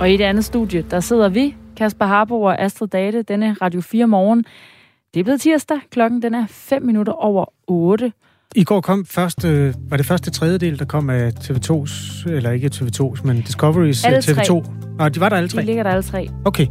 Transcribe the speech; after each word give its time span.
Og 0.00 0.10
i 0.10 0.16
det 0.16 0.24
andet 0.24 0.44
studie, 0.44 0.84
der 0.90 1.00
sidder 1.00 1.28
vi, 1.28 1.56
Kasper 1.76 2.06
Harbo 2.06 2.42
og 2.42 2.62
Astrid 2.62 2.88
Date, 2.88 3.22
denne 3.22 3.56
Radio 3.62 3.80
4 3.80 4.06
morgen. 4.06 4.44
Det 5.14 5.20
er 5.20 5.24
blevet 5.24 5.40
tirsdag, 5.40 5.78
klokken 5.90 6.22
den 6.22 6.34
er 6.34 6.46
5 6.48 6.82
minutter 6.82 7.12
over 7.12 7.44
8. 7.66 8.12
I 8.54 8.64
går 8.64 8.80
kom 8.80 9.06
først, 9.06 9.44
øh, 9.44 9.74
var 9.90 9.96
det 9.96 10.06
første 10.06 10.30
tredjedel, 10.30 10.78
der 10.78 10.84
kom 10.84 11.10
af 11.10 11.32
TV2's, 11.40 12.28
eller 12.30 12.50
ikke 12.50 12.70
TV2's, 12.74 13.26
men 13.26 13.36
Discovery's 13.38 14.06
Alle 14.06 14.18
TV2. 14.18 14.64
Og 14.98 15.14
de 15.14 15.20
var 15.20 15.28
der 15.28 15.36
alle 15.36 15.48
tre? 15.48 15.60
De 15.60 15.66
ligger 15.66 15.82
der 15.82 15.90
alle 15.90 16.02
tre. 16.02 16.28
Okay. 16.44 16.66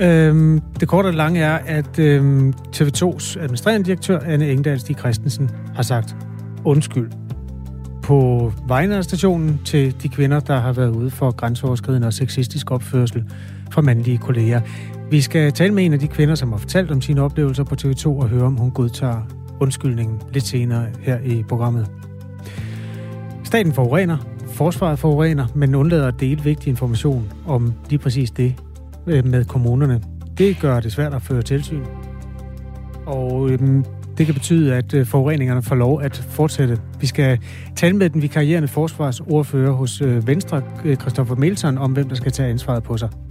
Øhm, 0.00 0.60
det 0.80 0.88
korte 0.88 1.06
og 1.06 1.14
lange 1.14 1.40
er, 1.40 1.58
at 1.66 1.98
øhm, 1.98 2.54
TV2's 2.76 3.40
administrerende 3.40 3.86
direktør, 3.86 4.20
Anne 4.20 4.50
Engdahl 4.50 4.80
Stig 4.80 4.98
Christensen, 4.98 5.50
har 5.74 5.82
sagt 5.82 6.16
undskyld 6.64 7.10
på 8.06 8.52
Vejnerstationen 8.66 9.48
stationen 9.48 9.60
til 9.64 10.02
de 10.02 10.08
kvinder, 10.08 10.40
der 10.40 10.56
har 10.56 10.72
været 10.72 10.90
ude 10.90 11.10
for 11.10 11.30
grænseoverskridende 11.30 12.06
og 12.06 12.12
sexistisk 12.12 12.70
opførsel 12.70 13.24
fra 13.70 13.80
mandlige 13.80 14.18
kolleger. 14.18 14.60
Vi 15.10 15.20
skal 15.20 15.52
tale 15.52 15.74
med 15.74 15.84
en 15.84 15.92
af 15.92 15.98
de 15.98 16.08
kvinder, 16.08 16.34
som 16.34 16.52
har 16.52 16.58
fortalt 16.58 16.90
om 16.90 17.00
sine 17.00 17.22
oplevelser 17.22 17.64
på 17.64 17.74
TV2 17.82 18.06
og 18.06 18.28
høre, 18.28 18.42
om 18.42 18.56
hun 18.56 18.70
godtager 18.70 19.20
undskyldningen 19.60 20.20
lidt 20.32 20.44
senere 20.44 20.86
her 21.00 21.18
i 21.24 21.42
programmet. 21.48 21.90
Staten 23.44 23.72
forurener, 23.72 24.16
forsvaret 24.46 24.98
forurener, 24.98 25.46
men 25.54 25.74
undlader 25.74 26.08
at 26.08 26.20
dele 26.20 26.42
vigtig 26.42 26.70
information 26.70 27.32
om 27.46 27.72
lige 27.90 27.98
præcis 27.98 28.30
det 28.30 28.54
øh, 29.06 29.26
med 29.26 29.44
kommunerne. 29.44 30.02
Det 30.38 30.60
gør 30.60 30.80
det 30.80 30.92
svært 30.92 31.14
at 31.14 31.22
føre 31.22 31.42
tilsyn. 31.42 31.84
Og 33.06 33.50
øhm, 33.50 33.84
det 34.18 34.26
kan 34.26 34.34
betyde, 34.34 34.74
at 34.74 34.94
øh, 34.94 35.06
forureningerne 35.06 35.62
får 35.62 35.74
lov 35.74 36.02
at 36.02 36.16
fortsætte. 36.30 36.78
Vi 37.00 37.06
skal 37.06 37.38
tale 37.76 37.96
med 37.96 38.10
den 38.10 38.22
vikarierende 38.22 38.68
forsvarsordfører 38.68 39.72
hos 39.72 40.00
øh, 40.00 40.26
Venstre, 40.26 40.62
øh, 40.84 40.96
Christoffer 40.96 41.34
Melson, 41.34 41.78
om 41.78 41.92
hvem 41.92 42.08
der 42.08 42.16
skal 42.16 42.32
tage 42.32 42.50
ansvaret 42.50 42.82
på 42.82 42.96
sig. 42.96 43.25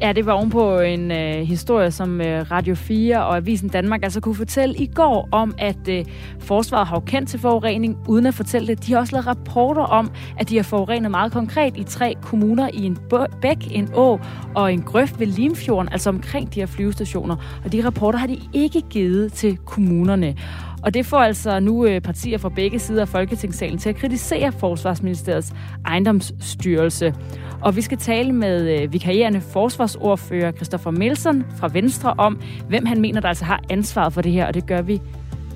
Ja, 0.00 0.12
det 0.12 0.26
var 0.26 0.32
ovenpå 0.32 0.78
en 0.78 1.10
øh, 1.10 1.34
historie, 1.34 1.90
som 1.90 2.20
øh, 2.20 2.50
Radio 2.50 2.74
4 2.74 3.24
og 3.24 3.36
Avisen 3.36 3.68
Danmark 3.68 4.02
altså 4.02 4.20
kunne 4.20 4.34
fortælle 4.34 4.76
i 4.76 4.86
går 4.86 5.28
om, 5.32 5.54
at 5.58 5.88
øh, 5.88 6.04
forsvaret 6.38 6.86
har 6.86 7.00
kendt 7.00 7.28
til 7.28 7.40
forurening, 7.40 7.96
uden 8.08 8.26
at 8.26 8.34
fortælle 8.34 8.68
det. 8.68 8.86
De 8.86 8.92
har 8.92 9.00
også 9.00 9.12
lavet 9.12 9.26
rapporter 9.26 9.82
om, 9.82 10.10
at 10.38 10.48
de 10.48 10.56
har 10.56 10.62
forurenet 10.62 11.10
meget 11.10 11.32
konkret 11.32 11.76
i 11.76 11.82
tre 11.84 12.14
kommuner 12.22 12.70
i 12.74 12.84
en 12.84 12.98
bæk, 13.42 13.56
en 13.70 13.88
å 13.94 14.20
og 14.54 14.72
en 14.72 14.82
grøft 14.82 15.20
ved 15.20 15.26
Limfjorden, 15.26 15.92
altså 15.92 16.10
omkring 16.10 16.54
de 16.54 16.60
her 16.60 16.66
flyvestationer. 16.66 17.60
Og 17.64 17.72
de 17.72 17.86
rapporter 17.86 18.18
har 18.18 18.26
de 18.26 18.38
ikke 18.52 18.80
givet 18.90 19.32
til 19.32 19.56
kommunerne. 19.56 20.34
Og 20.82 20.94
det 20.94 21.06
får 21.06 21.18
altså 21.18 21.60
nu 21.60 21.86
øh, 21.86 22.00
partier 22.00 22.38
fra 22.38 22.48
begge 22.48 22.78
sider 22.78 23.00
af 23.00 23.08
Folketingssalen 23.08 23.78
til 23.78 23.88
at 23.88 23.96
kritisere 23.96 24.52
Forsvarsministeriets 24.52 25.52
ejendomsstyrelse. 25.86 27.14
Og 27.60 27.76
vi 27.76 27.80
skal 27.80 27.98
tale 27.98 28.32
med 28.32 28.82
øh, 28.82 28.92
vikarierende 28.92 29.40
forsvarsordfører 29.40 30.52
Christoffer 30.52 30.90
Melson 30.90 31.44
fra 31.56 31.68
Venstre 31.72 32.14
om, 32.18 32.40
hvem 32.68 32.86
han 32.86 33.00
mener, 33.00 33.20
der 33.20 33.28
altså 33.28 33.44
har 33.44 33.62
ansvaret 33.70 34.12
for 34.12 34.20
det 34.20 34.32
her, 34.32 34.46
og 34.46 34.54
det 34.54 34.66
gør 34.66 34.82
vi 34.82 35.00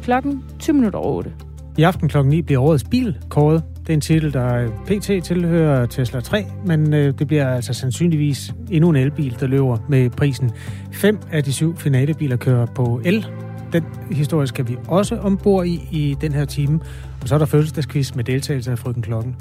klokken 0.03 0.45
20 0.59 0.75
minutter 0.75 0.99
over 0.99 1.17
8. 1.17 1.33
I 1.79 1.83
aften 1.83 2.09
klokken 2.09 2.31
9 2.31 2.43
bliver 2.43 2.63
årets 2.63 2.85
bil 2.85 3.19
kåret. 3.29 3.63
Det 3.81 3.89
er 3.89 3.95
en 3.95 4.01
titel, 4.01 4.33
der 4.33 4.55
øh, 4.55 4.69
pt. 4.87 5.25
tilhører 5.25 5.87
Tesla 5.87 6.21
3, 6.21 6.45
men 6.67 6.95
øh, 6.95 7.19
det 7.19 7.27
bliver 7.27 7.49
altså 7.49 7.73
sandsynligvis 7.73 8.55
endnu 8.71 8.91
en 8.91 8.97
elbil, 8.97 9.37
der 9.41 9.47
løber 9.47 9.77
med 9.89 10.11
prisen. 10.11 10.51
Fem 10.93 11.19
af 11.33 11.45
de 11.45 11.53
syv 11.53 11.77
finalebiler 11.77 12.37
kører 12.37 12.67
på 12.67 13.01
el. 13.05 13.27
Den 13.73 13.85
historie 14.11 14.47
skal 14.47 14.69
vi 14.69 14.77
også 14.89 15.17
ombord 15.17 15.67
i 15.67 15.89
i 15.93 16.17
den 16.21 16.33
her 16.33 16.45
time. 16.45 16.81
Og 17.23 17.29
så 17.29 17.35
er 17.35 17.39
der 17.39 17.47
fødselsdagsquiz 17.47 18.15
med 18.15 18.25
deltagelse 18.25 18.71
af 18.71 18.79
frøken 18.79 19.03
Klokken. 19.03 19.37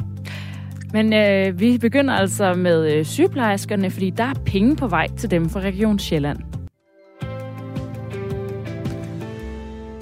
Men 0.94 1.14
øh, 1.14 1.59
vi 1.59 1.78
begynder 1.78 2.14
altså 2.14 2.53
med 2.53 2.94
øh, 2.94 3.06
sygeplejerskerne, 3.06 3.90
fordi 3.90 4.09
der 4.09 4.24
er 4.24 4.34
penge 4.46 4.75
på 4.75 4.88
vej 4.88 5.08
til 5.18 5.31
dem 5.31 5.50
fra 5.50 5.59
Region 5.59 6.00
Sjælland. 6.00 6.50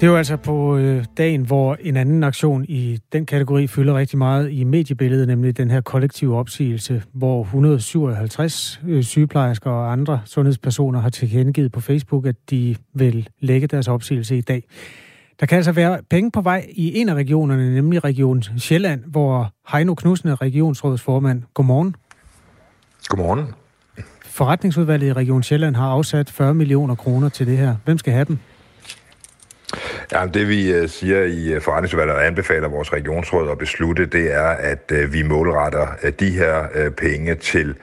Det 0.00 0.06
er 0.06 0.10
jo 0.10 0.16
altså 0.16 0.36
på 0.36 0.76
øh, 0.76 1.04
dagen, 1.16 1.42
hvor 1.42 1.76
en 1.80 1.96
anden 1.96 2.24
aktion 2.24 2.64
i 2.68 2.98
den 3.12 3.26
kategori 3.26 3.66
fylder 3.66 3.94
rigtig 3.94 4.18
meget 4.18 4.50
i 4.50 4.64
mediebilledet, 4.64 5.28
nemlig 5.28 5.56
den 5.56 5.70
her 5.70 5.80
kollektive 5.80 6.36
opsigelse, 6.36 7.02
hvor 7.12 7.42
157 7.42 8.80
øh, 8.88 9.02
sygeplejersker 9.02 9.70
og 9.70 9.92
andre 9.92 10.20
sundhedspersoner 10.24 11.00
har 11.00 11.08
tilkendegivet 11.08 11.72
på 11.72 11.80
Facebook, 11.80 12.26
at 12.26 12.34
de 12.50 12.76
vil 12.94 13.28
lægge 13.40 13.66
deres 13.66 13.88
opsigelse 13.88 14.38
i 14.38 14.40
dag. 14.40 14.64
Der 15.40 15.46
kan 15.46 15.56
altså 15.56 15.72
være 15.72 15.98
penge 16.10 16.30
på 16.30 16.40
vej 16.40 16.66
i 16.70 16.98
en 17.00 17.08
af 17.08 17.14
regionerne, 17.14 17.74
nemlig 17.74 18.04
Region 18.04 18.42
Sjælland, 18.42 19.04
hvor 19.06 19.52
Heino 19.72 19.94
Knudsen 19.94 20.28
er 20.28 20.42
regionsrådsformand. 20.42 21.42
Godmorgen. 21.54 21.96
Godmorgen. 23.08 23.44
Forretningsudvalget 24.24 25.08
i 25.08 25.12
Region 25.12 25.42
Sjælland 25.42 25.76
har 25.76 25.86
afsat 25.86 26.30
40 26.30 26.54
millioner 26.54 26.94
kroner 26.94 27.28
til 27.28 27.46
det 27.46 27.58
her. 27.58 27.76
Hvem 27.84 27.98
skal 27.98 28.12
have 28.12 28.24
dem? 28.24 28.38
Ja, 30.12 30.26
det 30.34 30.48
vi 30.48 30.72
øh, 30.72 30.88
siger 30.88 31.22
i 31.22 31.52
øh, 31.52 31.60
forretningsudvalget 31.60 32.16
og 32.16 32.26
anbefaler 32.26 32.68
vores 32.68 32.92
regionsråd 32.92 33.50
at 33.50 33.58
beslutte, 33.58 34.06
det 34.06 34.34
er, 34.34 34.48
at 34.48 34.92
øh, 34.92 35.12
vi 35.12 35.22
målretter 35.22 35.86
de 36.20 36.30
her 36.30 36.90
penge 36.96 37.34
til 37.34 37.74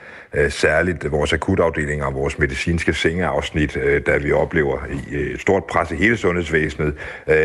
særligt 0.48 1.10
vores 1.12 1.32
akutafdelinger 1.32 2.06
og 2.06 2.14
vores 2.14 2.38
medicinske 2.38 2.94
sengeafsnit, 2.94 3.78
da 4.06 4.16
vi 4.16 4.32
oplever 4.32 4.78
et 5.12 5.40
stort 5.40 5.64
pres 5.64 5.90
i 5.90 5.94
hele 5.94 6.16
sundhedsvæsenet, 6.16 6.94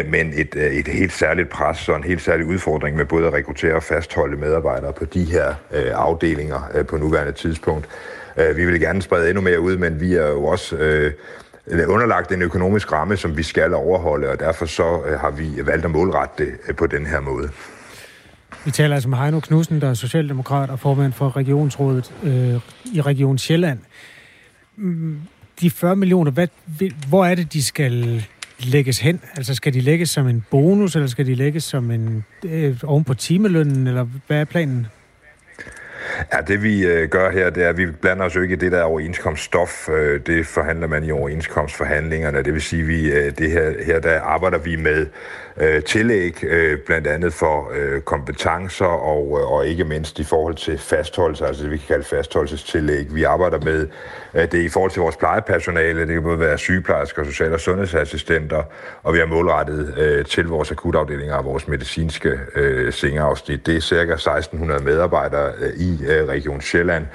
men 0.06 0.34
et, 0.36 0.56
et 0.56 0.88
helt 0.88 1.14
særligt 1.14 1.50
pres 1.50 1.90
og 1.90 1.96
en 1.96 2.04
helt 2.04 2.22
særlig 2.22 2.46
udfordring 2.46 2.98
med 2.98 3.06
både 3.06 3.28
at 3.28 3.34
rekruttere 3.34 3.76
og 3.76 3.84
fastholde 3.84 4.38
medarbejdere 4.38 4.94
på 4.94 5.06
de 5.06 5.24
her 5.24 5.54
afdelinger 5.94 6.84
på 6.88 6.98
nuværende 6.98 7.32
tidspunkt. 7.32 7.90
Vi 8.56 8.66
vil 8.66 8.80
gerne 8.80 9.02
sprede 9.02 9.30
endnu 9.30 9.42
mere 9.42 9.60
ud, 9.60 9.78
men 9.78 10.02
vi 10.02 10.14
er 10.14 10.28
jo 10.28 10.46
også 10.46 10.76
Øh, 11.68 11.90
underlagt 11.90 12.32
en 12.32 12.42
økonomisk 12.42 12.92
ramme, 12.92 13.18
som 13.18 13.38
vi 13.38 13.44
skal 13.44 13.74
overholde, 13.74 14.30
og 14.30 14.40
derfor 14.40 14.66
så 14.66 15.02
øh, 15.06 15.20
har 15.20 15.32
vi 15.32 15.66
valgt 15.66 15.86
at 15.86 15.92
målrette 15.92 16.46
det 16.46 16.54
øh, 16.68 16.76
på 16.76 16.88
den 16.88 17.06
her 17.06 17.20
måde. 17.20 17.50
Vi 18.66 18.72
taler 18.72 18.96
altså 18.96 19.10
med 19.10 19.18
Heino 19.18 19.40
Knudsen, 19.40 19.82
der 19.82 19.90
er 19.90 19.94
socialdemokrat 19.94 20.70
og 20.70 20.80
formand 20.80 21.14
for 21.14 21.38
regionsrådet 21.38 22.14
øh, 22.24 22.60
i 22.94 23.02
Region 23.02 23.38
Sjælland. 23.38 23.80
Mm, 24.76 25.22
de 25.62 25.70
40 25.70 25.96
millioner, 25.96 26.32
hvad, 26.32 26.48
hvor 27.08 27.26
er 27.26 27.36
det, 27.36 27.54
de 27.54 27.64
skal 27.64 28.26
lægges 28.60 29.00
hen? 29.00 29.22
Altså 29.36 29.56
skal 29.56 29.74
de 29.74 29.82
lægges 29.82 30.10
som 30.10 30.28
en 30.28 30.46
bonus, 30.52 30.96
eller 30.96 31.08
skal 31.08 31.26
de 31.26 31.36
lægges 31.36 31.64
som 31.64 31.92
en 31.92 32.26
øh, 32.44 32.78
oven 32.84 33.04
på 33.04 33.14
timelønnen, 33.14 33.88
eller 33.88 34.08
hvad 34.28 34.38
er 34.38 34.46
planen? 34.46 34.88
Ja, 36.34 36.42
det 36.42 36.64
vi 36.64 36.86
øh, 36.86 37.10
gør 37.10 37.32
her, 37.32 37.50
det 37.50 37.64
er, 37.64 37.70
at 37.70 37.78
vi 37.78 37.86
blander 37.86 38.26
os 38.26 38.36
jo 38.36 38.42
ikke 38.42 38.54
i 38.54 38.58
det 38.58 38.72
der 38.72 38.84
overenskomststof. 38.84 39.90
Øh, 39.90 40.22
det 40.26 40.48
forhandler 40.48 40.88
man 40.88 41.04
i 41.04 41.12
overenskomstforhandlingerne. 41.12 42.44
Det 42.44 42.54
vil 42.54 42.62
sige, 42.62 42.84
vi 42.84 43.12
øh, 43.12 43.38
det 43.38 43.52
her, 43.52 43.84
her 43.86 44.00
der 44.00 44.22
arbejder 44.22 44.58
vi 44.58 44.76
med 44.76 45.06
øh, 45.58 45.84
tillæg, 45.84 46.44
øh, 46.44 46.78
blandt 46.86 47.08
andet 47.08 47.34
for 47.34 47.72
øh, 47.76 48.02
kompetencer 48.02 48.86
og, 48.86 49.40
øh, 49.42 49.52
og 49.52 49.68
ikke 49.68 49.84
mindst 49.84 50.20
i 50.20 50.24
forhold 50.24 50.56
til 50.56 50.78
fastholdelse, 50.78 51.46
altså 51.46 51.64
det 51.64 51.72
vi 51.72 51.78
kan 51.78 51.88
kalde 51.88 52.04
fastholdelsestillæg. 52.04 53.16
Vi 53.16 53.24
arbejder 53.24 53.60
med 53.60 53.88
øh, 54.34 54.52
det 54.52 54.54
i 54.54 54.70
forhold 54.70 54.92
til 54.92 55.02
vores 55.02 55.18
plejepersonale, 55.18 56.00
det 56.00 56.14
kan 56.14 56.24
både 56.24 56.40
være 56.40 56.58
sygeplejersker, 56.58 57.24
social- 57.24 57.54
og 57.54 57.60
sundhedsassistenter, 57.60 58.64
og 59.04 59.14
vi 59.14 59.20
har 59.20 59.26
målrettet 59.26 59.94
øh, 59.98 60.26
til 60.26 60.46
vores 60.46 60.72
akutafdelinger 60.72 61.36
og 61.36 61.46
vores 61.46 61.68
medicinske 61.68 62.40
øh, 62.56 62.94
sengeafsnit. 62.94 63.66
Det 63.66 63.76
er 63.76 63.82
cirka 63.82 64.14
1600 64.14 64.84
medarbejdere 64.84 65.52
øh, 65.60 65.74
i 65.74 66.06
øh, 66.14 66.28
Region 66.28 66.62
Sjælland, 66.62 67.06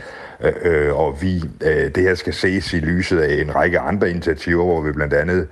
øh, 0.40 0.52
øh, 0.62 0.99
og 0.99 1.23
vi, 1.23 1.43
øh, 1.62 1.90
det 1.94 2.02
her 2.02 2.14
skal 2.14 2.32
ses 2.32 2.73
i 2.73 2.76
lyset 2.76 3.20
af 3.20 3.43
en 3.43 3.55
række 3.55 3.78
andre 3.78 4.11
initiativer, 4.11 4.64
hvor 4.64 4.81
vi 4.81 4.93
blandt 4.93 5.14
andet 5.14 5.49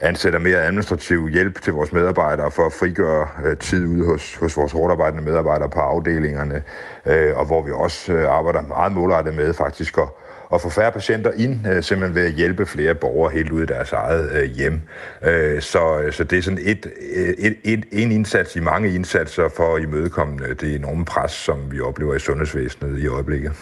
ansætter 0.00 0.38
mere 0.38 0.62
administrativ 0.62 1.28
hjælp 1.28 1.62
til 1.62 1.72
vores 1.72 1.92
medarbejdere 1.92 2.50
for 2.50 2.66
at 2.66 2.72
frigøre 2.72 3.28
øh, 3.44 3.56
tid 3.56 3.86
ude 3.86 4.06
hos, 4.06 4.36
hos 4.36 4.56
vores 4.56 4.72
hårdarbejdende 4.72 5.24
medarbejdere 5.24 5.68
på 5.68 5.80
afdelingerne, 5.80 6.62
øh, 7.06 7.36
og 7.36 7.46
hvor 7.46 7.62
vi 7.62 7.70
også 7.72 8.12
øh, 8.12 8.36
arbejder 8.36 8.62
meget 8.62 8.92
målrettet 8.92 9.34
med 9.34 9.54
faktisk 9.54 9.98
at, 9.98 10.08
at 10.54 10.60
få 10.60 10.70
færre 10.70 10.92
patienter 10.92 11.30
ind, 11.36 11.66
øh, 11.66 11.82
simpelthen 11.82 12.14
ved 12.14 12.26
at 12.26 12.32
hjælpe 12.32 12.66
flere 12.66 12.94
borgere 12.94 13.32
helt 13.32 13.50
ude 13.50 13.62
i 13.62 13.66
deres 13.66 13.92
eget 13.92 14.32
øh, 14.32 14.50
hjem. 14.50 14.80
Øh, 15.22 15.62
så, 15.62 16.08
så 16.10 16.24
det 16.24 16.38
er 16.38 16.42
sådan 16.42 16.60
et, 16.62 16.86
øh, 17.16 17.28
et, 17.38 17.56
et, 17.64 17.84
en 17.92 18.12
indsats 18.12 18.56
i 18.56 18.60
mange 18.60 18.94
indsatser 18.94 19.48
for 19.56 19.76
at 19.76 19.82
imødekomme 19.82 20.46
øh, 20.46 20.56
det 20.60 20.74
enorme 20.74 21.04
pres, 21.04 21.32
som 21.32 21.56
vi 21.70 21.80
oplever 21.80 22.14
i 22.14 22.18
sundhedsvæsenet 22.18 22.98
i 22.98 23.06
øjeblikket. 23.06 23.52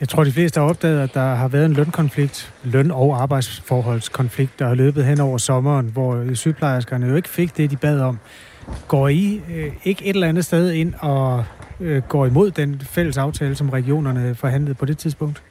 Jeg 0.00 0.08
tror, 0.08 0.24
de 0.24 0.32
fleste 0.32 0.60
har 0.60 0.68
opdaget, 0.68 1.00
at 1.00 1.14
der 1.14 1.34
har 1.34 1.48
været 1.48 1.64
en 1.64 1.72
lønkonflikt, 1.72 2.54
løn- 2.64 2.90
og 2.90 3.22
arbejdsforholdskonflikt, 3.22 4.58
der 4.58 4.66
har 4.66 4.74
løbet 4.74 5.04
hen 5.04 5.20
over 5.20 5.38
sommeren, 5.38 5.90
hvor 5.92 6.34
sygeplejerskerne 6.34 7.06
jo 7.06 7.16
ikke 7.16 7.28
fik 7.28 7.56
det, 7.56 7.70
de 7.70 7.76
bad 7.76 8.00
om. 8.00 8.18
Går 8.88 9.08
I 9.08 9.42
øh, 9.54 9.72
ikke 9.84 10.04
et 10.04 10.14
eller 10.14 10.28
andet 10.28 10.44
sted 10.44 10.72
ind 10.72 10.94
og 10.98 11.44
øh, 11.80 12.02
går 12.02 12.26
imod 12.26 12.50
den 12.50 12.82
fælles 12.90 13.16
aftale, 13.16 13.54
som 13.54 13.70
regionerne 13.70 14.34
forhandlede 14.34 14.74
på 14.74 14.84
det 14.84 14.98
tidspunkt? 14.98 15.42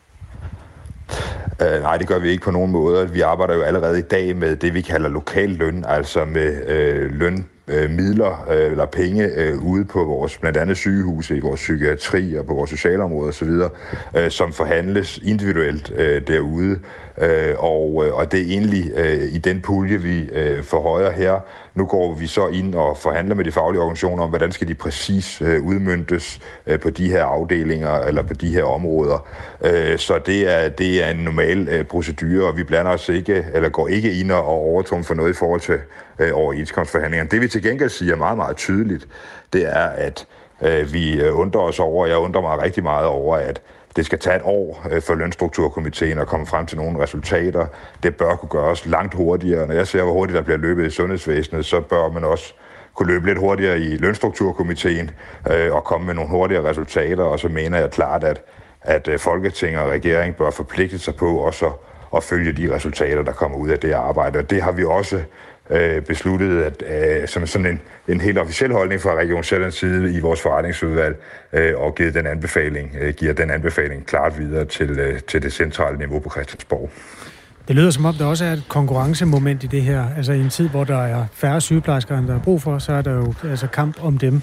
Uh, 1.62 1.82
nej, 1.82 1.98
det 1.98 2.08
gør 2.08 2.20
vi 2.20 2.30
ikke 2.30 2.44
på 2.44 2.52
nogen 2.52 2.72
måde. 2.72 3.12
Vi 3.12 3.22
arbejder 3.22 3.56
jo 3.56 3.62
allerede 3.62 4.00
i 4.00 4.02
dag 4.02 4.36
med 4.36 4.56
det, 4.56 4.74
vi 4.74 4.82
kalder 4.82 5.10
lokal 5.10 5.50
løn, 5.50 5.86
altså 5.88 6.26
med 6.26 6.68
øh, 6.68 7.12
løn 7.12 7.46
øh, 7.68 7.90
midler 7.90 8.48
øh, 8.52 8.72
eller 8.72 8.86
penge 8.86 9.24
øh, 9.24 9.64
ude 9.64 9.86
på 9.86 10.04
vores 10.04 10.38
blandt 10.38 10.58
andet 10.58 10.78
sygehuse, 10.78 11.38
i 11.38 11.40
vores 11.40 11.60
psykiatri 11.60 12.36
og 12.36 12.46
på 12.46 12.54
vores 12.54 12.70
socialområde 12.70 13.30
osv., 13.30 13.50
øh, 14.16 14.32
som 14.32 14.54
forhandles 14.54 15.20
individuelt 15.24 15.92
øh, 15.96 16.22
derude. 16.28 16.80
Øh, 17.22 17.56
og, 17.58 18.04
øh, 18.06 18.14
og 18.14 18.32
det 18.32 18.40
er 18.40 18.46
egentlig 18.46 18.92
øh, 18.96 19.24
i 19.34 19.38
den 19.38 19.62
pulje, 19.62 19.98
vi 19.98 20.30
øh, 20.34 20.64
forhøjer 20.64 21.12
her. 21.12 21.40
Nu 21.78 21.86
går 21.86 22.14
vi 22.14 22.28
så 22.28 22.48
ind 22.48 22.76
og 22.76 22.98
forhandler 22.98 23.36
med 23.36 23.46
de 23.46 23.52
faglige 23.52 23.82
organisationer 23.82 24.24
om, 24.24 24.30
hvordan 24.30 24.52
skal 24.52 24.68
de 24.68 24.76
præcis 24.76 25.42
øh, 25.42 25.64
udmyndtes 25.64 26.40
øh, 26.68 26.80
på 26.80 26.90
de 26.90 27.10
her 27.10 27.24
afdelinger 27.24 28.00
eller 28.00 28.24
på 28.24 28.34
de 28.34 28.50
her 28.50 28.64
områder. 28.64 29.28
Øh, 29.66 29.98
så 29.98 30.20
det 30.26 30.54
er, 30.56 30.70
det 30.70 31.04
er 31.04 31.10
en 31.10 31.18
normal 31.18 31.68
øh, 31.68 31.86
procedure, 31.86 32.48
og 32.48 32.58
vi 32.58 32.64
blander 32.64 32.92
os 32.92 33.10
ikke, 33.10 33.46
eller 33.54 33.70
går 33.70 33.88
ikke 33.88 34.20
ind 34.20 34.32
og 34.32 34.46
overtrumfer 34.46 35.16
noget 35.16 35.30
i 35.30 35.34
forhold 35.34 35.60
til 35.60 35.80
øh, 36.20 36.30
overenskomstforhandlingerne. 36.34 37.30
Det 37.30 37.42
vi 37.42 37.48
til 37.48 37.64
gengæld 37.64 37.90
siger 37.90 38.16
meget, 38.16 38.38
meget 38.38 38.58
tydeligt, 38.58 39.08
det 39.54 39.66
er, 39.66 39.88
at 39.88 40.26
øh, 40.62 40.94
vi 40.94 41.22
øh, 41.22 41.40
undrer 41.40 41.62
os 41.62 41.80
over, 41.80 42.08
jeg 42.08 42.18
undrer 42.18 42.42
mig 42.42 42.62
rigtig 42.62 42.84
meget 42.84 43.06
over, 43.06 43.38
at 43.38 43.62
det 43.98 44.06
skal 44.06 44.20
tage 44.20 44.36
et 44.36 44.42
år 44.46 44.88
øh, 44.92 45.02
for 45.02 45.16
lønstrukturkomiteen 45.16 46.20
at 46.20 46.28
komme 46.28 46.46
frem 46.46 46.66
til 46.66 46.78
nogle 46.78 47.00
resultater. 47.00 47.66
Det 48.04 48.16
bør 48.16 48.36
kunne 48.36 48.50
gøres 48.50 48.86
langt 48.86 49.14
hurtigere. 49.14 49.68
Når 49.68 49.74
jeg 49.74 49.88
ser, 49.88 50.04
hvor 50.04 50.14
hurtigt 50.14 50.36
der 50.36 50.42
bliver 50.42 50.58
løbet 50.58 50.86
i 50.86 50.90
sundhedsvæsenet, 50.90 51.66
så 51.66 51.82
bør 51.82 52.10
man 52.10 52.24
også 52.24 52.54
kunne 52.94 53.08
løbe 53.14 53.26
lidt 53.26 53.38
hurtigere 53.38 53.80
i 53.80 53.98
lønstrukturkomiteen 53.98 55.12
øh, 55.52 55.74
og 55.74 55.84
komme 55.84 56.08
med 56.08 56.14
nogle 56.14 56.30
hurtigere 56.30 56.70
resultater. 56.70 57.24
Og 57.24 57.40
så 57.40 57.48
mener 57.48 57.80
jeg 57.80 57.92
klart, 57.92 58.24
at, 58.24 58.42
at 58.82 59.08
øh, 59.08 59.20
Folketinget 59.20 59.82
og 59.82 59.90
regeringen 59.90 60.34
bør 60.34 60.50
forpligte 60.50 61.00
sig 61.00 61.16
på 61.16 61.38
også 61.38 61.66
at, 61.66 61.74
at 62.16 62.24
følge 62.24 62.52
de 62.52 62.76
resultater, 62.76 63.24
der 63.24 63.32
kommer 63.32 63.58
ud 63.58 63.70
af 63.70 63.80
det 63.80 63.92
arbejde. 63.92 64.40
Og 64.40 64.50
det 64.50 64.62
har 64.62 64.72
vi 64.72 64.84
også 64.84 65.22
øh, 65.70 66.02
besluttet, 66.02 66.62
at 66.62 66.84
øh, 67.22 67.28
som 67.28 67.48
sådan 67.48 67.68
en, 67.68 67.82
en 68.08 68.22
helt 68.22 68.38
officiel 68.38 68.72
holdning 68.72 69.02
fra 69.02 69.16
Region 69.16 69.44
Sjællands 69.44 69.76
side 69.76 70.14
i 70.14 70.20
vores 70.20 70.42
forretningsudvalg, 70.42 71.16
øh, 71.54 71.74
og 71.78 71.96
givet 71.96 72.14
den 72.14 72.28
anbefaling, 72.28 72.96
øh, 73.02 73.14
giver 73.14 73.34
den 73.34 73.52
anbefaling 73.52 74.06
klart 74.06 74.40
videre 74.40 74.66
til, 74.66 74.90
øh, 74.90 75.20
til 75.20 75.42
det 75.42 75.54
centrale 75.54 75.98
niveau 75.98 76.20
på 76.20 76.30
Christiansborg. 76.30 76.90
Det 77.68 77.76
lyder 77.76 77.92
som 77.92 78.06
om, 78.06 78.16
der 78.16 78.26
også 78.26 78.46
er 78.46 78.54
et 78.54 78.64
konkurrencemoment 78.68 79.64
i 79.64 79.68
det 79.68 79.82
her. 79.82 80.06
Altså 80.18 80.34
i 80.34 80.40
en 80.40 80.50
tid, 80.50 80.70
hvor 80.70 80.84
der 80.84 80.98
er 80.98 81.26
færre 81.34 81.62
sygeplejersker, 81.62 82.18
end 82.18 82.28
der 82.28 82.36
er 82.36 82.40
brug 82.40 82.62
for, 82.62 82.80
så 82.80 82.94
er 82.94 83.02
der 83.02 83.14
jo 83.14 83.34
altså 83.44 83.68
kamp 83.68 84.04
om 84.04 84.18
dem. 84.18 84.42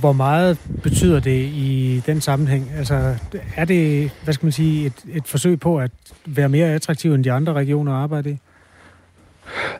Hvor 0.00 0.12
meget 0.12 0.58
betyder 0.82 1.20
det 1.20 1.40
i 1.40 2.02
den 2.06 2.20
sammenhæng? 2.20 2.72
Altså 2.76 3.14
er 3.56 3.64
det, 3.64 4.10
hvad 4.24 4.34
skal 4.34 4.46
man 4.46 4.52
sige, 4.52 4.86
et, 4.86 4.92
et 5.12 5.22
forsøg 5.26 5.60
på 5.60 5.78
at 5.78 5.90
være 6.26 6.48
mere 6.48 6.74
attraktiv 6.74 7.14
end 7.14 7.24
de 7.24 7.32
andre 7.32 7.52
regioner 7.52 7.92
at 7.92 8.02
arbejde 8.02 8.30
i? 8.30 8.38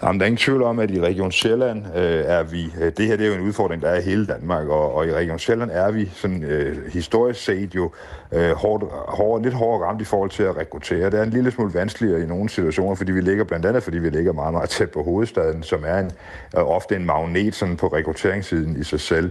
Jamen, 0.03 0.21
der 0.21 0.25
er 0.25 0.27
ingen 0.27 0.37
tvivl 0.37 0.63
om, 0.63 0.79
at 0.79 0.91
i 0.91 1.01
Region 1.01 1.33
Sjælland 1.33 1.87
øh, 1.97 2.25
er 2.27 2.43
vi, 2.43 2.73
øh, 2.81 2.93
det 2.97 3.07
her 3.07 3.17
det 3.17 3.27
er 3.27 3.29
jo 3.29 3.35
en 3.35 3.49
udfordring, 3.49 3.83
der 3.83 3.89
er 3.89 4.01
i 4.01 4.03
hele 4.03 4.27
Danmark, 4.27 4.69
og, 4.69 4.95
og 4.95 5.07
i 5.07 5.13
Region 5.13 5.39
Sjælland 5.39 5.71
er 5.73 5.91
vi 5.91 6.11
sådan 6.15 6.45
øh, 6.45 6.93
historisk 6.93 7.41
set 7.45 7.75
jo 7.75 7.91
øh, 8.33 8.51
hårdt, 8.51 8.85
hård, 8.93 9.43
lidt 9.43 9.55
hårdere 9.55 9.89
ramt 9.89 10.01
i 10.01 10.05
forhold 10.05 10.31
til 10.31 10.43
at 10.43 10.57
rekruttere. 10.57 11.11
Det 11.11 11.19
er 11.19 11.23
en 11.23 11.31
lille 11.31 11.51
smule 11.51 11.75
vanskeligere 11.75 12.23
i 12.23 12.27
nogle 12.27 12.49
situationer, 12.49 12.95
fordi 12.95 13.13
vi 13.13 13.21
ligger 13.21 13.45
blandt 13.45 13.67
andet, 13.67 13.83
fordi 13.83 13.99
vi 13.99 14.11
ligger 14.11 14.33
meget, 14.33 14.53
meget 14.53 14.71
tæt 14.71 14.91
på 14.91 15.03
hovedstaden, 15.03 15.63
som 15.63 15.85
er 15.87 15.99
en, 15.99 16.11
øh, 16.57 16.69
ofte 16.69 16.97
en 16.97 17.07
magnet 17.07 17.55
sådan 17.55 17.77
på 17.77 17.87
rekrutteringssiden 17.87 18.77
i 18.81 18.85
sig 18.85 19.01
selv. 19.01 19.31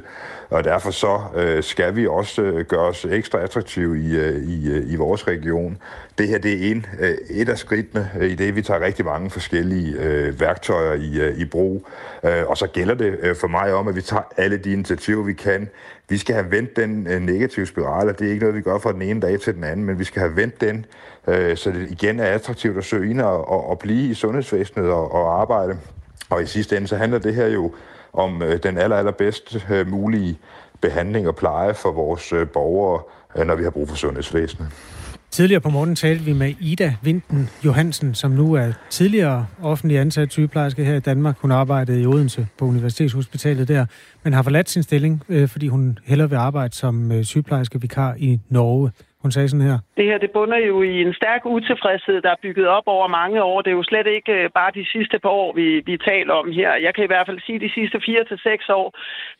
Og 0.50 0.64
derfor 0.64 0.92
så 0.92 1.20
øh, 1.36 1.64
skal 1.64 1.96
vi 1.96 2.08
også 2.08 2.42
øh, 2.42 2.66
gøre 2.66 2.88
os 2.88 3.06
ekstra 3.06 3.40
attraktive 3.40 4.02
i, 4.02 4.16
øh, 4.16 4.44
i, 4.44 4.70
øh, 4.72 4.92
i 4.92 4.96
vores 4.96 5.28
region. 5.28 5.78
Det 6.18 6.28
her 6.28 6.38
det 6.38 6.54
er 6.54 6.72
en, 6.72 6.86
øh, 7.00 7.18
et 7.30 7.50
af 7.50 7.58
skridtene 7.58 8.12
øh, 8.20 8.30
i 8.30 8.36
det, 8.36 8.56
vi 8.56 8.62
tager 8.62 8.80
rigtig 8.80 9.06
mange 9.06 9.30
forskellige 9.30 9.96
øh, 10.00 10.40
værktøjer 10.40 10.94
i, 10.94 11.22
øh, 11.22 11.38
i 11.38 11.46
brug. 11.46 11.86
Øh, 12.24 12.44
og 12.48 12.58
så 12.58 12.68
gælder 12.68 12.94
det 12.94 13.18
øh, 13.22 13.36
for 13.36 13.48
mig 13.48 13.74
om, 13.74 13.88
at 13.88 13.96
vi 13.96 14.02
tager 14.02 14.24
alle 14.38 14.58
de 14.58 14.74
initiativer, 14.74 15.24
vi 15.24 15.34
kan. 15.34 15.70
Vi 16.10 16.18
skal 16.18 16.36
have 16.36 16.52
vendt 16.52 16.76
den 16.76 17.08
øh, 17.08 17.22
negative 17.22 17.66
spiral, 17.66 18.10
og 18.10 18.20
det 18.20 18.28
er 18.28 18.32
ikke 18.32 18.44
noget, 18.44 18.56
vi 18.56 18.62
gør 18.62 18.78
fra 18.90 18.94
den 18.94 19.02
ene 19.02 19.22
dag 19.22 19.40
til 19.40 19.56
den 19.56 19.64
anden, 19.64 19.86
men 19.86 20.00
vi 20.00 20.04
skal 20.04 20.20
have 20.20 20.36
vendt 20.36 20.62
den, 20.62 20.86
øh, 21.28 21.58
så 21.58 21.72
det 21.72 21.92
igen 21.92 22.20
er 22.20 22.26
attraktivt 22.26 22.78
at 22.78 22.84
søge 22.84 23.10
ind 23.10 23.22
og, 23.22 23.50
og, 23.50 23.70
og 23.70 23.80
blive 23.80 24.12
i 24.12 24.14
sundhedsvæsenet 24.14 24.90
og, 24.90 25.12
og 25.12 25.42
arbejde. 25.42 25.78
Og 26.30 26.44
i 26.44 26.46
sidste 26.46 26.78
ende, 26.78 26.88
så 26.88 26.96
handler 26.96 27.20
det 27.20 27.36
her 27.36 27.48
jo 27.48 27.72
om 28.14 28.42
øh, 28.42 28.64
den 28.64 28.78
aller, 28.78 28.96
allerbedst 28.96 29.66
øh, 29.72 29.88
mulige 29.88 30.40
behandling 30.82 31.28
og 31.28 31.36
pleje 31.36 31.74
for 31.74 31.92
vores 31.92 32.34
øh, 32.34 32.48
borgere, 32.48 33.02
øh, 33.38 33.48
når 33.48 33.56
vi 33.56 33.64
har 33.64 33.70
brug 33.70 33.90
for 33.90 33.96
sundhedsvæsenet. 33.96 34.68
Tidligere 35.32 35.62
på 35.62 35.70
morgen 35.70 35.96
talte 35.96 36.24
vi 36.24 36.34
med 36.34 36.54
Ida 36.60 36.96
Vinden 37.02 37.50
Johansen, 37.66 38.16
som 38.16 38.32
nu 38.32 38.54
er 38.54 38.72
tidligere 38.90 39.46
offentlig 39.62 40.00
ansat 40.00 40.32
sygeplejerske 40.32 40.86
her 40.86 40.96
i 40.96 41.00
Danmark. 41.00 41.38
Hun 41.40 41.52
arbejdede 41.52 42.02
i 42.02 42.06
Odense 42.06 42.48
på 42.58 42.66
Universitetshospitalet 42.66 43.68
der, 43.68 43.86
men 44.24 44.34
har 44.34 44.42
forladt 44.42 44.70
sin 44.70 44.84
stilling, 44.84 45.24
øh, 45.30 45.48
fordi 45.48 45.68
hun 45.68 46.00
hellere 46.06 46.30
vil 46.30 46.36
arbejde 46.36 46.76
som 46.76 47.12
øh, 47.12 47.24
sygeplejerske 47.24 47.82
vikar 47.82 48.16
i 48.18 48.40
Norge. 48.50 48.92
Hun 49.24 49.32
sagde 49.32 49.50
sådan 49.50 49.68
her. 49.70 49.80
Det 49.98 50.06
her 50.06 50.18
det 50.18 50.32
bunder 50.32 50.58
jo 50.58 50.82
i 50.82 51.02
en 51.02 51.14
stærk 51.14 51.42
utilfredshed, 51.46 52.22
der 52.22 52.32
er 52.32 52.44
bygget 52.46 52.68
op 52.68 52.88
over 52.96 53.08
mange 53.08 53.44
år. 53.44 53.62
Det 53.62 53.72
er 53.72 53.80
jo 53.82 53.90
slet 53.92 54.08
ikke 54.08 54.34
øh, 54.40 54.50
bare 54.60 54.72
de 54.80 54.86
sidste 54.94 55.20
par 55.20 55.30
år, 55.30 55.50
vi, 55.60 55.68
vi 55.90 55.98
taler 55.98 56.34
om 56.34 56.52
her. 56.52 56.72
Jeg 56.86 56.96
kan 56.96 57.04
i 57.04 57.12
hvert 57.12 57.28
fald 57.28 57.40
sige, 57.46 57.56
at 57.56 57.62
de 57.62 57.72
sidste 57.78 57.98
fire 58.06 58.24
til 58.30 58.40
seks 58.50 58.66
år 58.70 58.88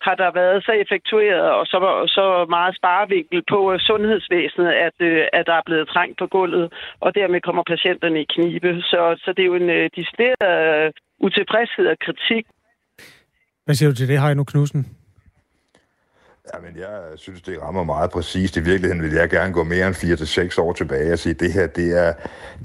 har 0.08 0.16
der 0.16 0.32
været 0.42 0.66
så 0.68 0.72
effektueret 0.84 1.48
og 1.60 1.66
så, 1.66 1.78
så 2.18 2.26
meget 2.50 2.76
sparevinkel 2.76 3.40
på 3.54 3.60
øh, 3.74 3.80
sundhedsvæsenet, 3.80 4.72
at, 4.88 4.98
øh, 5.00 5.24
at 5.34 5.44
der 5.50 5.56
er 5.60 5.66
blevet 5.66 5.88
trængt 5.94 6.18
på 6.20 6.28
gulvet, 6.28 6.74
og 7.06 7.16
dermed 7.16 7.42
kommer 7.42 7.64
patienterne 7.74 8.22
i 8.22 8.32
knibe. 8.36 8.72
Så, 8.92 9.02
så 9.24 9.30
det 9.36 9.42
er 9.44 9.52
jo 9.52 9.56
en 9.64 9.70
decideret 9.98 10.94
utilfredshed 11.20 11.88
og 11.94 11.98
kritik. 12.06 12.46
Hvad 13.66 13.76
siger 13.76 13.90
du 13.90 13.96
til 13.96 14.08
det, 14.08 14.22
Heino 14.22 14.44
Knudsen? 14.44 14.99
Jamen, 16.56 16.78
jeg 16.78 17.00
synes, 17.16 17.42
det 17.42 17.62
rammer 17.62 17.84
meget 17.84 18.12
præcist. 18.12 18.58
I 18.58 18.60
virkeligheden 18.60 19.04
vil 19.04 19.14
jeg 19.14 19.30
gerne 19.30 19.54
gå 19.54 19.64
mere 19.64 19.88
end 19.88 19.96
4 19.96 20.16
til 20.16 20.28
seks 20.28 20.58
år 20.58 20.74
tilbage 20.74 21.14
og 21.14 21.20
sige, 21.20 21.34
at 21.34 21.40
det 21.40 21.54
her, 21.54 21.68
det 21.68 21.98
er 21.98 22.14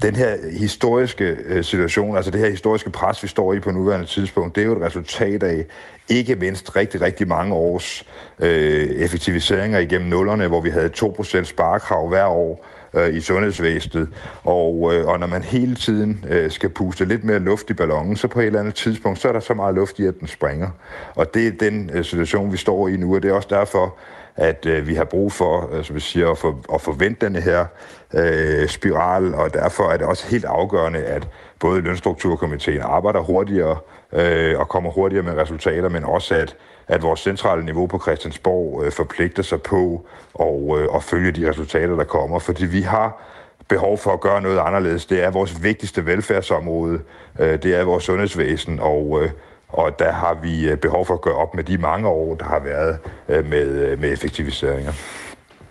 den 0.01 0.15
her 0.15 0.51
historiske 0.59 1.37
øh, 1.45 1.63
situation, 1.63 2.15
altså 2.15 2.31
det 2.31 2.39
her 2.39 2.49
historiske 2.49 2.89
pres, 2.89 3.23
vi 3.23 3.27
står 3.27 3.53
i 3.53 3.59
på 3.59 3.71
nuværende 3.71 4.05
tidspunkt, 4.05 4.55
det 4.55 4.61
er 4.61 4.65
jo 4.65 4.75
et 4.75 4.81
resultat 4.81 5.43
af 5.43 5.65
ikke 6.09 6.35
mindst 6.35 6.75
rigtig, 6.75 7.01
rigtig 7.01 7.27
mange 7.27 7.55
års 7.55 8.05
øh, 8.39 8.85
effektiviseringer 8.85 9.79
igennem 9.79 10.09
nullerne, 10.09 10.47
hvor 10.47 10.61
vi 10.61 10.69
havde 10.69 10.89
2% 10.97 11.43
sparekrav 11.43 12.07
hver 12.07 12.25
år, 12.25 12.65
øh, 12.95 13.15
i 13.15 13.21
sundhedsvæsenet. 13.21 14.09
Og, 14.43 14.93
øh, 14.93 15.07
og 15.07 15.19
når 15.19 15.27
man 15.27 15.43
hele 15.43 15.75
tiden 15.75 16.25
øh, 16.29 16.51
skal 16.51 16.69
puste 16.69 17.05
lidt 17.05 17.23
mere 17.23 17.39
luft 17.39 17.69
i 17.69 17.73
ballonen, 17.73 18.15
så 18.15 18.27
på 18.27 18.39
et 18.39 18.45
eller 18.45 18.59
andet 18.59 18.75
tidspunkt, 18.75 19.19
så 19.19 19.27
er 19.27 19.31
der 19.33 19.39
så 19.39 19.53
meget 19.53 19.75
luft 19.75 19.99
i, 19.99 20.05
at 20.05 20.19
den 20.19 20.27
springer. 20.27 20.69
Og 21.15 21.33
det 21.33 21.47
er 21.47 21.51
den 21.59 21.89
øh, 21.93 22.05
situation, 22.05 22.51
vi 22.51 22.57
står 22.57 22.87
i 22.87 22.97
nu, 22.97 23.15
og 23.15 23.23
det 23.23 23.29
er 23.29 23.33
også 23.33 23.49
derfor, 23.51 23.95
at 24.35 24.65
øh, 24.65 24.87
vi 24.87 24.95
har 24.95 25.03
brug 25.03 25.31
for, 25.31 25.69
altså 25.73 25.93
vi 25.93 25.99
siger, 25.99 26.31
at, 26.31 26.37
for, 26.37 26.59
at 26.73 26.81
forvente 26.81 27.25
den 27.25 27.35
her 27.35 27.65
øh, 28.13 28.67
spiral, 28.67 29.33
og 29.33 29.53
derfor 29.53 29.83
er 29.83 29.97
det 29.97 30.07
også 30.07 30.27
helt 30.27 30.45
afgørende, 30.45 30.99
at 30.99 31.27
både 31.59 31.81
lønstrukturkomiteen 31.81 32.81
arbejder 32.81 33.19
hurtigere 33.19 33.77
øh, 34.13 34.59
og 34.59 34.69
kommer 34.69 34.91
hurtigere 34.91 35.23
med 35.23 35.37
resultater, 35.37 35.89
men 35.89 36.03
også 36.03 36.35
at 36.35 36.55
at 36.87 37.01
vores 37.01 37.19
centrale 37.19 37.65
niveau 37.65 37.87
på 37.87 37.99
Christiansborg 37.99 38.83
øh, 38.85 38.91
forpligter 38.91 39.43
sig 39.43 39.61
på 39.61 40.05
og, 40.33 40.77
øh, 40.79 40.95
at 40.95 41.03
følge 41.03 41.31
de 41.31 41.49
resultater, 41.49 41.95
der 41.95 42.03
kommer. 42.03 42.39
Fordi 42.39 42.65
vi 42.65 42.81
har 42.81 43.21
behov 43.67 43.97
for 43.97 44.11
at 44.11 44.21
gøre 44.21 44.41
noget 44.41 44.59
anderledes. 44.59 45.05
Det 45.05 45.23
er 45.23 45.31
vores 45.31 45.63
vigtigste 45.63 46.05
velfærdsområde. 46.05 46.99
Øh, 47.39 47.63
det 47.63 47.65
er 47.65 47.83
vores 47.83 48.03
sundhedsvæsen, 48.03 48.79
og, 48.79 49.23
øh, 49.23 49.29
og 49.69 49.99
der 49.99 50.11
har 50.11 50.37
vi 50.43 50.69
øh, 50.69 50.77
behov 50.77 51.05
for 51.05 51.13
at 51.13 51.21
gøre 51.21 51.35
op 51.35 51.55
med 51.55 51.63
de 51.63 51.77
mange 51.77 52.07
år, 52.07 52.35
der 52.35 52.45
har 52.45 52.59
været 52.59 52.97
øh, 53.29 53.49
med, 53.49 53.67
øh, 53.67 54.01
med 54.01 54.13
effektiviseringer. 54.13 54.91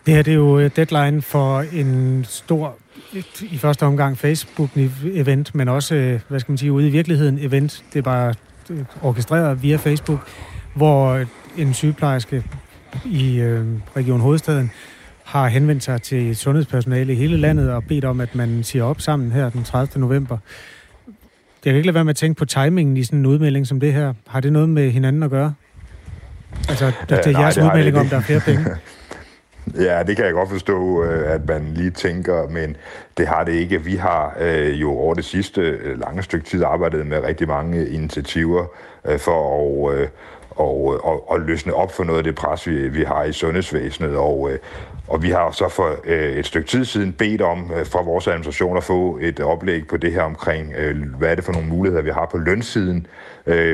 Det 0.06 0.14
her 0.14 0.22
det 0.22 0.30
er 0.30 0.36
jo 0.36 0.58
øh, 0.58 0.70
deadline 0.76 1.22
for 1.22 1.64
en 1.72 2.24
stor 2.28 2.76
i 3.40 3.58
første 3.58 3.86
omgang 3.86 4.18
Facebook-event, 4.24 5.50
men 5.54 5.68
også, 5.68 6.18
hvad 6.28 6.40
skal 6.40 6.52
man 6.52 6.58
sige, 6.58 6.72
ude 6.72 6.88
i 6.88 6.90
virkeligheden 6.90 7.38
event. 7.38 7.84
Det 7.92 7.98
er 7.98 8.02
bare 8.02 8.34
orkestreret 9.02 9.62
via 9.62 9.76
Facebook 9.76 10.20
hvor 10.74 11.24
en 11.56 11.74
sygeplejerske 11.74 12.44
i 13.04 13.40
øh, 13.40 13.66
Region 13.96 14.20
Hovedstaden 14.20 14.70
har 15.24 15.48
henvendt 15.48 15.84
sig 15.84 16.02
til 16.02 16.36
sundhedspersonale 16.36 17.12
i 17.12 17.16
hele 17.16 17.36
landet 17.36 17.70
og 17.70 17.84
bedt 17.84 18.04
om, 18.04 18.20
at 18.20 18.34
man 18.34 18.62
siger 18.62 18.84
op 18.84 19.00
sammen 19.00 19.32
her 19.32 19.50
den 19.50 19.64
30. 19.64 20.00
november. 20.00 20.38
Jeg 21.64 21.70
kan 21.70 21.76
ikke 21.76 21.86
lade 21.86 21.94
være 21.94 22.04
med 22.04 22.10
at 22.10 22.16
tænke 22.16 22.38
på 22.38 22.44
timingen 22.44 22.96
i 22.96 23.04
sådan 23.04 23.18
en 23.18 23.26
udmelding 23.26 23.66
som 23.66 23.80
det 23.80 23.92
her. 23.92 24.14
Har 24.26 24.40
det 24.40 24.52
noget 24.52 24.68
med 24.68 24.90
hinanden 24.90 25.22
at 25.22 25.30
gøre? 25.30 25.54
Altså, 26.68 26.86
det, 26.86 27.08
det 27.08 27.18
er 27.18 27.28
øh, 27.28 27.32
jeres 27.32 27.58
udmelding 27.58 27.98
om, 27.98 28.06
der 28.06 28.16
er 28.16 28.20
flere 28.20 28.40
penge. 28.40 28.64
Ja, 29.74 30.02
det 30.02 30.16
kan 30.16 30.24
jeg 30.24 30.34
godt 30.34 30.50
forstå, 30.50 31.04
øh, 31.04 31.34
at 31.34 31.48
man 31.48 31.62
lige 31.74 31.90
tænker, 31.90 32.48
men 32.48 32.76
det 33.18 33.28
har 33.28 33.44
det 33.44 33.52
ikke. 33.52 33.82
Vi 33.82 33.96
har 33.96 34.36
øh, 34.40 34.80
jo 34.80 34.90
over 34.90 35.14
det 35.14 35.24
sidste 35.24 35.60
øh, 35.60 36.00
lange 36.00 36.22
stykke 36.22 36.46
tid 36.46 36.64
arbejdet 36.64 37.06
med 37.06 37.18
rigtig 37.18 37.48
mange 37.48 37.88
initiativer 37.88 38.66
øh, 39.04 39.18
for, 39.18 39.90
at, 39.90 39.98
øh, 39.98 40.08
og, 40.56 40.94
øh, 40.94 41.06
og, 41.06 41.30
og 41.30 41.40
løsne 41.40 41.74
op 41.74 41.92
for 41.92 42.04
noget 42.04 42.18
af 42.18 42.24
det 42.24 42.34
pres, 42.34 42.66
vi, 42.66 42.88
vi 42.88 43.02
har 43.02 43.24
i 43.24 43.32
sundhedsvæsenet. 43.32 44.16
Og, 44.16 44.50
øh, 44.52 44.58
og 45.08 45.22
vi 45.22 45.30
har 45.30 45.50
så 45.50 45.68
for 45.68 45.96
øh, 46.04 46.36
et 46.36 46.46
stykke 46.46 46.68
tid 46.68 46.84
siden 46.84 47.12
bedt 47.12 47.42
om 47.42 47.72
fra 47.84 48.02
vores 48.02 48.28
administration 48.28 48.76
at 48.76 48.84
få 48.84 49.18
et 49.22 49.40
oplæg 49.40 49.86
på 49.86 49.96
det 49.96 50.12
her 50.12 50.22
omkring, 50.22 50.72
hvad 51.18 51.30
er 51.30 51.34
det 51.34 51.44
for 51.44 51.52
nogle 51.52 51.68
muligheder, 51.68 52.02
vi 52.02 52.10
har 52.10 52.28
på 52.30 52.38
lønsiden 52.38 53.06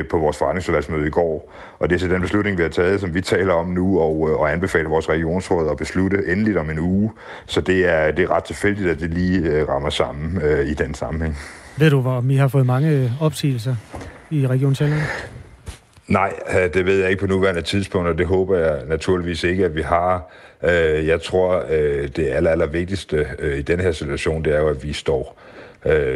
på 0.09 0.17
vores 0.17 0.37
forretningsudvalgsmøde 0.37 1.07
i 1.07 1.09
går. 1.09 1.53
Og 1.79 1.89
det 1.89 1.95
er 1.95 1.99
så 1.99 2.07
den 2.07 2.21
beslutning, 2.21 2.57
vi 2.57 2.61
har 2.63 2.69
taget, 2.69 3.01
som 3.01 3.13
vi 3.13 3.21
taler 3.21 3.53
om 3.53 3.67
nu, 3.67 3.99
og, 3.99 4.39
og 4.39 4.51
anbefaler 4.51 4.89
vores 4.89 5.09
regionsråd 5.09 5.71
at 5.71 5.77
beslutte 5.77 6.17
endeligt 6.27 6.57
om 6.57 6.69
en 6.69 6.79
uge. 6.79 7.11
Så 7.45 7.61
det 7.61 7.89
er, 7.89 8.11
det 8.11 8.23
er 8.23 8.31
ret 8.31 8.43
tilfældigt, 8.43 8.89
at 8.89 8.99
det 8.99 9.09
lige 9.09 9.65
rammer 9.65 9.89
sammen 9.89 10.41
i 10.65 10.73
den 10.73 10.93
sammenhæng. 10.93 11.37
Ved 11.77 11.89
du, 11.89 12.01
hvor 12.01 12.21
vi 12.21 12.35
har 12.35 12.47
fået 12.47 12.65
mange 12.65 13.11
opsigelser 13.21 13.75
i 14.31 14.47
Region 14.47 14.75
Sjælland? 14.75 15.01
Nej, 16.11 16.33
øh, 16.49 16.73
det 16.73 16.85
ved 16.85 16.99
jeg 16.99 17.09
ikke 17.09 17.19
på 17.19 17.27
nuværende 17.27 17.61
tidspunkt, 17.61 18.07
og 18.07 18.17
det 18.17 18.27
håber 18.27 18.57
jeg 18.57 18.85
naturligvis 18.87 19.43
ikke, 19.43 19.65
at 19.65 19.75
vi 19.75 19.81
har. 19.81 20.31
Øh, 20.63 21.07
jeg 21.07 21.21
tror, 21.21 21.63
øh, 21.69 22.09
det 22.15 22.27
aller, 22.29 22.51
aller 22.51 22.65
vigtigste 22.65 23.27
i 23.57 23.61
den 23.61 23.79
her 23.79 23.91
situation, 23.91 24.43
det 24.43 24.55
er 24.55 24.59
jo, 24.59 24.67
at 24.67 24.83
vi 24.83 24.93
står 24.93 25.37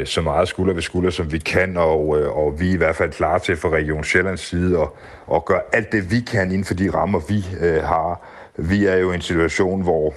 så 0.05 0.21
meget 0.23 0.47
skulder 0.47 0.73
ved 0.73 0.81
skulder, 0.81 1.09
som 1.09 1.31
vi 1.31 1.37
kan, 1.37 1.77
og, 1.77 2.09
og 2.09 2.59
vi 2.59 2.69
er 2.69 2.73
i 2.73 2.77
hvert 2.77 2.95
fald 2.95 3.11
klar 3.11 3.37
til 3.37 3.57
fra 3.57 3.69
Region 3.69 4.03
Sjællands 4.03 4.41
side 4.41 4.81
at, 4.81 4.87
at 5.33 5.45
gøre 5.45 5.61
alt 5.73 5.91
det, 5.91 6.11
vi 6.11 6.19
kan 6.19 6.51
inden 6.51 6.65
for 6.65 6.73
de 6.73 6.89
rammer, 6.93 7.21
vi 7.29 7.45
har. 7.83 8.27
Vi 8.55 8.85
er 8.85 8.95
jo 8.95 9.11
i 9.11 9.15
en 9.15 9.21
situation, 9.21 9.81
hvor 9.81 10.13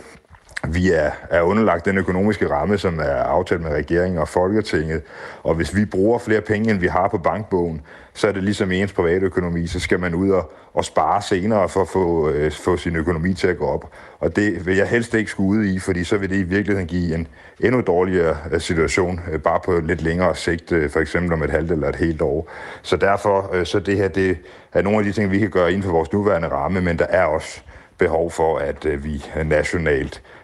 vi 0.75 0.93
er, 0.93 1.11
er 1.31 1.43
underlagt 1.43 1.85
den 1.85 1.99
økonomiske 1.99 2.51
ramme, 2.51 2.79
som 2.79 2.99
er 2.99 3.23
aftalt 3.23 3.61
med 3.61 3.71
regeringen 3.71 4.19
og 4.19 4.29
Folketinget. 4.29 5.03
Og 5.43 5.55
hvis 5.55 5.77
vi 5.77 5.85
bruger 5.85 6.19
flere 6.19 6.41
penge, 6.41 6.71
end 6.71 6.79
vi 6.79 6.87
har 6.87 7.09
på 7.09 7.19
bankbogen, 7.19 7.81
så 8.15 8.29
er 8.29 8.33
det 8.33 8.45
ligesom 8.45 8.73
ens 8.73 8.93
privatøkonomi, 8.93 9.67
så 9.67 9.81
skal 9.81 10.01
man 10.01 10.15
ud 10.15 10.31
og, 10.31 10.53
og 10.75 10.85
spare 10.85 11.23
senere 11.23 11.69
for 11.69 11.81
at 11.81 11.89
få, 11.89 12.31
øh, 12.31 12.53
få 12.53 12.77
sin 12.77 12.97
økonomi 12.97 13.35
til 13.35 13.47
at 13.47 13.59
gå 13.59 13.67
op. 13.67 13.93
Og 14.21 14.37
det 14.37 14.67
vil 14.67 14.77
jeg 14.77 14.89
helst 14.89 15.15
ikke 15.15 15.31
skulle 15.31 15.61
ud 15.61 15.65
i, 15.65 15.79
fordi 15.79 16.05
så 16.05 16.17
vil 16.17 16.31
det 16.31 16.37
i 16.37 16.43
virkeligheden 16.43 16.89
give 16.89 17.15
en 17.15 17.27
endnu 17.61 17.81
dårligere 17.81 18.37
øh, 18.53 18.61
situation, 18.61 19.21
øh, 19.33 19.41
bare 19.41 19.61
på 19.65 19.81
lidt 19.81 20.03
længere 20.03 20.37
sigt, 20.37 20.73
øh, 20.73 20.91
for 20.91 21.01
eksempel 21.01 21.33
om 21.33 21.43
et 21.43 21.51
halvt 21.51 21.71
eller 21.71 21.89
et 21.89 21.97
helt 21.97 22.23
år. 22.23 22.51
Så 22.83 22.97
derfor, 22.97 23.51
øh, 23.55 23.67
så 23.67 23.81
det 23.81 23.97
her, 23.97 24.09
det 24.09 24.37
er 24.73 24.83
nogle 24.83 24.99
af 24.99 25.05
de 25.05 25.13
ting, 25.13 25.31
vi 25.31 25.39
kan 25.39 25.51
gøre 25.51 25.69
inden 25.69 25.83
for 25.83 25.93
vores 25.93 26.13
nuværende 26.13 26.49
ramme, 26.49 26.81
men 26.81 26.99
der 26.99 27.07
er 27.07 27.25
også 27.25 27.61
behov 27.99 28.31
for, 28.31 28.59
at 28.59 28.85
øh, 28.85 29.05
vi 29.05 29.25
nationalt 29.45 30.23
øh, 30.25 30.38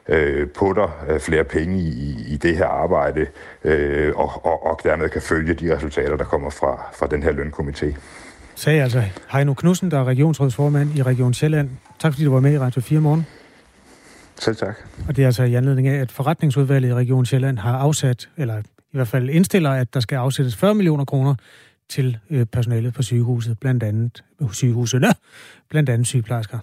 putter 0.55 1.05
øh, 1.09 1.21
flere 1.21 1.45
penge 1.45 1.79
i, 1.79 2.25
i 2.29 2.37
det 2.37 2.57
her 2.57 2.67
arbejde, 2.67 3.27
øh, 3.65 4.13
og, 4.17 4.47
og, 4.47 4.67
og 4.67 4.81
dermed 4.85 5.09
kan 5.09 5.23
følge 5.23 5.55
de 5.55 5.77
resultater, 5.77 6.17
der 6.17 6.25
kommer 6.25 6.51
fra, 6.51 6.91
fra 6.99 7.07
den 7.07 7.23
her 7.23 7.33
lønkomité. 7.33 7.97
Sagde 8.55 8.83
altså 8.83 9.03
Heino 9.33 9.55
Knudsen, 9.55 9.91
der 9.91 9.99
er 9.99 10.05
regionsrådsformand 10.05 10.99
i 10.99 11.03
Region 11.03 11.35
Sjælland. 11.35 11.71
Tak 11.99 12.13
fordi 12.13 12.25
du 12.25 12.33
var 12.33 12.41
med 12.41 12.53
i 12.53 12.59
Radio 12.59 12.81
4 12.81 13.01
morgen. 13.01 13.27
Selv 14.37 14.57
tak. 14.57 14.77
Og 15.09 15.17
det 15.17 15.23
er 15.23 15.27
altså 15.27 15.43
i 15.43 15.55
anledning 15.55 15.89
af, 15.89 16.01
at 16.01 16.13
forretningsudvalget 16.13 16.89
i 16.89 16.95
Region 16.95 17.27
Sjælland 17.27 17.59
har 17.59 17.79
afsat, 17.79 18.29
eller 18.37 18.59
i 18.59 18.63
hvert 18.97 19.09
fald 19.09 19.31
indstiller, 19.31 19.71
at 19.71 19.95
der 19.95 20.01
skal 20.01 20.17
afsættes 20.17 20.57
40 20.57 20.75
millioner 20.75 21.05
kroner 21.05 21.35
til 21.89 22.19
øh, 22.31 22.47
personalet 22.47 22.95
på 22.95 23.03
sygehuset, 23.03 23.59
blandt 23.61 23.83
andet 23.83 24.25
sygehusene, 24.53 25.15
blandt 25.71 25.89
andet 25.89 26.07
sygeplejersker. 26.07 26.59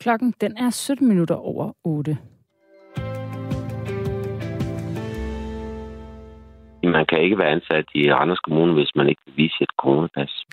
Klokken 0.00 0.34
den 0.40 0.56
er 0.56 0.70
17 0.70 1.08
minutter 1.08 1.34
over 1.34 1.72
8. 1.84 2.18
Man 6.82 7.06
kan 7.06 7.22
ikke 7.22 7.38
være 7.38 7.48
ansat 7.48 7.84
i 7.94 8.12
Randers 8.12 8.38
Kommune, 8.38 8.72
hvis 8.72 8.92
man 8.96 9.08
ikke 9.08 9.22
vil 9.26 9.36
vise 9.36 9.56
et 9.60 9.70
coronapas. 9.78 10.44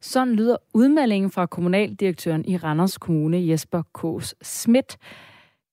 Sådan 0.00 0.34
lyder 0.34 0.56
udmeldingen 0.74 1.30
fra 1.30 1.46
kommunaldirektøren 1.46 2.44
i 2.48 2.56
Randers 2.56 2.98
Kommune, 2.98 3.48
Jesper 3.48 3.82
K. 3.82 4.22
Schmidt. 4.42 4.96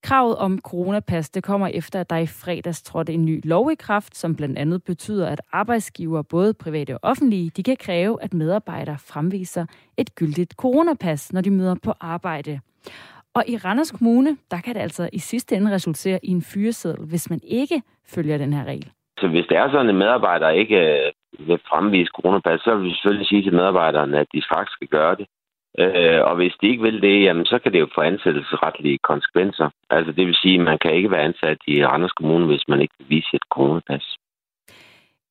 Kravet 0.03 0.35
om 0.35 0.59
coronapas 0.59 1.29
det 1.29 1.43
kommer 1.43 1.67
efter, 1.67 1.99
at 1.99 2.09
der 2.09 2.17
i 2.17 2.27
fredags 2.27 2.81
trådte 2.81 3.13
en 3.13 3.25
ny 3.25 3.41
lov 3.43 3.71
i 3.71 3.75
kraft, 3.75 4.17
som 4.17 4.35
blandt 4.35 4.57
andet 4.57 4.83
betyder, 4.83 5.27
at 5.27 5.41
arbejdsgiver, 5.51 6.21
både 6.21 6.53
private 6.53 6.93
og 6.93 6.99
offentlige, 7.03 7.49
de 7.49 7.63
kan 7.63 7.77
kræve, 7.79 8.23
at 8.23 8.33
medarbejdere 8.33 8.97
fremviser 8.97 9.65
et 9.97 10.15
gyldigt 10.15 10.53
coronapas, 10.53 11.33
når 11.33 11.41
de 11.41 11.51
møder 11.51 11.75
på 11.83 11.93
arbejde. 11.99 12.59
Og 13.33 13.43
i 13.47 13.57
Randers 13.57 13.91
Kommune, 13.91 14.37
der 14.51 14.61
kan 14.61 14.75
det 14.75 14.81
altså 14.81 15.09
i 15.13 15.19
sidste 15.19 15.55
ende 15.55 15.71
resultere 15.71 16.19
i 16.23 16.29
en 16.29 16.41
fyreseddel, 16.41 17.05
hvis 17.05 17.29
man 17.29 17.39
ikke 17.43 17.81
følger 18.07 18.37
den 18.37 18.53
her 18.53 18.63
regel. 18.63 18.91
Så 19.19 19.27
hvis 19.27 19.45
det 19.49 19.57
er 19.57 19.71
sådan, 19.71 19.89
at 19.89 19.95
medarbejdere 19.95 20.57
ikke 20.57 20.77
øh, 20.77 21.11
vil 21.47 21.59
fremvise 21.69 22.11
coronapas, 22.15 22.61
så 22.61 22.75
vil 22.75 22.85
vi 22.85 22.93
selvfølgelig 22.93 23.27
sige 23.27 23.43
til 23.43 23.53
medarbejderne, 23.53 24.19
at 24.19 24.27
de 24.33 24.41
faktisk 24.53 24.73
skal 24.75 24.87
gøre 24.87 25.15
det. 25.15 25.27
Øh, 25.79 26.21
og 26.29 26.35
hvis 26.35 26.53
de 26.61 26.67
ikke 26.67 26.83
vil 26.83 27.01
det, 27.01 27.23
jamen, 27.23 27.45
så 27.45 27.59
kan 27.59 27.73
det 27.73 27.79
jo 27.79 27.87
få 27.95 28.01
ansættelsesretlige 28.01 28.97
konsekvenser. 29.03 29.69
Altså 29.89 30.11
det 30.11 30.27
vil 30.27 30.35
sige, 30.35 30.55
at 30.59 30.65
man 30.65 30.77
kan 30.81 30.93
ikke 30.93 31.11
være 31.11 31.27
ansat 31.29 31.57
i 31.67 31.85
Randers 31.85 32.11
Kommune, 32.11 32.45
hvis 32.45 32.67
man 32.67 32.81
ikke 32.81 32.93
vil 32.99 33.09
vise 33.09 33.29
et 33.33 33.45
coronapas. 33.51 34.15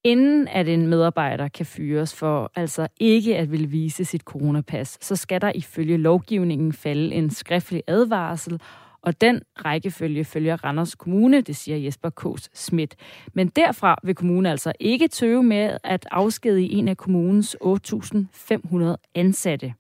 Inden 0.05 0.49
at 0.49 0.69
en 0.69 0.87
medarbejder 0.87 1.49
kan 1.49 1.67
fyres 1.67 2.21
for 2.21 2.51
altså 2.57 2.89
ikke 3.01 3.37
at 3.37 3.53
vil 3.53 3.73
vise 3.73 4.05
sit 4.05 4.23
coronapas, 4.23 4.99
så 5.01 5.17
skal 5.17 5.41
der 5.41 5.53
ifølge 5.55 5.97
lovgivningen 5.97 6.73
falde 6.73 7.15
en 7.15 7.31
skriftlig 7.31 7.83
advarsel 7.87 8.61
og 9.09 9.21
den 9.21 9.43
rækkefølge 9.65 10.25
følger 10.25 10.57
Randers 10.65 10.95
Kommune, 10.95 11.41
det 11.41 11.57
siger 11.57 11.79
Jesper 11.79 12.11
Kås 12.11 12.45
Schmidt. 12.53 12.93
Men 13.35 13.47
derfra 13.49 13.97
vil 14.03 14.15
kommunen 14.15 14.47
altså 14.47 14.73
ikke 14.81 15.09
tøve 15.09 15.43
med 15.43 15.79
at 15.85 16.07
afskedige 16.11 16.71
en 16.79 16.89
af 16.89 16.97
kommunens 16.97 17.57
8.500 17.63 18.97
ansatte. 19.15 19.75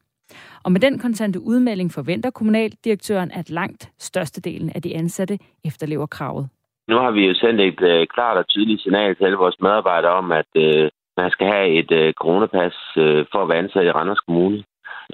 Og 0.65 0.73
med 0.73 0.81
den 0.81 0.99
kontante 0.99 1.41
udmelding 1.41 1.93
forventer 1.93 2.31
kommunaldirektøren, 2.31 3.31
at 3.31 3.51
langt 3.51 3.91
størstedelen 3.99 4.71
af 4.75 4.83
de 4.83 4.97
ansatte 4.97 5.39
efterlever 5.65 6.07
kravet. 6.07 6.49
Nu 6.89 6.97
har 6.97 7.11
vi 7.11 7.27
jo 7.27 7.35
sendt 7.35 7.61
et 7.61 7.81
øh, 7.81 8.07
klart 8.15 8.37
og 8.37 8.49
tydeligt 8.49 8.83
signal 8.83 9.17
til 9.17 9.25
alle 9.25 9.37
vores 9.37 9.61
medarbejdere 9.61 10.13
om, 10.13 10.33
at 10.33 10.51
øh, 10.57 10.91
man 11.17 11.31
skal 11.31 11.47
have 11.47 11.69
et 11.81 11.91
øh, 11.91 12.13
coronapas 12.13 12.77
øh, 12.97 13.27
for 13.33 13.43
at 13.43 13.49
være 13.49 13.59
ansat 13.59 13.87
i 13.87 13.91
Randers 13.91 14.21
Kommune. 14.27 14.65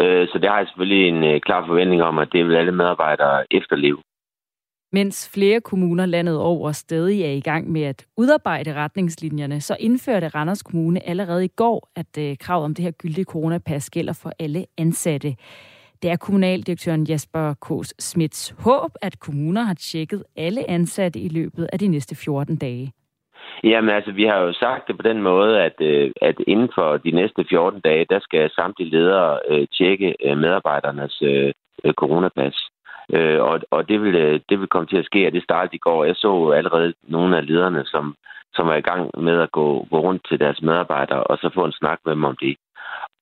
Øh, 0.00 0.28
så 0.28 0.38
det 0.38 0.48
har 0.50 0.58
jeg 0.58 0.66
selvfølgelig 0.66 1.08
en 1.08 1.24
øh, 1.24 1.40
klar 1.40 1.66
forventning 1.66 2.02
om, 2.02 2.18
at 2.18 2.28
det 2.32 2.46
vil 2.46 2.56
alle 2.56 2.72
medarbejdere 2.72 3.44
efterleve. 3.50 3.98
Mens 4.92 5.30
flere 5.34 5.60
kommuner 5.60 6.06
landet 6.06 6.38
over 6.38 6.72
stadig 6.72 7.22
er 7.22 7.30
i 7.30 7.40
gang 7.40 7.70
med 7.70 7.82
at 7.82 8.06
udarbejde 8.16 8.74
retningslinjerne, 8.74 9.60
så 9.60 9.76
indførte 9.80 10.28
Randers 10.28 10.62
Kommune 10.62 11.08
allerede 11.08 11.44
i 11.44 11.48
går, 11.56 11.90
at 11.96 12.18
øh, 12.18 12.24
krav 12.24 12.36
kravet 12.38 12.64
om 12.64 12.74
det 12.74 12.84
her 12.84 12.90
gyldige 12.90 13.24
coronapas 13.24 13.90
gælder 13.90 14.12
for 14.12 14.32
alle 14.38 14.66
ansatte. 14.78 15.36
Det 16.02 16.10
er 16.10 16.16
kommunaldirektøren 16.16 17.04
Jasper 17.04 17.54
Kås 17.54 17.94
Smits 17.98 18.54
håb, 18.58 18.90
at 19.02 19.20
kommuner 19.20 19.62
har 19.62 19.74
tjekket 19.74 20.24
alle 20.36 20.70
ansatte 20.70 21.20
i 21.20 21.28
løbet 21.28 21.68
af 21.72 21.78
de 21.78 21.88
næste 21.88 22.14
14 22.14 22.56
dage. 22.56 22.92
Jamen 23.64 23.90
altså, 23.90 24.12
vi 24.12 24.24
har 24.24 24.38
jo 24.38 24.52
sagt 24.52 24.88
det 24.88 24.96
på 24.96 25.02
den 25.02 25.22
måde, 25.22 25.62
at, 25.62 25.76
øh, 25.80 26.10
at 26.22 26.36
inden 26.46 26.70
for 26.74 26.96
de 26.96 27.10
næste 27.10 27.44
14 27.48 27.80
dage, 27.80 28.06
der 28.10 28.20
skal 28.20 28.50
samtlige 28.50 28.90
ledere 28.90 29.38
øh, 29.48 29.66
tjekke 29.78 30.14
øh, 30.24 30.38
medarbejdernes 30.38 31.22
øh, 31.22 31.52
øh, 31.84 31.92
coronapas. 31.92 32.56
Øh, 33.12 33.40
og 33.42 33.60
og 33.70 33.88
det, 33.88 34.02
vil, 34.02 34.42
det 34.48 34.60
vil 34.60 34.68
komme 34.68 34.88
til 34.88 34.96
at 34.96 35.04
ske, 35.04 35.26
og 35.26 35.32
det 35.32 35.42
startede 35.42 35.76
i 35.76 35.84
går. 35.86 36.04
Jeg 36.04 36.16
så 36.16 36.50
allerede 36.50 36.94
nogle 37.02 37.36
af 37.36 37.46
lederne, 37.46 37.84
som, 37.84 38.14
som 38.54 38.68
er 38.68 38.74
i 38.74 38.88
gang 38.90 39.10
med 39.22 39.40
at 39.40 39.52
gå, 39.52 39.86
gå 39.90 39.98
rundt 40.00 40.26
til 40.28 40.40
deres 40.40 40.62
medarbejdere, 40.62 41.24
og 41.24 41.38
så 41.38 41.50
få 41.54 41.64
en 41.64 41.72
snak 41.72 41.98
med 42.04 42.12
dem 42.12 42.24
om 42.24 42.36
det. 42.40 42.56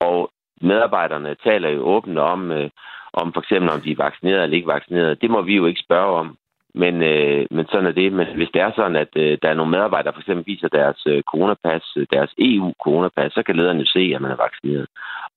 Og 0.01 0.31
medarbejderne 0.61 1.37
taler 1.45 1.69
jo 1.69 1.81
åbent 1.83 2.19
om, 2.19 2.53
øh, 2.53 2.71
om 3.13 3.33
for 3.33 3.41
eksempel 3.41 3.71
om 3.71 3.81
de 3.81 3.91
er 3.93 4.05
vaccineret 4.05 4.43
eller 4.43 4.57
ikke 4.57 4.75
vaccineret. 4.77 5.21
Det 5.23 5.31
må 5.31 5.43
vi 5.43 5.57
jo 5.57 5.67
ikke 5.67 5.85
spørge 5.87 6.19
om. 6.19 6.37
Men, 6.75 7.03
øh, 7.03 7.47
men 7.51 7.67
sådan 7.67 7.87
er 7.87 7.93
det. 7.93 8.13
Men 8.13 8.27
hvis 8.37 8.51
det 8.55 8.63
er 8.63 8.73
sådan, 8.77 8.97
at 8.97 9.13
øh, 9.17 9.39
der 9.43 9.49
er 9.49 9.55
nogle 9.55 9.71
medarbejdere, 9.71 10.11
der 10.11 10.17
for 10.17 10.21
eksempel 10.21 10.47
viser 10.47 10.69
deres 10.69 11.03
øh, 11.07 11.23
coronapas, 11.23 11.85
øh, 11.97 12.07
deres 12.13 12.35
EU-coronapas, 12.39 13.33
så 13.33 13.43
kan 13.47 13.57
lederen 13.57 13.79
jo 13.79 13.87
se, 13.87 14.13
at 14.15 14.23
man 14.23 14.31
er 14.31 14.43
vaccineret. 14.47 14.87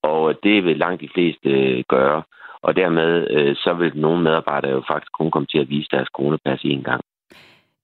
Og 0.04 0.39
det 0.44 0.63
vil 0.65 0.77
langt 0.77 1.01
de 1.01 1.10
fleste 1.13 1.50
øh, 1.50 1.84
gøre. 1.89 2.24
Og 2.62 2.75
dermed 2.75 3.27
øh, 3.30 3.56
så 3.56 3.74
vil 3.74 3.92
nogle 3.96 4.24
medarbejdere 4.24 4.72
jo 4.72 4.84
faktisk 4.92 5.12
kun 5.12 5.32
komme 5.32 5.48
til 5.48 5.60
at 5.60 5.70
vise 5.70 5.88
deres 5.92 6.08
coronapas 6.15 6.62
en 6.63 6.84
gang. 6.84 7.01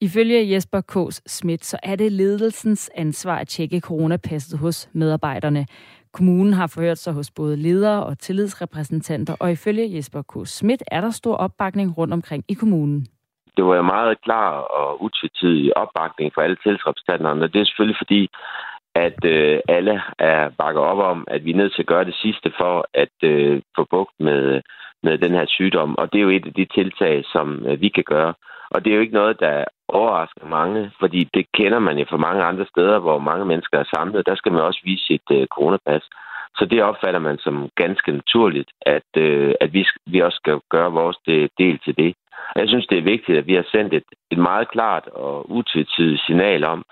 Ifølge 0.01 0.51
Jesper 0.51 0.81
Kås 0.81 1.22
Schmidt, 1.27 1.65
så 1.65 1.77
er 1.84 1.96
det 1.96 2.12
ledelsens 2.12 2.91
ansvar 2.96 3.38
at 3.38 3.48
tjekke 3.48 3.79
coronapasset 3.79 4.60
hos 4.60 4.89
medarbejderne. 4.93 5.65
Kommunen 6.13 6.53
har 6.53 6.67
forhørt 6.67 6.98
sig 6.98 7.13
hos 7.13 7.31
både 7.31 7.58
ledere 7.58 8.03
og 8.05 8.20
tillidsrepræsentanter, 8.20 9.36
og 9.39 9.51
ifølge 9.51 9.96
Jesper 9.96 10.22
K. 10.22 10.48
Schmidt 10.48 10.84
er 10.88 11.01
der 11.01 11.10
stor 11.10 11.36
opbakning 11.36 11.98
rundt 11.98 12.13
omkring 12.13 12.46
i 12.48 12.53
kommunen 12.53 13.08
det 13.58 13.65
var 13.65 13.75
jo 13.75 13.81
meget 13.81 14.22
klar 14.22 14.50
og 14.51 15.03
utvetydig 15.03 15.77
opbakning 15.77 16.31
for 16.34 16.41
alle 16.41 16.58
tillidsrepræsentanterne. 16.63 17.48
Det 17.48 17.62
er 17.62 17.65
selvfølgelig 17.65 18.01
fordi, 18.03 18.29
at 18.96 19.25
øh, 19.25 19.60
alle 19.67 20.01
er 20.20 20.50
bakker 20.50 20.81
op 20.81 20.98
om, 20.98 21.27
at 21.27 21.46
vi 21.46 21.51
er 21.51 21.55
nødt 21.55 21.74
til 21.74 21.81
at 21.81 21.88
gøre 21.93 22.05
det 22.05 22.15
sidste 22.15 22.51
for 22.60 22.86
at 22.93 23.15
øh, 23.24 23.62
få 23.75 23.88
bugt 23.89 24.15
med, 24.20 24.62
med 25.03 25.17
den 25.17 25.31
her 25.31 25.46
sygdom. 25.48 25.98
Og 25.98 26.13
det 26.13 26.20
er 26.20 26.24
jo 26.24 26.29
et 26.29 26.46
af 26.46 26.53
de 26.53 26.65
tiltag, 26.65 27.24
som 27.34 27.65
øh, 27.67 27.81
vi 27.81 27.89
kan 27.89 28.03
gøre. 28.03 28.34
Og 28.70 28.86
det 28.86 28.91
er 28.91 28.96
jo 28.96 29.01
ikke 29.01 29.22
noget, 29.22 29.39
der 29.39 29.65
overrasker 29.88 30.46
mange, 30.46 30.91
fordi 31.00 31.29
det 31.34 31.46
kender 31.53 31.79
man 31.79 31.98
jo 31.98 32.05
fra 32.10 32.17
mange 32.17 32.43
andre 32.43 32.65
steder, 32.65 33.00
hvor 33.00 33.20
mange 33.20 33.46
mennesker 33.46 33.79
er 33.79 33.91
samlet. 33.96 34.25
Der 34.25 34.36
skal 34.36 34.51
man 34.51 34.62
også 34.62 34.81
vise 34.84 35.05
sit 35.05 35.27
øh, 35.31 35.48
coronapas. 35.48 36.03
Så 36.58 36.65
det 36.65 36.84
opfatter 36.84 37.20
man 37.20 37.38
som 37.38 37.70
ganske 37.75 38.12
naturligt, 38.12 38.72
at, 38.81 39.10
øh, 39.17 39.53
at 39.62 39.74
vi, 39.74 39.86
vi 40.05 40.20
også 40.20 40.36
skal 40.36 40.60
gøre 40.70 40.91
vores 40.91 41.17
del 41.58 41.79
til 41.79 41.98
det. 41.98 42.15
Jeg 42.55 42.67
synes, 42.67 42.88
det 42.88 42.98
er 42.98 43.12
vigtigt, 43.13 43.38
at 43.38 43.48
vi 43.48 43.53
har 43.53 43.65
sendt 43.72 43.93
et, 43.93 44.03
et 44.31 44.38
meget 44.38 44.72
klart 44.72 45.08
og 45.08 45.51
utvetydigt 45.51 46.22
signal 46.25 46.63
om, 46.63 46.86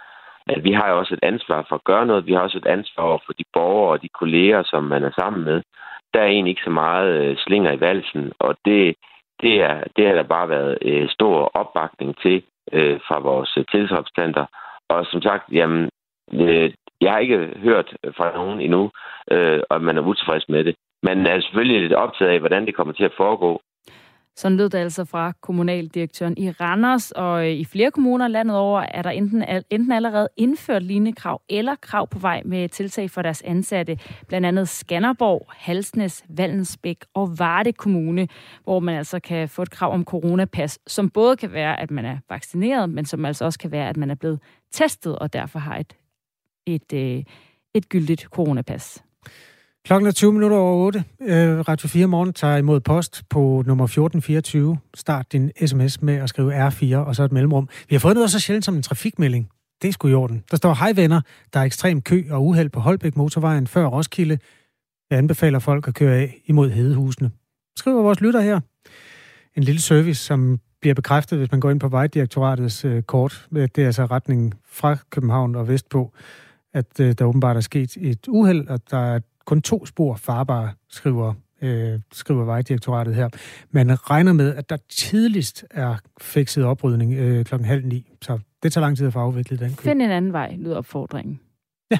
at 0.48 0.63
vi 0.63 0.72
har 0.72 0.89
jo 0.89 0.98
også 1.00 1.13
et 1.13 1.24
ansvar 1.24 1.66
for 1.70 1.75
at 1.75 1.84
gøre 1.84 2.06
noget. 2.06 2.25
Vi 2.25 2.34
har 2.34 2.42
også 2.42 2.58
et 2.58 2.66
ansvar 2.66 3.22
for 3.25 3.34
de 3.34 3.44
borgere 3.54 3.92
og 3.92 4.01
de 4.01 4.10
kolleger, 4.10 4.63
som 4.63 4.84
man 4.84 5.04
er 5.04 5.12
sammen 5.20 5.44
med. 5.44 5.62
Der 6.13 6.22
er 6.22 6.25
egentlig 6.25 6.51
ikke 6.51 6.63
så 6.70 6.70
meget 6.70 7.10
øh, 7.22 7.38
slinger 7.38 7.72
i 7.72 7.80
valsen, 7.80 8.32
og 8.39 8.56
det, 8.66 8.96
det, 9.42 9.62
er, 9.62 9.84
det 9.96 10.08
har 10.08 10.13
der 10.13 10.24
bare 10.24 10.50
været 10.50 10.78
øh, 10.82 11.10
stor 11.10 11.51
opbakning 11.54 12.18
til 12.22 12.44
øh, 12.72 13.00
fra 13.08 13.20
vores 13.20 13.58
øh, 13.58 13.66
tillidsrepræsentanter. 13.72 14.46
Og 14.89 15.06
som 15.06 15.22
sagt, 15.22 15.44
jamen, 15.51 15.89
øh, 16.34 16.74
jeg 17.01 17.12
har 17.12 17.20
ikke 17.20 17.54
hørt 17.58 17.98
fra 18.18 18.34
nogen 18.34 18.62
endnu, 18.62 18.92
øh, 19.32 19.62
at 19.72 19.82
man 19.82 19.98
er 19.98 20.01
utilfreds 20.01 20.50
med 20.50 20.63
det. 20.63 20.75
Man 21.04 21.25
er 21.28 21.42
selvfølgelig 21.42 21.82
lidt 21.82 21.94
optaget 21.94 22.32
af, 22.32 22.39
hvordan 22.39 22.66
det 22.66 22.75
kommer 22.75 22.94
til 22.94 23.04
at 23.04 23.18
foregå. 23.18 23.62
Sådan 24.39 24.58
lød 24.58 24.69
det 24.69 24.77
altså 24.77 25.05
fra 25.05 25.34
kommunaldirektøren 25.41 26.38
i 26.38 26.51
Randers, 26.51 27.12
og 27.12 27.46
øh, 27.48 27.51
i 27.51 27.65
flere 27.65 27.91
kommuner 27.91 28.27
landet 28.27 28.58
over 28.58 28.79
er 28.81 29.01
der 29.01 29.10
enten, 29.10 29.63
enten 29.69 29.91
allerede 29.91 30.27
indført 30.38 30.84
lignende 30.84 31.13
krav 31.13 31.41
eller 31.50 31.75
krav 31.75 32.08
på 32.08 32.19
vej 32.19 32.41
med 32.46 32.69
tiltag 32.69 33.10
for 33.10 33.22
deres 33.22 33.41
ansatte, 33.41 33.98
blandt 34.27 34.48
andet 34.48 34.69
Skanderborg, 34.69 35.46
Halsnes, 35.50 36.24
Vallensbæk 36.29 37.05
og 37.13 37.39
Varde 37.39 37.74
Kommune, 37.74 38.27
hvor 38.63 38.79
man 38.79 38.98
altså 38.98 39.19
kan 39.19 39.50
få 39.50 39.62
et 39.62 39.72
krav 39.72 39.93
om 39.93 40.05
coronapas, 40.05 40.79
som 40.88 41.10
både 41.10 41.38
kan 41.38 41.53
være, 41.53 41.79
at 41.79 41.91
man 41.91 42.05
er 42.05 42.17
vaccineret, 42.29 42.89
men 42.89 43.05
som 43.05 43.25
altså 43.25 43.46
også 43.46 43.60
kan 43.60 43.72
være, 43.72 43.89
at 43.89 43.98
man 43.98 44.12
er 44.12 44.15
blevet 44.15 44.39
testet 44.72 45.19
og 45.19 45.34
derfor 45.34 45.60
har 45.60 45.77
et, 45.77 45.96
et, 46.65 46.93
et, 46.93 47.27
et 47.74 47.89
gyldigt 47.89 48.22
coronapas. 48.22 49.03
Klokken 49.86 50.07
er 50.07 50.12
20 50.12 50.33
minutter 50.33 50.57
over 50.57 50.86
8. 50.86 51.03
Øh, 51.21 51.59
Radio 51.59 51.88
4 51.88 52.07
Morgen 52.07 52.33
tager 52.33 52.57
imod 52.57 52.79
post 52.79 53.24
på 53.29 53.39
nummer 53.39 53.86
1424. 53.86 54.77
Start 54.93 55.31
din 55.31 55.51
sms 55.65 56.01
med 56.01 56.15
at 56.15 56.29
skrive 56.29 56.67
R4 56.67 56.95
og 56.95 57.15
så 57.15 57.24
et 57.24 57.31
mellemrum. 57.31 57.69
Vi 57.89 57.95
har 57.95 58.00
fået 58.00 58.15
noget 58.15 58.31
så 58.31 58.39
sjældent 58.39 58.65
som 58.65 58.75
en 58.75 58.81
trafikmelding. 58.81 59.50
Det 59.81 59.88
er 59.88 59.91
sgu 59.91 60.07
i 60.07 60.13
orden. 60.13 60.43
Der 60.51 60.57
står, 60.57 60.74
hej 60.74 60.93
venner, 60.95 61.21
der 61.53 61.59
er 61.59 61.63
ekstrem 61.63 62.01
kø 62.01 62.24
og 62.29 62.45
uheld 62.45 62.69
på 62.69 62.79
Holbæk 62.79 63.17
motorvejen 63.17 63.67
før 63.67 63.86
Roskilde. 63.86 64.38
Jeg 65.09 65.17
anbefaler 65.17 65.59
folk 65.59 65.88
at 65.88 65.93
køre 65.93 66.15
af 66.15 66.41
imod 66.45 66.69
Hedehusene. 66.69 67.31
Skriver 67.77 68.01
vores 68.01 68.21
lytter 68.21 68.41
her. 68.41 68.59
En 69.55 69.63
lille 69.63 69.81
service, 69.81 70.24
som 70.24 70.59
bliver 70.81 70.93
bekræftet, 70.93 71.38
hvis 71.38 71.51
man 71.51 71.59
går 71.59 71.71
ind 71.71 71.79
på 71.79 71.88
Vejdirektoratets 71.88 72.86
øh, 72.86 73.03
kort. 73.03 73.48
Øh, 73.55 73.67
det 73.75 73.81
er 73.81 73.86
altså 73.86 74.05
retningen 74.05 74.53
fra 74.65 74.98
København 75.09 75.55
og 75.55 75.67
vestpå, 75.67 76.13
at 76.74 77.00
øh, 77.00 77.13
der 77.17 77.25
åbenbart 77.25 77.57
er 77.57 77.62
sket 77.62 77.98
et 77.98 78.27
uheld, 78.27 78.67
og 78.67 78.79
der 78.91 78.98
er 78.98 79.19
kun 79.50 79.62
to 79.62 79.86
spor 79.86 80.15
farbare, 80.15 80.72
skriver, 80.89 81.34
øh, 81.62 82.00
skriver 82.12 82.44
Vejdirektoratet 82.46 83.15
her. 83.15 83.29
Man 83.72 84.10
regner 84.10 84.34
med, 84.34 84.56
at 84.56 84.70
der 84.70 84.77
tidligst 84.89 85.65
er 85.72 85.96
fikset 86.22 86.65
oprydning 86.65 87.13
øh, 87.13 87.46
klokken 87.46 87.68
halv 87.68 87.86
ni, 87.86 88.12
så 88.22 88.39
det 88.63 88.74
tager 88.74 88.86
lang 88.86 88.98
tid 88.98 89.08
at 89.08 89.13
få 89.13 89.20
afviklet 89.20 89.60
den 89.60 89.70
kø. 89.75 89.89
Find 89.89 90.01
en 90.01 90.12
anden 90.12 90.34
vej, 90.34 90.56
lyder 90.56 90.77
opfordringen. 90.77 91.39
Ja. 91.91 91.98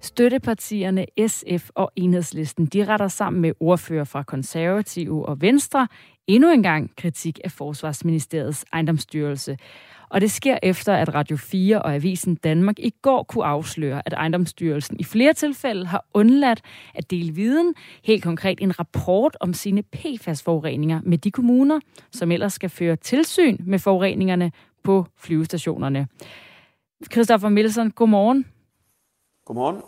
Støttepartierne 0.00 1.06
SF 1.26 1.70
og 1.74 1.92
Enhedslisten, 1.96 2.66
de 2.66 2.84
retter 2.84 3.08
sammen 3.08 3.42
med 3.42 3.52
ordfører 3.60 4.04
fra 4.04 4.22
Konservative 4.22 5.26
og 5.26 5.40
Venstre 5.40 5.88
endnu 6.26 6.50
en 6.50 6.62
gang 6.62 6.90
kritik 6.96 7.40
af 7.44 7.50
Forsvarsministeriets 7.50 8.64
ejendomsstyrelse. 8.72 9.56
Og 10.10 10.20
det 10.20 10.30
sker 10.30 10.58
efter, 10.62 10.94
at 10.94 11.14
Radio 11.14 11.36
4 11.36 11.82
og 11.82 11.94
Avisen 11.94 12.34
Danmark 12.34 12.78
i 12.78 12.94
går 13.02 13.22
kunne 13.22 13.44
afsløre, 13.44 14.02
at 14.06 14.12
ejendomsstyrelsen 14.12 15.00
i 15.00 15.04
flere 15.04 15.32
tilfælde 15.32 15.86
har 15.86 16.04
undladt 16.14 16.62
at 16.94 17.10
dele 17.10 17.32
viden, 17.34 17.74
helt 18.04 18.22
konkret 18.22 18.58
en 18.60 18.78
rapport 18.78 19.36
om 19.40 19.54
sine 19.54 19.82
PFAS-forureninger 19.82 21.00
med 21.04 21.18
de 21.18 21.30
kommuner, 21.30 21.80
som 22.12 22.32
ellers 22.32 22.52
skal 22.52 22.70
føre 22.70 22.96
tilsyn 22.96 23.56
med 23.60 23.78
forureningerne 23.78 24.52
på 24.82 25.06
flyvestationerne. 25.16 26.08
Christoffer 27.12 27.48
Milson, 27.48 27.90
godmorgen. 27.90 28.46
Godmorgen. 29.46 29.82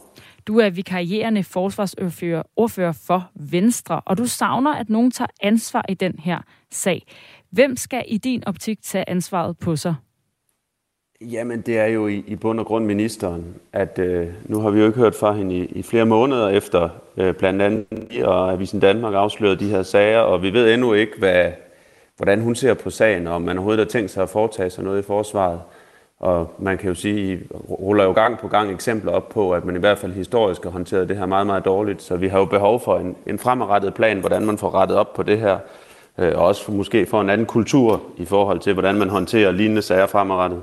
Du 0.46 0.58
er 0.58 0.70
vikarierende 0.70 1.44
forsvarsordfører 1.44 2.42
ordfører 2.56 2.92
for 2.92 3.30
Venstre, 3.34 4.00
og 4.00 4.18
du 4.18 4.26
savner, 4.26 4.74
at 4.74 4.90
nogen 4.90 5.10
tager 5.10 5.28
ansvar 5.40 5.84
i 5.88 5.94
den 5.94 6.18
her 6.18 6.38
sag. 6.70 7.02
Hvem 7.50 7.76
skal 7.76 8.04
i 8.08 8.18
din 8.18 8.44
optik 8.46 8.82
tage 8.82 9.08
ansvaret 9.08 9.58
på 9.58 9.76
sig? 9.76 9.94
Jamen, 11.30 11.60
det 11.60 11.78
er 11.78 11.86
jo 11.86 12.06
i, 12.06 12.24
i 12.26 12.36
bund 12.36 12.60
og 12.60 12.66
grund 12.66 12.84
ministeren, 12.84 13.54
at 13.72 13.98
øh, 13.98 14.26
nu 14.44 14.60
har 14.60 14.70
vi 14.70 14.80
jo 14.80 14.86
ikke 14.86 14.98
hørt 14.98 15.14
fra 15.14 15.32
hende 15.32 15.54
i, 15.54 15.64
i 15.64 15.82
flere 15.82 16.06
måneder 16.06 16.48
efter 16.48 16.88
øh, 17.16 17.34
blandt 17.34 17.62
andet 17.62 17.86
og 18.24 18.52
Avisen 18.52 18.80
Danmark 18.80 19.14
afslørede 19.14 19.56
de 19.56 19.68
her 19.68 19.82
sager, 19.82 20.18
og 20.18 20.42
vi 20.42 20.52
ved 20.52 20.74
endnu 20.74 20.92
ikke, 20.92 21.12
hvad, 21.18 21.52
hvordan 22.16 22.40
hun 22.40 22.54
ser 22.54 22.74
på 22.74 22.90
sagen, 22.90 23.26
og 23.26 23.34
om 23.34 23.42
man 23.42 23.58
overhovedet 23.58 23.86
har 23.86 23.90
tænkt 23.90 24.10
sig 24.10 24.22
at 24.22 24.28
foretage 24.28 24.70
sig 24.70 24.84
noget 24.84 24.98
i 24.98 25.06
forsvaret. 25.06 25.60
Og 26.20 26.54
man 26.58 26.78
kan 26.78 26.88
jo 26.88 26.94
sige, 26.94 27.40
ruller 27.70 28.04
jo 28.04 28.12
gang 28.12 28.38
på 28.38 28.48
gang 28.48 28.72
eksempler 28.72 29.12
op 29.12 29.28
på, 29.28 29.52
at 29.52 29.64
man 29.64 29.76
i 29.76 29.78
hvert 29.78 29.98
fald 29.98 30.12
historisk 30.12 30.62
har 30.62 30.70
håndteret 30.70 31.08
det 31.08 31.16
her 31.16 31.26
meget, 31.26 31.46
meget 31.46 31.64
dårligt. 31.64 32.02
Så 32.02 32.16
vi 32.16 32.28
har 32.28 32.38
jo 32.38 32.44
behov 32.44 32.80
for 32.80 32.98
en, 32.98 33.16
en 33.26 33.38
fremadrettet 33.38 33.94
plan, 33.94 34.20
hvordan 34.20 34.46
man 34.46 34.58
får 34.58 34.74
rettet 34.74 34.96
op 34.96 35.14
på 35.14 35.22
det 35.22 35.38
her. 35.38 35.58
Øh, 36.18 36.32
og 36.34 36.46
også 36.46 36.72
måske 36.72 37.06
for 37.06 37.20
en 37.20 37.30
anden 37.30 37.46
kultur 37.46 38.02
i 38.16 38.24
forhold 38.24 38.58
til, 38.58 38.72
hvordan 38.72 38.94
man 38.94 39.08
håndterer 39.08 39.52
lignende 39.52 39.82
sager 39.82 40.06
fremadrettet. 40.06 40.60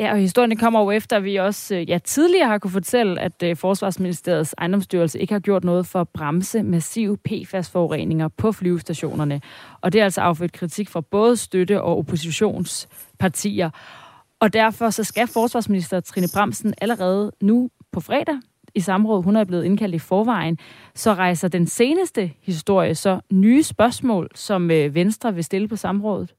Ja, 0.00 0.12
og 0.12 0.18
historien 0.18 0.56
kommer 0.56 0.80
jo 0.80 0.90
efter, 0.90 1.16
at 1.16 1.24
vi 1.24 1.36
også 1.36 1.74
øh, 1.74 1.90
ja, 1.90 1.98
tidligere 1.98 2.48
har 2.48 2.58
kunne 2.58 2.70
fortælle, 2.70 3.20
at 3.20 3.42
øh, 3.42 3.56
Forsvarsministeriets 3.56 4.54
ejendomsstyrelse 4.58 5.20
ikke 5.20 5.32
har 5.32 5.40
gjort 5.40 5.64
noget 5.64 5.86
for 5.86 6.00
at 6.00 6.08
bremse 6.08 6.62
massive 6.62 7.16
PFAS-forureninger 7.16 8.28
på 8.28 8.52
flyvestationerne. 8.52 9.40
Og 9.80 9.92
det 9.92 10.00
er 10.00 10.04
altså 10.04 10.20
affødt 10.20 10.52
kritik 10.52 10.88
fra 10.88 11.00
både 11.00 11.36
støtte- 11.36 11.82
og 11.82 11.98
oppositionspartier. 11.98 13.70
Og 14.40 14.52
derfor 14.52 14.90
så 14.90 15.04
skal 15.04 15.26
forsvarsminister 15.26 16.00
Trine 16.00 16.28
Bremsen 16.34 16.74
allerede 16.80 17.32
nu 17.40 17.70
på 17.92 18.00
fredag 18.00 18.36
i 18.74 18.80
samråd, 18.80 19.22
hun 19.22 19.36
er 19.36 19.44
blevet 19.44 19.64
indkaldt 19.64 19.94
i 19.94 19.98
forvejen, 19.98 20.58
så 20.94 21.14
rejser 21.14 21.48
den 21.48 21.66
seneste 21.66 22.32
historie 22.42 22.94
så 22.94 23.20
nye 23.32 23.62
spørgsmål, 23.62 24.28
som 24.34 24.70
øh, 24.70 24.94
Venstre 24.94 25.34
vil 25.34 25.44
stille 25.44 25.68
på 25.68 25.76
samrådet. 25.76 26.34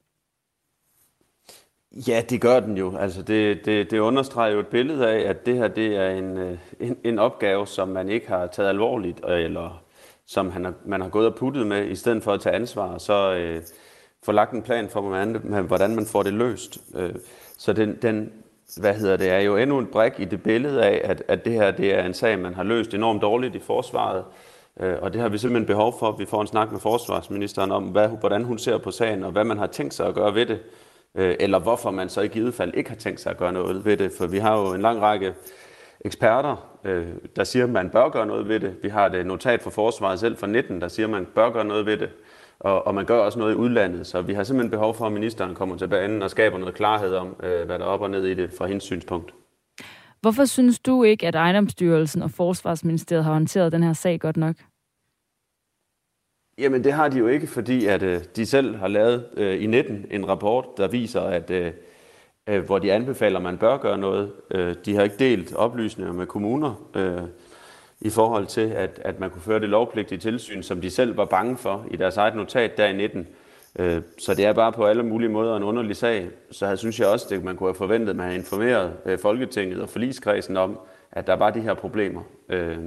Ja, 1.92 2.24
det 2.30 2.42
gør 2.42 2.60
den 2.60 2.78
jo. 2.78 2.98
Altså 2.98 3.22
det, 3.22 3.66
det, 3.66 3.92
det 3.92 4.00
understreger 4.00 4.54
jo 4.54 4.60
et 4.60 4.68
billede 4.68 5.10
af, 5.10 5.30
at 5.30 5.46
det 5.46 5.56
her 5.56 5.68
det 5.68 5.96
er 5.96 6.10
en, 6.10 6.38
øh, 6.38 6.58
en, 6.80 6.98
en 7.04 7.20
opgave, 7.20 7.68
som 7.68 7.88
man 7.88 8.10
ikke 8.10 8.28
har 8.28 8.48
taget 8.48 8.70
alvorligt, 8.70 9.22
øh, 9.28 9.40
eller 9.40 9.84
som 10.26 10.52
han 10.52 10.66
har, 10.66 10.74
man 10.86 11.02
har 11.02 11.10
gået 11.10 11.28
og 11.28 11.36
puttet 11.36 11.68
med, 11.68 11.88
i 11.88 11.96
stedet 11.96 12.24
for 12.24 12.34
at 12.34 12.42
tage 12.42 12.56
ansvar, 12.56 12.98
så 12.98 13.34
øh, 13.34 13.62
få 14.24 14.32
lagt 14.32 14.52
en 14.52 14.62
plan 14.62 14.90
for, 14.90 15.02
hvordan, 15.02 15.64
hvordan 15.68 15.96
man 15.96 16.06
får 16.06 16.24
det 16.24 16.34
løst. 16.34 16.78
Øh, 16.96 17.16
så 17.58 17.74
den, 17.74 17.98
den, 18.02 18.32
hvad 18.78 18.94
hedder 18.94 19.18
det, 19.18 19.30
er 19.30 19.40
jo 19.40 19.58
endnu 19.58 19.80
en 19.80 19.88
brik 19.88 20.14
i 20.18 20.26
det 20.26 20.44
billede 20.44 20.86
af, 20.86 21.02
at, 21.04 21.24
at 21.28 21.46
det 21.46 21.54
her 21.54 21.72
det 21.72 21.94
er 21.94 22.06
en 22.06 22.14
sag, 22.14 22.40
man 22.40 22.54
har 22.54 22.64
løst 22.64 22.94
enormt 22.94 23.22
dårligt 23.22 23.56
i 23.56 23.60
forsvaret. 23.60 24.24
Øh, 24.80 24.96
og 25.02 25.14
det 25.14 25.22
har 25.22 25.30
vi 25.30 25.38
simpelthen 25.38 25.68
behov 25.68 25.96
for, 26.00 26.10
at 26.10 26.20
vi 26.20 26.26
får 26.26 26.42
en 26.42 26.48
snak 26.48 26.72
med 26.72 26.80
forsvarsministeren 26.80 27.72
om, 27.72 27.84
hvad, 27.84 28.08
hvordan 28.08 28.44
hun 28.44 28.58
ser 28.58 28.78
på 28.78 28.92
sagen, 28.92 29.24
og 29.24 29.32
hvad 29.32 29.44
man 29.44 29.58
har 29.58 29.68
tænkt 29.68 29.94
sig 29.94 30.08
at 30.08 30.16
gøre 30.16 30.36
ved 30.36 30.46
det. 30.46 30.60
Øh, 31.18 31.36
eller 31.40 31.60
hvorfor 31.60 31.92
man 31.92 32.10
så 32.10 32.22
i 32.22 32.28
givet 32.28 32.54
fald 32.54 32.74
ikke 32.74 32.90
har 32.90 32.98
tænkt 32.98 33.20
sig 33.20 33.30
at 33.30 33.38
gøre 33.38 33.54
noget 33.54 33.86
ved 33.86 33.98
det. 33.98 34.12
For 34.18 34.28
vi 34.28 34.38
har 34.38 34.60
jo 34.60 34.74
en 34.74 34.82
lang 34.82 35.02
række 35.02 35.34
eksperter, 36.06 36.78
øh, 36.84 37.08
der 37.36 37.44
siger, 37.44 37.64
at 37.64 37.70
man 37.72 37.90
bør 37.90 38.10
gøre 38.10 38.26
noget 38.26 38.48
ved 38.48 38.60
det. 38.60 38.76
Vi 38.84 38.90
har 38.90 39.08
det 39.08 39.26
notat 39.26 39.62
fra 39.62 39.70
forsvaret 39.70 40.20
selv 40.20 40.38
fra 40.38 40.48
19, 40.48 40.82
der 40.82 40.88
siger, 40.88 41.08
at 41.08 41.12
man 41.12 41.28
bør 41.36 41.50
gøre 41.50 41.66
noget 41.66 41.86
ved 41.86 41.98
det. 41.98 42.10
Og, 42.60 42.88
og 42.88 42.96
man 42.96 43.06
gør 43.06 43.20
også 43.20 43.40
noget 43.40 43.54
i 43.54 43.56
udlandet, 43.56 44.08
så 44.08 44.22
vi 44.22 44.34
har 44.34 44.44
simpelthen 44.44 44.72
behov 44.72 44.96
for, 44.96 45.06
at 45.06 45.12
ministeren 45.12 45.56
kommer 45.56 45.78
til 45.78 45.88
banen 45.88 46.22
og 46.22 46.30
skaber 46.30 46.58
noget 46.58 46.76
klarhed 46.76 47.16
om, 47.16 47.36
øh, 47.44 47.66
hvad 47.66 47.80
der 47.80 47.86
er 47.86 47.90
op 47.90 48.02
og 48.02 48.10
ned 48.10 48.26
i 48.26 48.34
det 48.34 48.54
fra 48.58 48.66
hendes 48.68 48.84
synspunkt. 48.84 49.34
Hvorfor 50.22 50.46
synes 50.46 50.80
du 50.80 51.04
ikke, 51.04 51.28
at 51.28 51.36
ejendomsstyrelsen 51.36 52.22
og 52.22 52.32
Forsvarsministeriet 52.32 53.24
har 53.24 53.34
håndteret 53.34 53.72
den 53.72 53.84
her 53.84 53.94
sag 53.94 54.20
godt 54.20 54.38
nok? 54.38 54.56
Jamen 56.58 56.84
det 56.84 56.94
har 56.94 57.08
de 57.08 57.18
jo 57.18 57.28
ikke, 57.28 57.48
fordi 57.48 57.86
at 57.86 58.04
øh, 58.04 58.22
de 58.36 58.46
selv 58.46 58.76
har 58.76 58.88
lavet 58.88 59.26
øh, 59.38 59.64
i 59.64 59.66
19 59.66 60.06
en 60.12 60.28
rapport, 60.28 60.66
der 60.78 60.88
viser, 60.88 61.22
at 61.22 61.52
øh, 61.52 61.72
øh, 62.48 62.66
hvor 62.66 62.80
de 62.80 62.94
anbefaler, 62.94 63.38
at 63.38 63.44
man 63.44 63.58
bør 63.58 63.78
gøre 63.78 63.98
noget. 63.98 64.32
Øh, 64.52 64.76
de 64.86 64.96
har 64.96 65.04
ikke 65.04 65.16
delt 65.20 65.56
oplysninger 65.56 66.14
med 66.14 66.26
kommuner 66.26 66.90
øh, 66.96 67.22
i 68.02 68.10
forhold 68.10 68.46
til, 68.48 68.70
at, 68.70 69.02
at 69.06 69.20
man 69.20 69.30
kunne 69.30 69.42
føre 69.42 69.60
det 69.60 69.70
lovpligtige 69.70 70.20
tilsyn, 70.20 70.64
som 70.64 70.82
de 70.82 70.90
selv 70.90 71.18
var 71.18 71.26
bange 71.26 71.58
for 71.58 71.86
i 71.92 71.96
deres 71.96 72.18
eget 72.18 72.36
notat 72.36 72.78
der 72.78 72.86
i 72.86 72.94
19. 72.94 73.28
Øh, 73.80 74.02
så 74.18 74.34
det 74.34 74.46
er 74.46 74.54
bare 74.54 74.72
på 74.72 74.86
alle 74.86 75.04
mulige 75.04 75.30
måder 75.30 75.58
en 75.58 75.64
underlig 75.64 75.96
sag. 75.96 76.30
Så 76.52 76.68
jeg 76.68 76.78
synes 76.78 77.00
jeg 77.00 77.08
også, 77.08 77.36
at 77.36 77.44
man 77.44 77.56
kunne 77.56 77.70
have 77.70 77.76
forventet, 77.76 78.10
at 78.10 78.16
man 78.16 78.26
havde 78.26 78.40
informeret 78.40 78.94
øh, 79.06 79.20
Folketinget 79.20 79.82
og 79.82 79.90
forligskredsen 79.90 80.58
om, 80.58 80.80
at 81.12 81.28
der 81.28 81.34
var 81.34 81.50
de 81.50 81.62
her 81.62 81.74
problemer. 81.74 82.22
Øh, 82.50 82.78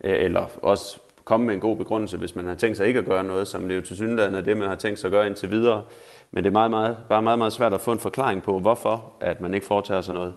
eller 0.00 0.46
også 0.62 0.98
komme 1.24 1.46
med 1.46 1.54
en 1.54 1.60
god 1.60 1.76
begrundelse, 1.76 2.16
hvis 2.16 2.36
man 2.36 2.46
har 2.46 2.54
tænkt 2.54 2.76
sig 2.76 2.86
ikke 2.86 2.98
at 2.98 3.04
gøre 3.06 3.24
noget, 3.24 3.48
som 3.48 3.68
det 3.68 3.76
jo 3.76 3.80
til 3.80 3.96
synligheden 3.96 4.34
er 4.34 4.40
det, 4.40 4.56
man 4.56 4.68
har 4.68 4.76
tænkt 4.76 4.98
sig 4.98 5.08
at 5.08 5.12
gøre 5.12 5.26
indtil 5.26 5.50
videre. 5.50 5.82
Men 6.30 6.44
det 6.44 6.50
er 6.50 6.52
meget, 6.52 6.70
meget, 6.70 6.96
bare 7.08 7.22
meget, 7.22 7.38
meget 7.38 7.52
svært 7.52 7.72
at 7.72 7.80
få 7.80 7.92
en 7.92 7.98
forklaring 7.98 8.42
på, 8.42 8.58
hvorfor 8.58 9.12
at 9.20 9.40
man 9.40 9.54
ikke 9.54 9.66
foretager 9.66 10.00
sig 10.00 10.14
noget. 10.14 10.34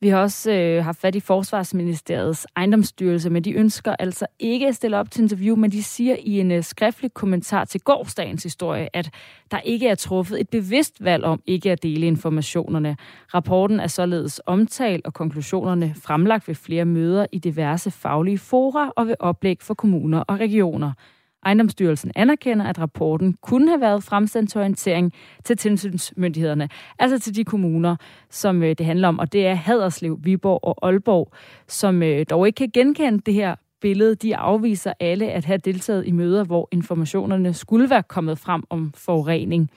Vi 0.00 0.08
har 0.08 0.18
også 0.18 0.52
øh, 0.52 0.84
haft 0.84 1.00
fat 1.00 1.14
i 1.14 1.20
Forsvarsministeriets 1.20 2.46
ejendomsstyrelse, 2.56 3.30
men 3.30 3.44
de 3.44 3.52
ønsker 3.52 3.96
altså 3.98 4.26
ikke 4.38 4.68
at 4.68 4.74
stille 4.74 4.98
op 4.98 5.10
til 5.10 5.22
interview, 5.22 5.56
men 5.56 5.72
de 5.72 5.82
siger 5.82 6.16
i 6.20 6.40
en 6.40 6.50
øh, 6.50 6.64
skriftlig 6.64 7.14
kommentar 7.14 7.64
til 7.64 7.80
gårdsdagens 7.80 8.42
historie, 8.42 8.96
at 8.96 9.10
der 9.50 9.60
ikke 9.60 9.88
er 9.88 9.94
truffet 9.94 10.40
et 10.40 10.48
bevidst 10.48 11.04
valg 11.04 11.24
om 11.24 11.42
ikke 11.46 11.72
at 11.72 11.82
dele 11.82 12.06
informationerne. 12.06 12.96
Rapporten 13.34 13.80
er 13.80 13.86
således 13.86 14.40
omtalt 14.46 15.06
og 15.06 15.14
konklusionerne 15.14 15.94
fremlagt 16.02 16.48
ved 16.48 16.54
flere 16.54 16.84
møder 16.84 17.26
i 17.32 17.38
diverse 17.38 17.90
faglige 17.90 18.38
fora 18.38 18.92
og 18.96 19.06
ved 19.06 19.16
oplæg 19.20 19.58
for 19.60 19.74
kommuner 19.74 20.20
og 20.20 20.40
regioner. 20.40 20.92
Ejendomsstyrelsen 21.44 22.12
anerkender, 22.16 22.66
at 22.66 22.78
rapporten 22.78 23.36
kunne 23.42 23.68
have 23.68 23.80
været 23.80 24.02
fremsendt 24.04 24.50
til 24.50 24.58
orientering 24.58 25.12
til 25.44 25.56
tilsynsmyndighederne, 25.56 26.68
altså 26.98 27.18
til 27.18 27.36
de 27.36 27.44
kommuner, 27.44 27.96
som 28.30 28.62
øh, 28.62 28.74
det 28.78 28.86
handler 28.86 29.08
om, 29.08 29.18
og 29.18 29.32
det 29.32 29.46
er 29.46 29.54
Haderslev, 29.54 30.18
Viborg 30.22 30.60
og 30.62 30.88
Aalborg, 30.88 31.32
som 31.68 32.02
øh, 32.02 32.26
dog 32.30 32.46
ikke 32.46 32.56
kan 32.56 32.70
genkende 32.74 33.20
det 33.26 33.34
her 33.34 33.54
billede. 33.80 34.14
De 34.14 34.36
afviser 34.36 34.92
alle 35.00 35.30
at 35.30 35.44
have 35.44 35.58
deltaget 35.58 36.06
i 36.06 36.10
møder, 36.10 36.44
hvor 36.44 36.68
informationerne 36.72 37.54
skulle 37.54 37.90
være 37.90 38.02
kommet 38.02 38.38
frem 38.38 38.62
om 38.70 38.92
forurening. 38.96 39.70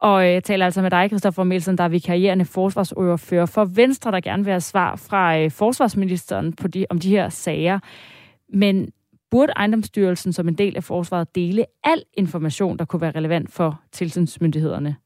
Og 0.00 0.26
øh, 0.26 0.32
jeg 0.32 0.44
taler 0.44 0.64
altså 0.64 0.82
med 0.82 0.90
dig, 0.90 1.08
Christoffer 1.08 1.44
Melsen, 1.44 1.78
der 1.78 1.84
er 1.84 1.88
vikarierende 1.88 2.44
forsvarsordfører 2.44 3.46
for 3.46 3.64
Venstre, 3.64 4.12
der 4.12 4.20
gerne 4.20 4.44
vil 4.44 4.50
have 4.50 4.60
svar 4.60 4.96
fra 4.96 5.46
forsvarsministeren 5.46 6.52
på 6.52 6.68
de, 6.68 6.86
om 6.90 6.98
de 6.98 7.08
her 7.08 7.28
sager. 7.28 7.78
Men 8.52 8.92
burde 9.34 9.52
ejendomsstyrelsen 9.56 10.32
som 10.32 10.48
en 10.48 10.54
del 10.54 10.76
af 10.76 10.84
forsvaret 10.84 11.34
dele 11.34 11.66
al 11.84 12.04
information, 12.12 12.78
der 12.78 12.84
kunne 12.84 13.00
være 13.00 13.12
relevant 13.16 13.52
for 13.52 13.80
tilsynsmyndighederne? 13.92 14.96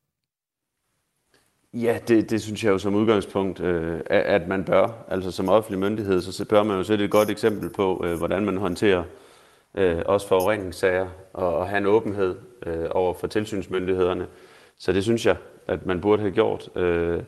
Ja, 1.74 1.98
det, 2.08 2.30
det 2.30 2.42
synes 2.42 2.64
jeg 2.64 2.70
jo 2.70 2.78
som 2.78 2.94
udgangspunkt, 2.94 3.60
øh, 3.60 4.00
at 4.10 4.48
man 4.48 4.64
bør. 4.64 5.04
Altså 5.08 5.30
som 5.30 5.48
offentlig 5.48 5.78
myndighed, 5.78 6.20
så 6.20 6.44
bør 6.44 6.62
man 6.62 6.76
jo 6.76 6.82
sætte 6.82 7.04
et 7.04 7.10
godt 7.10 7.30
eksempel 7.30 7.70
på, 7.70 8.04
øh, 8.06 8.18
hvordan 8.18 8.44
man 8.44 8.56
håndterer 8.56 9.04
øh, 9.74 10.02
også 10.06 10.28
forureningssager 10.28 11.08
og, 11.32 11.56
og 11.56 11.68
have 11.68 11.78
en 11.78 11.86
åbenhed 11.86 12.36
øh, 12.66 12.86
over 12.90 13.14
for 13.14 13.26
tilsynsmyndighederne. 13.26 14.26
Så 14.78 14.92
det 14.92 15.04
synes 15.04 15.26
jeg, 15.26 15.36
at 15.66 15.86
man 15.86 16.00
burde 16.00 16.22
have 16.22 16.32
gjort. 16.32 16.76
Øh, 16.76 17.22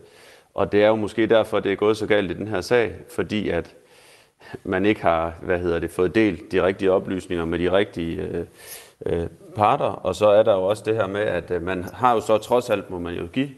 og 0.55 0.73
det 0.73 0.83
er 0.83 0.89
jo 0.89 0.97
måske 0.97 1.27
derfor, 1.27 1.61
det 1.61 1.73
er 1.73 1.77
gået 1.77 1.97
så 1.97 2.07
galt 2.07 2.31
i 2.31 2.35
den 2.35 2.49
her 2.49 2.61
sag, 2.61 2.95
fordi 3.15 3.49
at 3.49 3.77
man 4.65 4.85
ikke 4.85 5.03
har 5.03 5.35
hvad 5.43 5.59
hedder 5.59 5.79
det, 5.79 5.91
fået 5.91 6.15
delt 6.15 6.53
de 6.53 6.63
rigtige 6.63 6.93
oplysninger 6.93 7.45
med 7.45 7.59
de 7.59 7.73
rigtige 7.73 8.23
øh, 8.23 8.45
øh, 9.07 9.27
parter. 9.57 9.85
Og 9.85 10.15
så 10.15 10.29
er 10.29 10.43
der 10.43 10.55
jo 10.55 10.63
også 10.63 10.83
det 10.87 10.97
her 10.97 11.07
med, 11.07 11.21
at 11.21 11.51
øh, 11.51 11.63
man 11.63 11.85
har 11.93 12.15
jo 12.15 12.21
så 12.21 12.39
trods 12.39 12.71
alt, 12.71 12.91
må 12.91 12.99
man 12.99 13.15
jo 13.15 13.27
give, 13.33 13.49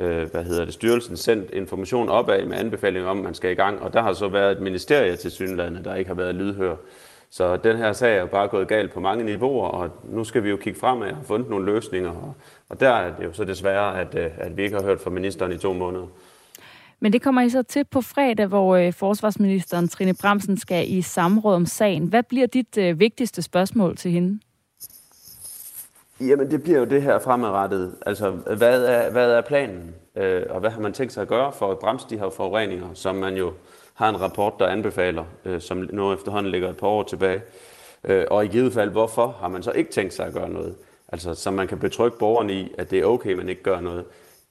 øh, 0.00 0.30
hvad 0.30 0.44
hedder 0.44 0.64
det, 0.64 0.74
styrelsen 0.74 1.16
sendt 1.16 1.50
information 1.50 2.08
opad 2.08 2.46
med 2.46 2.56
anbefalinger 2.56 3.10
om, 3.10 3.18
at 3.18 3.24
man 3.24 3.34
skal 3.34 3.50
i 3.50 3.54
gang. 3.54 3.82
Og 3.82 3.92
der 3.92 4.02
har 4.02 4.12
så 4.12 4.28
været 4.28 4.52
et 4.52 4.62
ministerie 4.62 5.16
til 5.16 5.30
synlandet, 5.30 5.84
der 5.84 5.94
ikke 5.94 6.08
har 6.08 6.14
været 6.14 6.34
lydhør. 6.34 6.76
Så 7.30 7.56
den 7.56 7.76
her 7.76 7.92
sag 7.92 8.16
er 8.16 8.26
bare 8.26 8.48
gået 8.48 8.68
galt 8.68 8.92
på 8.92 9.00
mange 9.00 9.24
niveauer, 9.24 9.68
og 9.68 9.90
nu 10.04 10.24
skal 10.24 10.44
vi 10.44 10.50
jo 10.50 10.56
kigge 10.56 10.78
fremad 10.78 11.08
og 11.08 11.16
have 11.16 11.24
fundet 11.24 11.50
nogle 11.50 11.66
løsninger. 11.66 12.34
Og, 12.68 12.80
der 12.80 12.90
er 12.90 13.16
det 13.16 13.24
jo 13.24 13.32
så 13.32 13.44
desværre, 13.44 14.00
at, 14.00 14.14
øh, 14.14 14.30
at 14.38 14.56
vi 14.56 14.62
ikke 14.62 14.76
har 14.76 14.82
hørt 14.82 15.00
fra 15.00 15.10
ministeren 15.10 15.52
i 15.52 15.58
to 15.58 15.72
måneder. 15.72 16.06
Men 17.00 17.12
det 17.12 17.22
kommer 17.22 17.42
I 17.42 17.50
så 17.50 17.62
til 17.62 17.84
på 17.84 18.00
fredag, 18.00 18.46
hvor 18.46 18.76
øh, 18.76 18.92
forsvarsministeren 18.92 19.88
Trine 19.88 20.14
Bremsen 20.14 20.58
skal 20.58 20.92
i 20.92 21.02
samråd 21.02 21.54
om 21.54 21.66
sagen. 21.66 22.06
Hvad 22.06 22.22
bliver 22.22 22.46
dit 22.46 22.78
øh, 22.78 23.00
vigtigste 23.00 23.42
spørgsmål 23.42 23.96
til 23.96 24.10
hende? 24.10 24.40
Jamen, 26.20 26.50
det 26.50 26.62
bliver 26.62 26.78
jo 26.78 26.84
det 26.84 27.02
her 27.02 27.18
fremadrettet. 27.18 27.94
Altså, 28.06 28.30
hvad 28.30 28.84
er, 28.84 29.10
hvad 29.10 29.30
er 29.30 29.40
planen? 29.40 29.94
Øh, 30.16 30.42
og 30.50 30.60
hvad 30.60 30.70
har 30.70 30.80
man 30.80 30.92
tænkt 30.92 31.12
sig 31.12 31.22
at 31.22 31.28
gøre 31.28 31.52
for 31.52 31.70
at 31.70 31.78
bremse 31.78 32.06
de 32.10 32.18
her 32.18 32.30
forureninger, 32.30 32.88
som 32.94 33.14
man 33.14 33.36
jo 33.36 33.52
har 33.94 34.08
en 34.08 34.20
rapport, 34.20 34.52
der 34.58 34.66
anbefaler, 34.66 35.24
øh, 35.44 35.60
som 35.60 35.88
nu 35.92 36.12
efterhånden 36.12 36.52
ligger 36.52 36.70
et 36.70 36.76
par 36.76 36.86
år 36.86 37.02
tilbage. 37.02 37.40
Øh, 38.04 38.24
og 38.30 38.44
i 38.44 38.48
givet 38.48 38.72
fald, 38.72 38.90
hvorfor 38.90 39.36
har 39.40 39.48
man 39.48 39.62
så 39.62 39.70
ikke 39.70 39.90
tænkt 39.90 40.14
sig 40.14 40.26
at 40.26 40.32
gøre 40.32 40.48
noget? 40.48 40.74
Altså, 41.08 41.34
så 41.34 41.50
man 41.50 41.68
kan 41.68 41.78
betrygge 41.78 42.18
borgerne 42.18 42.52
i, 42.52 42.72
at 42.78 42.90
det 42.90 42.98
er 42.98 43.04
okay, 43.04 43.32
man 43.32 43.48
ikke 43.48 43.62
gør 43.62 43.80
noget. 43.80 44.04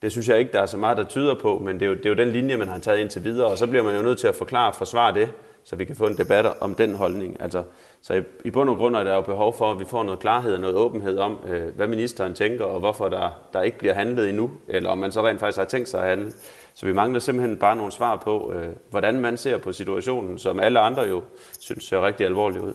Det 0.06 0.12
synes 0.12 0.28
jeg 0.28 0.38
ikke, 0.38 0.52
der 0.52 0.60
er 0.60 0.66
så 0.66 0.76
meget, 0.76 0.96
der 0.96 1.04
tyder 1.04 1.34
på, 1.34 1.58
men 1.58 1.80
det 1.80 1.82
er, 1.82 1.86
jo, 1.86 1.94
det 1.94 2.06
er 2.06 2.10
jo 2.10 2.16
den 2.16 2.28
linje, 2.28 2.56
man 2.56 2.68
har 2.68 2.78
taget 2.78 2.98
indtil 2.98 3.24
videre, 3.24 3.46
og 3.46 3.58
så 3.58 3.66
bliver 3.66 3.82
man 3.82 3.96
jo 3.96 4.02
nødt 4.02 4.18
til 4.18 4.28
at 4.28 4.34
forklare 4.34 4.68
og 4.68 4.74
forsvare 4.74 5.14
det, 5.14 5.28
så 5.64 5.76
vi 5.76 5.84
kan 5.84 5.96
få 5.96 6.06
en 6.06 6.16
debat 6.16 6.46
om 6.60 6.74
den 6.74 6.94
holdning. 6.94 7.36
Altså, 7.40 7.62
så 8.02 8.14
i, 8.14 8.22
i 8.44 8.50
bund 8.50 8.70
og 8.70 8.76
grund 8.76 8.96
er 8.96 9.04
der 9.04 9.14
jo 9.14 9.20
behov 9.20 9.56
for, 9.58 9.70
at 9.70 9.80
vi 9.80 9.84
får 9.84 10.02
noget 10.02 10.20
klarhed 10.20 10.54
og 10.54 10.60
noget 10.60 10.76
åbenhed 10.76 11.18
om, 11.18 11.38
øh, 11.48 11.76
hvad 11.76 11.86
ministeren 11.86 12.34
tænker, 12.34 12.64
og 12.64 12.80
hvorfor 12.80 13.08
der, 13.08 13.40
der 13.52 13.62
ikke 13.62 13.78
bliver 13.78 13.94
handlet 13.94 14.28
endnu, 14.28 14.50
eller 14.68 14.90
om 14.90 14.98
man 14.98 15.12
så 15.12 15.26
rent 15.26 15.40
faktisk 15.40 15.58
har 15.58 15.64
tænkt 15.64 15.88
sig 15.88 16.02
at 16.02 16.08
handle. 16.08 16.32
Så 16.74 16.86
vi 16.86 16.92
mangler 16.92 17.20
simpelthen 17.20 17.56
bare 17.56 17.76
nogle 17.76 17.92
svar 17.92 18.16
på, 18.16 18.52
øh, 18.52 18.68
hvordan 18.90 19.20
man 19.20 19.36
ser 19.36 19.58
på 19.58 19.72
situationen, 19.72 20.38
som 20.38 20.60
alle 20.60 20.80
andre 20.80 21.02
jo 21.02 21.22
synes 21.60 21.84
ser 21.84 22.06
rigtig 22.06 22.26
alvorlig 22.26 22.60
ud. 22.60 22.74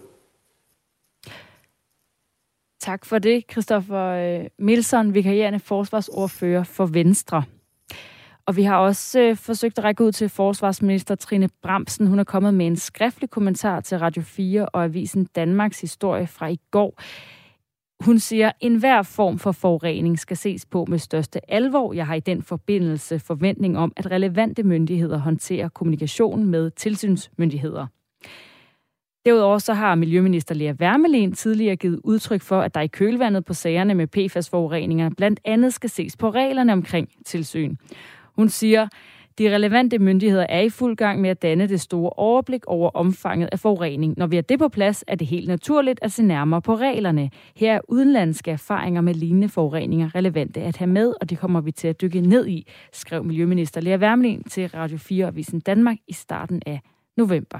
Tak 2.81 3.05
for 3.05 3.19
det, 3.19 3.43
Christoffer 3.51 4.05
øh, 4.05 4.45
Milson, 4.59 5.13
vikarierende 5.13 5.59
forsvarsordfører 5.59 6.63
for 6.63 6.85
Venstre. 6.85 7.43
Og 8.45 8.55
vi 8.55 8.63
har 8.63 8.77
også 8.77 9.19
øh, 9.19 9.35
forsøgt 9.37 9.77
at 9.77 9.83
række 9.83 10.03
ud 10.03 10.11
til 10.11 10.29
forsvarsminister 10.29 11.15
Trine 11.15 11.49
Bramsen. 11.61 12.07
Hun 12.07 12.19
er 12.19 12.23
kommet 12.23 12.53
med 12.53 12.67
en 12.67 12.75
skriftlig 12.75 13.29
kommentar 13.29 13.79
til 13.79 13.99
Radio 13.99 14.21
4 14.21 14.65
og 14.65 14.83
Avisen 14.83 15.27
Danmarks 15.35 15.81
historie 15.81 16.27
fra 16.27 16.47
i 16.47 16.59
går. 16.71 17.01
Hun 18.03 18.19
siger, 18.19 18.47
at 18.47 18.55
enhver 18.59 19.01
form 19.01 19.39
for 19.39 19.51
forurening 19.51 20.19
skal 20.19 20.37
ses 20.37 20.65
på 20.65 20.85
med 20.85 20.99
største 20.99 21.51
alvor. 21.51 21.93
Jeg 21.93 22.07
har 22.07 22.15
i 22.15 22.19
den 22.19 22.43
forbindelse 22.43 23.19
forventning 23.19 23.77
om, 23.77 23.93
at 23.97 24.11
relevante 24.11 24.63
myndigheder 24.63 25.17
håndterer 25.17 25.69
kommunikationen 25.69 26.45
med 26.45 26.71
tilsynsmyndigheder. 26.71 27.87
Derudover 29.25 29.57
så 29.57 29.73
har 29.73 29.95
Miljøminister 29.95 30.55
Lea 30.55 30.73
Wermelin 30.79 31.33
tidligere 31.33 31.75
givet 31.75 31.99
udtryk 32.03 32.41
for, 32.41 32.61
at 32.61 32.75
der 32.75 32.81
i 32.81 32.87
kølvandet 32.87 33.45
på 33.45 33.53
sagerne 33.53 33.95
med 33.95 34.07
PFAS-forureninger 34.07 35.09
blandt 35.17 35.39
andet 35.45 35.73
skal 35.73 35.89
ses 35.89 36.17
på 36.17 36.29
reglerne 36.29 36.73
omkring 36.73 37.09
tilsyn. 37.25 37.75
Hun 38.35 38.49
siger, 38.49 38.87
de 39.37 39.55
relevante 39.55 39.99
myndigheder 39.99 40.45
er 40.49 40.59
i 40.59 40.69
fuld 40.69 40.95
gang 40.95 41.21
med 41.21 41.29
at 41.29 41.41
danne 41.41 41.67
det 41.67 41.81
store 41.81 42.09
overblik 42.09 42.65
over 42.67 42.89
omfanget 42.89 43.49
af 43.51 43.59
forurening. 43.59 44.13
Når 44.17 44.27
vi 44.27 44.35
har 44.35 44.43
det 44.43 44.59
på 44.59 44.67
plads, 44.67 45.03
er 45.07 45.15
det 45.15 45.27
helt 45.27 45.47
naturligt 45.47 45.99
at 46.01 46.11
se 46.11 46.23
nærmere 46.23 46.61
på 46.61 46.75
reglerne. 46.75 47.29
Her 47.55 47.73
er 47.73 47.79
udenlandske 47.87 48.51
erfaringer 48.51 49.01
med 49.01 49.13
lignende 49.13 49.49
forureninger 49.49 50.15
relevante 50.15 50.61
at 50.61 50.77
have 50.77 50.89
med, 50.89 51.13
og 51.21 51.29
det 51.29 51.39
kommer 51.39 51.61
vi 51.61 51.71
til 51.71 51.87
at 51.87 52.01
dykke 52.01 52.21
ned 52.21 52.47
i, 52.47 52.67
skrev 52.93 53.23
Miljøminister 53.23 53.81
Lea 53.81 53.97
Wermelin 53.97 54.43
til 54.43 54.67
Radio 54.67 54.97
4 54.97 55.27
Avisen 55.27 55.59
Danmark 55.59 55.97
i 56.07 56.13
starten 56.13 56.61
af 56.65 56.79
november. 57.17 57.59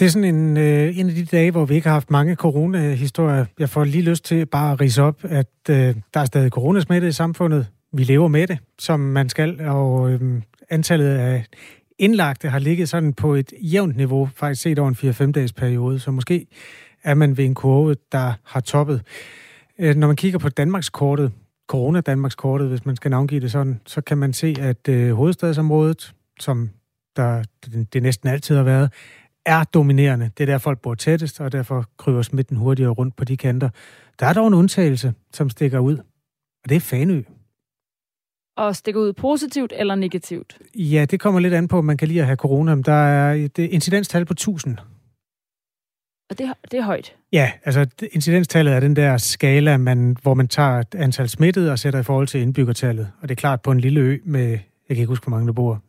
Det 0.00 0.06
er 0.06 0.10
sådan 0.10 0.34
en, 0.34 0.56
øh, 0.56 0.98
en 0.98 1.08
af 1.08 1.14
de 1.14 1.24
dage, 1.24 1.50
hvor 1.50 1.64
vi 1.64 1.74
ikke 1.74 1.86
har 1.86 1.94
haft 1.94 2.10
mange 2.10 2.34
coronahistorier. 2.34 3.46
Jeg 3.58 3.68
får 3.68 3.84
lige 3.84 4.02
lyst 4.02 4.24
til 4.24 4.46
bare 4.46 4.72
at 4.72 4.80
rise 4.80 5.02
op, 5.02 5.24
at 5.24 5.50
øh, 5.70 5.94
der 6.14 6.20
er 6.20 6.24
stadig 6.24 6.50
coronasmitte 6.50 7.08
i 7.08 7.12
samfundet. 7.12 7.66
Vi 7.92 8.04
lever 8.04 8.28
med 8.28 8.46
det, 8.46 8.58
som 8.78 9.00
man 9.00 9.28
skal, 9.28 9.60
og 9.60 10.10
øh, 10.10 10.42
antallet 10.70 11.06
af 11.06 11.44
indlagte 11.98 12.48
har 12.48 12.58
ligget 12.58 12.88
sådan 12.88 13.12
på 13.12 13.34
et 13.34 13.52
jævnt 13.62 13.96
niveau, 13.96 14.28
faktisk 14.36 14.62
set 14.62 14.78
over 14.78 14.88
en 14.88 15.28
4-5 15.28 15.32
dages 15.32 15.52
periode, 15.52 15.98
så 15.98 16.10
måske 16.10 16.46
er 17.04 17.14
man 17.14 17.36
ved 17.36 17.44
en 17.44 17.54
kurve, 17.54 17.96
der 18.12 18.32
har 18.44 18.60
toppet. 18.60 19.02
Øh, 19.78 19.96
når 19.96 20.06
man 20.06 20.16
kigger 20.16 20.38
på 20.38 20.48
Danmarkskortet, 20.48 21.32
Corona-Danmarkskortet, 21.72 22.68
hvis 22.68 22.86
man 22.86 22.96
skal 22.96 23.10
navngive 23.10 23.40
det 23.40 23.52
sådan, 23.52 23.80
så 23.86 24.00
kan 24.00 24.18
man 24.18 24.32
se, 24.32 24.56
at 24.60 24.88
øh, 24.88 25.12
hovedstadsområdet, 25.12 26.14
som 26.40 26.70
der 27.16 27.42
det, 27.64 27.92
det 27.92 28.02
næsten 28.02 28.28
altid 28.28 28.56
har 28.56 28.62
været, 28.62 28.92
er 29.46 29.64
dominerende. 29.64 30.30
Det 30.38 30.48
er 30.48 30.52
der, 30.52 30.58
folk 30.58 30.80
bor 30.80 30.94
tættest, 30.94 31.40
og 31.40 31.52
derfor 31.52 31.84
kryber 31.96 32.22
smitten 32.22 32.56
hurtigere 32.56 32.90
rundt 32.90 33.16
på 33.16 33.24
de 33.24 33.36
kanter. 33.36 33.68
Der 34.20 34.26
er 34.26 34.32
dog 34.32 34.46
en 34.46 34.54
undtagelse, 34.54 35.14
som 35.32 35.50
stikker 35.50 35.78
ud, 35.78 35.96
og 36.64 36.68
det 36.68 36.76
er 36.76 36.80
Fanø. 36.80 37.22
Og 38.56 38.76
stikker 38.76 39.00
ud 39.00 39.12
positivt 39.12 39.72
eller 39.76 39.94
negativt? 39.94 40.58
Ja, 40.74 41.04
det 41.10 41.20
kommer 41.20 41.40
lidt 41.40 41.54
an 41.54 41.68
på, 41.68 41.78
om 41.78 41.84
man 41.84 41.96
kan 41.96 42.08
lide 42.08 42.20
at 42.20 42.26
have 42.26 42.36
corona. 42.36 42.74
Der 42.74 42.92
er 42.92 43.32
et 43.32 43.58
incidenstal 43.58 44.24
på 44.24 44.32
1000. 44.32 44.78
Og 46.30 46.38
det, 46.38 46.52
det 46.70 46.78
er 46.78 46.82
højt? 46.82 47.16
Ja, 47.32 47.52
altså 47.64 47.86
incidenstallet 48.12 48.74
er 48.74 48.80
den 48.80 48.96
der 48.96 49.16
skala, 49.16 49.76
man, 49.76 50.16
hvor 50.22 50.34
man 50.34 50.48
tager 50.48 50.78
et 50.78 50.94
antal 50.94 51.28
smittede 51.28 51.72
og 51.72 51.78
sætter 51.78 52.00
i 52.00 52.02
forhold 52.02 52.26
til 52.26 52.40
indbyggertallet. 52.40 53.10
Og 53.20 53.28
det 53.28 53.34
er 53.34 53.40
klart, 53.40 53.62
på 53.62 53.70
en 53.70 53.80
lille 53.80 54.00
ø 54.00 54.18
med 54.24 54.58
jeg 54.88 54.96
kan 54.96 55.02
ikke 55.02 55.08
huske, 55.08 55.24
hvor 55.24 55.30
mange 55.30 55.46
der 55.46 55.52
bor, 55.52 55.82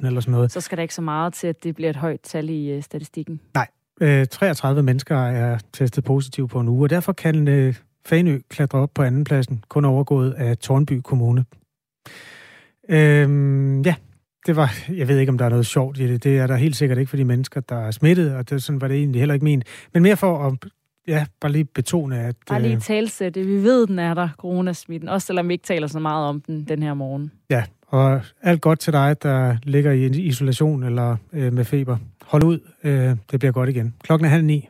3.000 0.00 0.06
eller 0.06 0.20
sådan 0.20 0.32
noget. 0.32 0.52
Så 0.52 0.60
skal 0.60 0.78
der 0.78 0.82
ikke 0.82 0.94
så 0.94 1.02
meget 1.02 1.32
til, 1.32 1.46
at 1.46 1.64
det 1.64 1.74
bliver 1.74 1.90
et 1.90 1.96
højt 1.96 2.20
tal 2.20 2.50
i 2.50 2.76
uh, 2.76 2.82
statistikken? 2.82 3.40
Nej. 3.54 3.66
Øh, 4.00 4.26
33 4.26 4.82
mennesker 4.82 5.16
er 5.16 5.58
testet 5.72 6.04
positiv 6.04 6.48
på 6.48 6.60
en 6.60 6.68
uge, 6.68 6.84
og 6.84 6.90
derfor 6.90 7.12
kan 7.12 7.48
øh, 7.48 7.74
Fanø 8.06 8.38
klatre 8.48 8.78
op 8.78 8.90
på 8.94 9.02
andenpladsen, 9.02 9.64
kun 9.68 9.84
overgået 9.84 10.32
af 10.32 10.58
Tornby 10.58 11.00
Kommune. 11.04 11.44
Øh, 12.88 13.86
ja, 13.86 13.94
det 14.46 14.56
var, 14.56 14.74
jeg 14.88 15.08
ved 15.08 15.18
ikke, 15.18 15.30
om 15.30 15.38
der 15.38 15.44
er 15.44 15.48
noget 15.48 15.66
sjovt 15.66 15.98
i 15.98 16.08
det. 16.08 16.24
Det 16.24 16.38
er 16.38 16.46
der 16.46 16.56
helt 16.56 16.76
sikkert 16.76 16.98
ikke 16.98 17.10
for 17.10 17.16
de 17.16 17.24
mennesker, 17.24 17.60
der 17.60 17.76
er 17.76 17.90
smittet, 17.90 18.34
og 18.34 18.50
det, 18.50 18.62
sådan 18.62 18.80
var 18.80 18.88
det 18.88 18.96
egentlig 18.96 19.20
heller 19.20 19.34
ikke 19.34 19.44
ment. 19.44 19.64
Men 19.94 20.02
mere 20.02 20.16
for 20.16 20.46
at 20.46 20.54
ja, 21.08 21.26
bare 21.40 21.52
lige 21.52 21.64
betone, 21.64 22.20
at... 22.20 22.36
Bare 22.48 22.62
lige 22.62 22.74
øh, 22.74 22.80
talsætte. 22.80 23.42
Vi 23.42 23.62
ved, 23.62 23.86
den 23.86 23.98
er 23.98 24.14
der, 24.14 24.28
coronasmitten. 24.38 25.08
Også 25.08 25.26
selvom 25.26 25.48
vi 25.48 25.52
ikke 25.52 25.64
taler 25.64 25.86
så 25.86 25.98
meget 25.98 26.28
om 26.28 26.40
den 26.40 26.64
den 26.64 26.82
her 26.82 26.94
morgen. 26.94 27.32
Ja, 27.50 27.64
og 27.88 28.20
alt 28.42 28.60
godt 28.60 28.80
til 28.80 28.92
dig, 28.92 29.16
der 29.22 29.56
ligger 29.62 29.92
i 29.92 30.06
isolation 30.06 30.82
eller 30.82 31.16
øh, 31.32 31.52
med 31.52 31.64
feber. 31.64 31.96
Hold 32.26 32.44
ud, 32.44 32.58
øh, 32.84 33.16
det 33.30 33.38
bliver 33.38 33.52
godt 33.52 33.68
igen. 33.68 33.94
Klokken 34.04 34.24
er 34.24 34.28
halv 34.30 34.44
ni. 34.44 34.68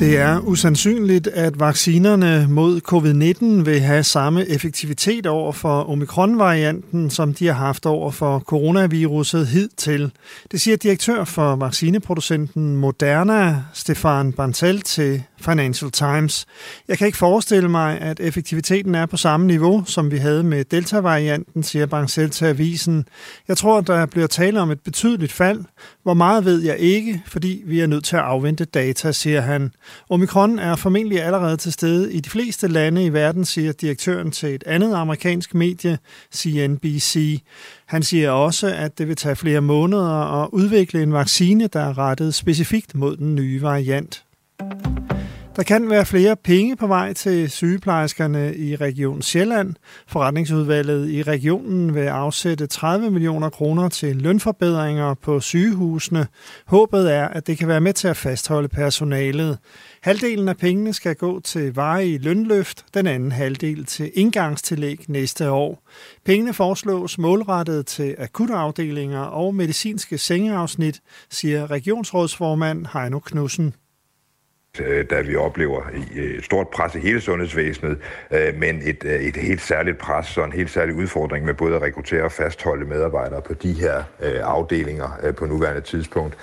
Det 0.00 0.18
er 0.18 0.40
usandsynligt, 0.40 1.26
at 1.26 1.60
vaccinerne 1.60 2.46
mod 2.48 2.80
covid-19 2.92 3.64
vil 3.70 3.80
have 3.80 4.02
samme 4.04 4.48
effektivitet 4.48 5.26
over 5.26 5.52
for 5.52 5.90
omikron-varianten, 5.90 7.10
som 7.10 7.34
de 7.34 7.46
har 7.46 7.54
haft 7.54 7.86
over 7.86 8.10
for 8.10 8.38
coronaviruset 8.38 9.46
hidtil. 9.46 10.12
Det 10.52 10.60
siger 10.60 10.76
direktør 10.76 11.24
for 11.24 11.56
vaccineproducenten 11.56 12.76
Moderna, 12.76 13.64
Stefan 13.72 14.32
Bantel, 14.32 14.82
til 14.82 15.22
Financial 15.40 15.90
Times. 15.90 16.46
Jeg 16.88 16.98
kan 16.98 17.06
ikke 17.06 17.18
forestille 17.18 17.68
mig, 17.68 18.00
at 18.00 18.20
effektiviteten 18.20 18.94
er 18.94 19.06
på 19.06 19.16
samme 19.16 19.46
niveau, 19.46 19.84
som 19.86 20.10
vi 20.10 20.16
havde 20.16 20.42
med 20.42 20.64
Delta-varianten, 20.64 21.62
siger 21.62 21.86
Bancel 21.86 22.30
til 22.30 22.44
avisen. 22.44 23.04
Jeg 23.48 23.56
tror, 23.56 23.80
der 23.80 24.06
bliver 24.06 24.26
tale 24.26 24.60
om 24.60 24.70
et 24.70 24.80
betydeligt 24.80 25.32
fald. 25.32 25.64
Hvor 26.02 26.14
meget 26.14 26.44
ved 26.44 26.62
jeg 26.62 26.78
ikke, 26.78 27.22
fordi 27.26 27.62
vi 27.66 27.80
er 27.80 27.86
nødt 27.86 28.04
til 28.04 28.16
at 28.16 28.22
afvente 28.22 28.64
data, 28.64 29.12
siger 29.12 29.40
han. 29.40 29.72
Omikron 30.10 30.58
er 30.58 30.76
formentlig 30.76 31.22
allerede 31.22 31.56
til 31.56 31.72
stede 31.72 32.12
i 32.12 32.20
de 32.20 32.30
fleste 32.30 32.68
lande 32.68 33.04
i 33.04 33.12
verden, 33.12 33.44
siger 33.44 33.72
direktøren 33.72 34.30
til 34.30 34.54
et 34.54 34.64
andet 34.66 34.94
amerikansk 34.94 35.54
medie, 35.54 35.98
CNBC. 36.34 37.42
Han 37.86 38.02
siger 38.02 38.30
også, 38.30 38.66
at 38.66 38.98
det 38.98 39.08
vil 39.08 39.16
tage 39.16 39.36
flere 39.36 39.60
måneder 39.60 40.42
at 40.42 40.48
udvikle 40.52 41.02
en 41.02 41.12
vaccine, 41.12 41.66
der 41.66 41.80
er 41.80 41.98
rettet 41.98 42.34
specifikt 42.34 42.94
mod 42.94 43.16
den 43.16 43.34
nye 43.34 43.62
variant. 43.62 44.24
Der 45.56 45.62
kan 45.62 45.90
være 45.90 46.06
flere 46.06 46.36
penge 46.36 46.76
på 46.76 46.86
vej 46.86 47.12
til 47.12 47.50
sygeplejerskerne 47.50 48.56
i 48.56 48.76
Region 48.76 49.22
Sjælland. 49.22 49.74
Forretningsudvalget 50.06 51.10
i 51.10 51.22
regionen 51.22 51.94
vil 51.94 52.00
afsætte 52.00 52.66
30 52.66 53.10
millioner 53.10 53.50
kroner 53.50 53.88
til 53.88 54.16
lønforbedringer 54.16 55.14
på 55.14 55.40
sygehusene. 55.40 56.26
Håbet 56.66 57.12
er, 57.14 57.28
at 57.28 57.46
det 57.46 57.58
kan 57.58 57.68
være 57.68 57.80
med 57.80 57.92
til 57.92 58.08
at 58.08 58.16
fastholde 58.16 58.68
personalet. 58.68 59.58
Halvdelen 60.02 60.48
af 60.48 60.56
pengene 60.56 60.92
skal 60.92 61.14
gå 61.16 61.40
til 61.40 61.74
varige 61.74 62.18
lønløft, 62.18 62.84
den 62.94 63.06
anden 63.06 63.32
halvdel 63.32 63.84
til 63.84 64.10
indgangstillæg 64.14 65.04
næste 65.08 65.50
år. 65.50 65.82
Pengene 66.24 66.54
foreslås 66.54 67.18
målrettet 67.18 67.86
til 67.86 68.14
akutafdelinger 68.18 69.20
og 69.20 69.54
medicinske 69.54 70.18
sengeafsnit, 70.18 71.00
siger 71.30 71.70
regionsrådsformand 71.70 72.86
Heino 72.92 73.18
Knudsen. 73.18 73.74
Øh, 74.78 75.04
da 75.10 75.20
vi 75.20 75.36
oplever 75.36 75.82
øh, 76.16 76.24
et 76.24 76.44
stort 76.44 76.68
pres 76.68 76.94
i 76.94 76.98
hele 76.98 77.20
sundhedsvæsenet, 77.20 77.98
øh, 78.30 78.54
men 78.58 78.82
et, 78.84 79.04
et 79.04 79.36
helt 79.36 79.60
særligt 79.60 79.98
pres 79.98 80.38
og 80.38 80.44
en 80.44 80.52
helt 80.52 80.70
særlig 80.70 80.94
udfordring 80.94 81.44
med 81.44 81.54
både 81.54 81.76
at 81.76 81.82
rekruttere 81.82 82.22
og 82.22 82.32
fastholde 82.32 82.84
medarbejdere 82.84 83.42
på 83.42 83.54
de 83.54 83.72
her 83.72 84.02
afdelinger 84.42 85.32
på 85.36 85.46
nuværende 85.46 85.80
tidspunkt. 85.80 86.36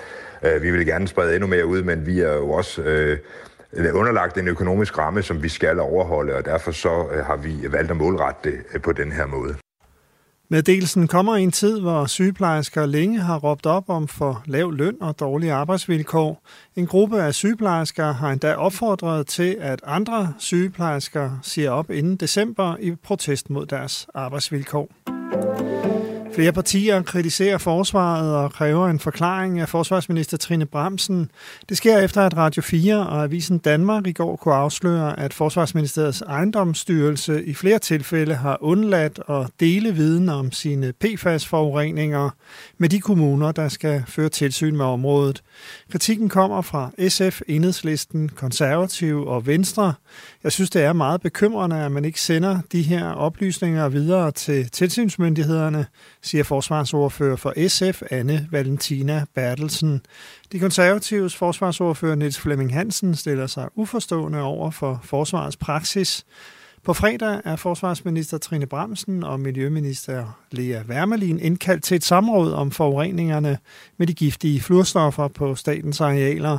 Vi 0.62 0.72
vil 0.72 0.86
gerne 0.86 1.08
sprede 1.08 1.36
endnu 1.36 1.48
mere 1.48 1.66
ud, 1.66 1.84
men 1.84 2.06
vi 2.06 2.20
er 2.22 2.34
jo 2.34 2.50
også 2.50 2.82
underlagt 3.94 4.38
en 4.38 4.48
økonomisk 4.48 4.98
ramme, 4.98 5.22
som 5.22 5.44
vi 5.44 5.50
skal 5.50 5.80
overholde, 5.80 6.36
og 6.36 6.46
derfor 6.46 6.72
så 6.72 7.08
har 7.26 7.36
vi 7.36 7.72
valgt 7.72 7.92
at 7.92 7.98
målrette 7.98 8.52
det 8.52 8.82
på 8.82 8.92
den 8.92 9.12
her 9.12 9.26
måde. 9.26 9.56
Meddelelsen 10.49 11.07
kommer 11.07 11.36
i 11.36 11.43
en 11.43 11.51
tid, 11.51 11.79
hvor 11.79 12.05
sygeplejersker 12.05 12.86
længe 12.86 13.19
har 13.19 13.38
råbt 13.39 13.65
op 13.65 13.89
om 13.89 14.07
for 14.07 14.43
lav 14.45 14.73
løn 14.73 14.95
og 15.01 15.19
dårlige 15.19 15.53
arbejdsvilkår. 15.53 16.43
En 16.75 16.88
gruppe 16.88 17.21
af 17.21 17.33
sygeplejersker 17.33 18.13
har 18.13 18.31
endda 18.31 18.53
opfordret 18.53 19.27
til, 19.27 19.57
at 19.60 19.81
andre 19.86 20.33
sygeplejersker 20.38 21.39
siger 21.41 21.71
op 21.71 21.91
inden 21.91 22.15
december 22.15 22.77
i 22.79 22.95
protest 22.95 23.49
mod 23.49 23.65
deres 23.65 24.07
arbejdsvilkår. 24.13 25.66
Flere 26.38 26.54
partier 26.54 27.02
kritiserer 27.02 27.58
forsvaret 27.58 28.36
og 28.36 28.52
kræver 28.52 28.88
en 28.88 29.00
forklaring 29.00 29.60
af 29.60 29.69
forsvarsminister 29.69 30.38
Trine 30.38 30.65
Bramsen. 30.65 31.32
Det 31.69 31.78
sker 31.78 31.97
efter, 31.97 32.21
at 32.21 32.38
Radio 32.38 32.62
4 32.62 33.08
og 33.08 33.23
Avisen 33.23 33.58
Danmark 33.58 34.08
i 34.08 34.12
går 34.12 34.36
kunne 34.36 34.56
afsløre, 34.56 35.19
at 35.19 35.34
Forsvarsministeriets 35.34 36.21
ejendomsstyrelse 36.21 37.45
i 37.45 37.54
flere 37.54 37.80
tilfælde 37.80 38.36
har 38.36 38.58
undladt 38.62 39.19
at 39.30 39.47
dele 39.60 39.91
viden 39.91 40.30
om 40.30 40.52
sine 40.52 40.93
PFAS-forureninger 40.93 42.30
med 42.78 42.89
de 42.89 43.00
kommuner, 43.00 43.52
der 43.52 43.69
skal 43.69 44.04
føre 44.08 44.30
tilsyn 44.30 44.76
med 44.76 44.86
området. 44.86 45.43
Kritikken 45.91 46.30
kommer 46.30 46.62
fra 46.62 46.91
SF, 47.10 47.41
Enhedslisten, 47.47 48.30
Konservative 48.30 49.28
og 49.28 49.47
Venstre. 49.47 49.93
Jeg 50.47 50.51
synes, 50.51 50.69
det 50.69 50.83
er 50.83 50.93
meget 50.93 51.21
bekymrende, 51.21 51.75
at 51.75 51.91
man 51.91 52.05
ikke 52.05 52.21
sender 52.21 52.60
de 52.71 52.81
her 52.81 53.12
oplysninger 53.12 53.89
videre 53.89 54.31
til 54.31 54.69
tilsynsmyndighederne, 54.69 55.86
siger 56.21 56.43
forsvarsordfører 56.43 57.36
for 57.36 57.67
SF, 57.67 58.01
Anne 58.12 58.47
Valentina 58.51 59.25
Bertelsen. 59.36 60.01
De 60.51 60.60
konservatives 60.60 61.36
forsvarsordfører 61.36 62.15
Niels 62.15 62.39
Flemming 62.39 62.73
Hansen 62.73 63.15
stiller 63.15 63.47
sig 63.47 63.67
uforstående 63.75 64.41
over 64.41 64.71
for 64.71 64.99
forsvarets 65.03 65.57
praksis. 65.57 66.25
På 66.84 66.94
fredag 66.94 67.42
er 67.46 67.56
forsvarsminister 67.56 68.38
Trine 68.38 68.66
Bramsen 68.66 69.24
og 69.24 69.40
miljøminister 69.40 70.40
Lea 70.52 70.82
Wermelin 70.90 71.40
indkaldt 71.40 71.84
til 71.84 71.96
et 71.96 72.04
samråd 72.04 72.54
om 72.54 72.72
forureningerne 72.72 73.58
med 73.98 74.08
de 74.08 74.13
giftige 74.13 74.62
fluorstoffer 74.62 75.28
på 75.28 75.56
statens 75.56 76.02
arealer. 76.02 76.58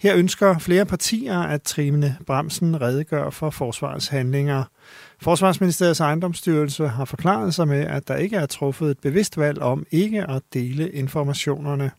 Her 0.00 0.16
ønsker 0.16 0.58
flere 0.58 0.84
partier, 0.84 1.38
at 1.38 1.62
Trine 1.62 2.16
Bramsen 2.26 2.80
redegør 2.80 3.30
for 3.30 3.50
forsvarets 3.50 4.08
handlinger. 4.08 4.64
Forsvarsministeriets 5.22 6.00
ejendomsstyrelse 6.00 6.88
har 6.88 7.04
forklaret 7.04 7.54
sig 7.54 7.68
med, 7.68 7.80
at 7.80 8.08
der 8.08 8.16
ikke 8.16 8.36
er 8.36 8.46
truffet 8.46 8.90
et 8.90 8.98
bevidst 8.98 9.38
valg 9.38 9.62
om 9.62 9.86
ikke 9.90 10.30
at 10.30 10.42
dele 10.54 10.90
informationerne. 10.90 11.90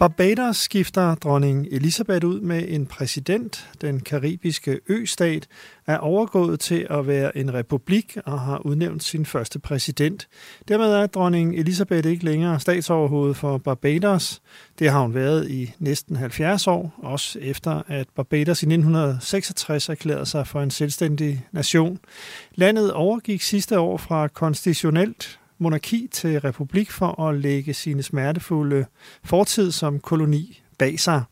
Barbados 0.00 0.56
skifter 0.56 1.14
dronning 1.14 1.66
Elisabeth 1.70 2.26
ud 2.26 2.40
med 2.40 2.64
en 2.68 2.86
præsident. 2.86 3.70
Den 3.80 4.00
karibiske 4.00 4.80
østat 4.88 5.46
er 5.86 5.98
overgået 5.98 6.60
til 6.60 6.86
at 6.90 7.06
være 7.06 7.36
en 7.36 7.54
republik 7.54 8.18
og 8.24 8.40
har 8.40 8.66
udnævnt 8.66 9.04
sin 9.04 9.26
første 9.26 9.58
præsident. 9.58 10.28
Dermed 10.68 10.86
er 10.86 11.06
dronning 11.06 11.54
Elisabeth 11.54 12.08
ikke 12.08 12.24
længere 12.24 12.60
statsoverhoved 12.60 13.34
for 13.34 13.58
Barbados. 13.58 14.42
Det 14.78 14.90
har 14.90 15.00
hun 15.00 15.14
været 15.14 15.50
i 15.50 15.74
næsten 15.78 16.16
70 16.16 16.66
år, 16.66 16.94
også 16.98 17.38
efter 17.38 17.82
at 17.86 18.08
Barbados 18.14 18.62
i 18.62 18.66
1966 18.66 19.88
erklærede 19.88 20.26
sig 20.26 20.46
for 20.46 20.62
en 20.62 20.70
selvstændig 20.70 21.46
nation. 21.52 21.98
Landet 22.54 22.92
overgik 22.92 23.42
sidste 23.42 23.80
år 23.80 23.96
fra 23.96 24.28
konstitutionelt 24.28 25.39
monarki 25.60 26.08
til 26.12 26.40
republik 26.40 26.90
for 26.90 27.22
at 27.22 27.36
lægge 27.36 27.74
sine 27.74 28.02
smertefulde 28.02 28.86
fortid 29.24 29.72
som 29.72 29.98
koloni 29.98 30.62
bag 30.78 31.00
sig. 31.00 31.22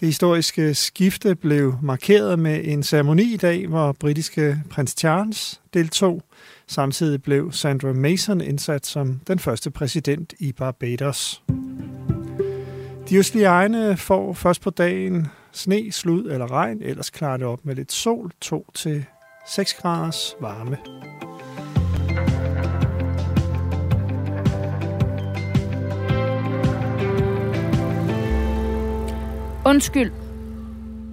Det 0.00 0.08
historiske 0.08 0.74
skifte 0.74 1.34
blev 1.34 1.74
markeret 1.82 2.38
med 2.38 2.60
en 2.64 2.82
ceremoni 2.82 3.34
i 3.34 3.36
dag, 3.36 3.66
hvor 3.66 3.92
britiske 3.92 4.62
prins 4.70 4.94
Charles 4.98 5.60
deltog. 5.74 6.22
Samtidig 6.66 7.22
blev 7.22 7.52
Sandra 7.52 7.92
Mason 7.92 8.40
indsat 8.40 8.86
som 8.86 9.20
den 9.26 9.38
første 9.38 9.70
præsident 9.70 10.34
i 10.38 10.52
Barbados. 10.52 11.42
De 13.08 13.16
østlige 13.16 13.46
egne 13.46 13.96
får 13.96 14.32
først 14.32 14.60
på 14.60 14.70
dagen 14.70 15.26
sne, 15.52 15.92
slud 15.92 16.30
eller 16.30 16.50
regn, 16.50 16.82
ellers 16.82 17.10
klarer 17.10 17.36
det 17.36 17.46
op 17.46 17.64
med 17.64 17.74
lidt 17.74 17.92
sol, 17.92 18.30
2 18.40 18.70
til 18.74 19.04
6 19.48 19.74
graders 19.74 20.34
varme. 20.40 20.76
Undskyld. 29.66 30.12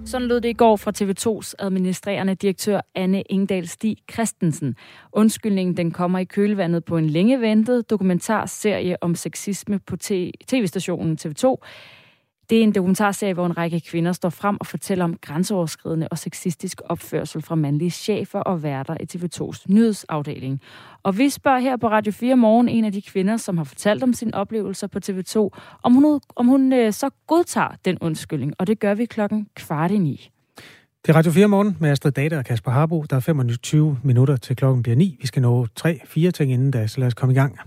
Sådan 0.06 0.28
lød 0.28 0.40
det 0.40 0.48
i 0.48 0.52
går 0.52 0.76
fra 0.76 0.92
TV2's 0.96 1.52
administrerende 1.58 2.34
direktør 2.34 2.80
Anne 2.94 3.22
Ingdal 3.22 3.68
Stig 3.68 3.96
Christensen. 4.12 4.76
Undskyldningen 5.12 5.76
den 5.76 5.90
kommer 5.90 6.18
i 6.18 6.24
kølvandet 6.24 6.84
på 6.84 6.96
en 6.96 7.06
længe 7.06 7.40
ventet 7.40 7.90
dokumentarserie 7.90 8.96
om 9.02 9.14
sexisme 9.14 9.78
på 9.78 9.96
tv-stationen 10.46 11.18
TV2. 11.26 11.56
Det 12.52 12.58
er 12.58 12.62
en 12.62 12.72
dokumentarserie, 12.72 13.34
hvor 13.34 13.46
en 13.46 13.56
række 13.56 13.80
kvinder 13.80 14.12
står 14.12 14.28
frem 14.28 14.56
og 14.60 14.66
fortæller 14.66 15.04
om 15.04 15.16
grænseoverskridende 15.20 16.08
og 16.10 16.18
sexistisk 16.18 16.80
opførsel 16.84 17.42
fra 17.42 17.54
mandlige 17.54 17.90
chefer 17.90 18.38
og 18.38 18.62
værter 18.62 18.96
i 19.00 19.06
TV2's 19.14 19.64
nyhedsafdeling. 19.68 20.60
Og 21.02 21.18
vi 21.18 21.28
spørger 21.28 21.58
her 21.58 21.76
på 21.76 21.88
Radio 21.88 22.12
4 22.12 22.36
Morgen 22.36 22.68
en 22.68 22.84
af 22.84 22.92
de 22.92 23.02
kvinder, 23.02 23.36
som 23.36 23.56
har 23.56 23.64
fortalt 23.64 24.02
om 24.02 24.12
sine 24.12 24.34
oplevelser 24.34 24.86
på 24.86 24.98
TV2, 25.06 25.48
om 25.82 25.94
hun, 25.94 26.20
om 26.36 26.46
hun 26.46 26.72
øh, 26.72 26.92
så 26.92 27.10
godtager 27.26 27.70
den 27.84 27.98
undskyldning, 28.00 28.54
og 28.58 28.66
det 28.66 28.80
gør 28.80 28.94
vi 28.94 29.04
klokken 29.04 29.46
kvart 29.54 29.90
i 29.90 29.98
ni. 29.98 30.30
Det 31.06 31.12
er 31.12 31.16
Radio 31.16 31.32
4 31.32 31.48
morgen 31.48 31.76
med 31.80 31.90
Astrid 31.90 32.12
Data 32.12 32.38
og 32.38 32.44
Kasper 32.44 32.70
Harbo. 32.70 33.04
Der 33.10 33.16
er 33.16 33.20
25 33.20 33.98
minutter 34.02 34.36
til 34.36 34.56
klokken 34.56 34.82
bliver 34.82 34.96
9. 34.96 35.16
Vi 35.20 35.26
skal 35.26 35.42
nå 35.42 35.66
3-4 35.80 36.30
ting 36.30 36.52
inden 36.52 36.70
da, 36.70 36.86
så 36.86 37.00
lad 37.00 37.06
os 37.06 37.14
komme 37.14 37.32
i 37.32 37.36
gang. 37.36 37.58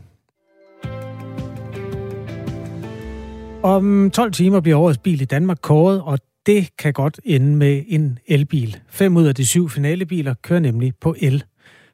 Om 3.65 4.11
12 4.11 4.31
timer 4.31 4.59
bliver 4.59 4.77
årets 4.77 4.97
bil 4.97 5.21
i 5.21 5.25
Danmark 5.25 5.57
kåret, 5.61 6.01
og 6.01 6.19
det 6.45 6.69
kan 6.77 6.93
godt 6.93 7.19
ende 7.23 7.55
med 7.55 7.83
en 7.87 8.19
elbil. 8.27 8.77
Fem 8.89 9.17
ud 9.17 9.25
af 9.25 9.35
de 9.35 9.45
syv 9.45 9.69
finalebiler 9.69 10.33
kører 10.41 10.59
nemlig 10.59 10.93
på 11.01 11.15
el. 11.19 11.43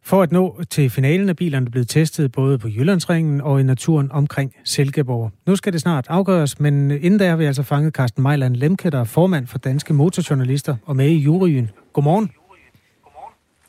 For 0.03 0.21
at 0.21 0.31
nå 0.31 0.61
til 0.69 0.89
finalen 0.89 1.29
er 1.29 1.33
bilerne 1.33 1.71
blevet 1.71 1.89
testet 1.89 2.31
både 2.31 2.57
på 2.57 2.67
Jyllandsringen 2.67 3.41
og 3.41 3.59
i 3.59 3.63
naturen 3.63 4.11
omkring 4.11 4.53
Silkeborg. 4.63 5.31
Nu 5.47 5.55
skal 5.55 5.73
det 5.73 5.81
snart 5.81 6.05
afgøres, 6.09 6.59
men 6.59 6.91
inden 6.91 7.17
da 7.17 7.29
har 7.29 7.35
vi 7.35 7.45
altså 7.45 7.63
fanget 7.63 7.93
Carsten 7.93 8.23
Mejland 8.23 8.55
Lemke, 8.55 8.89
der 8.89 8.99
er 8.99 9.03
formand 9.03 9.47
for 9.47 9.57
Danske 9.57 9.93
Motorjournalister 9.93 10.75
og 10.85 10.95
med 10.95 11.07
i 11.07 11.17
juryen. 11.17 11.69
Godmorgen. 11.93 12.31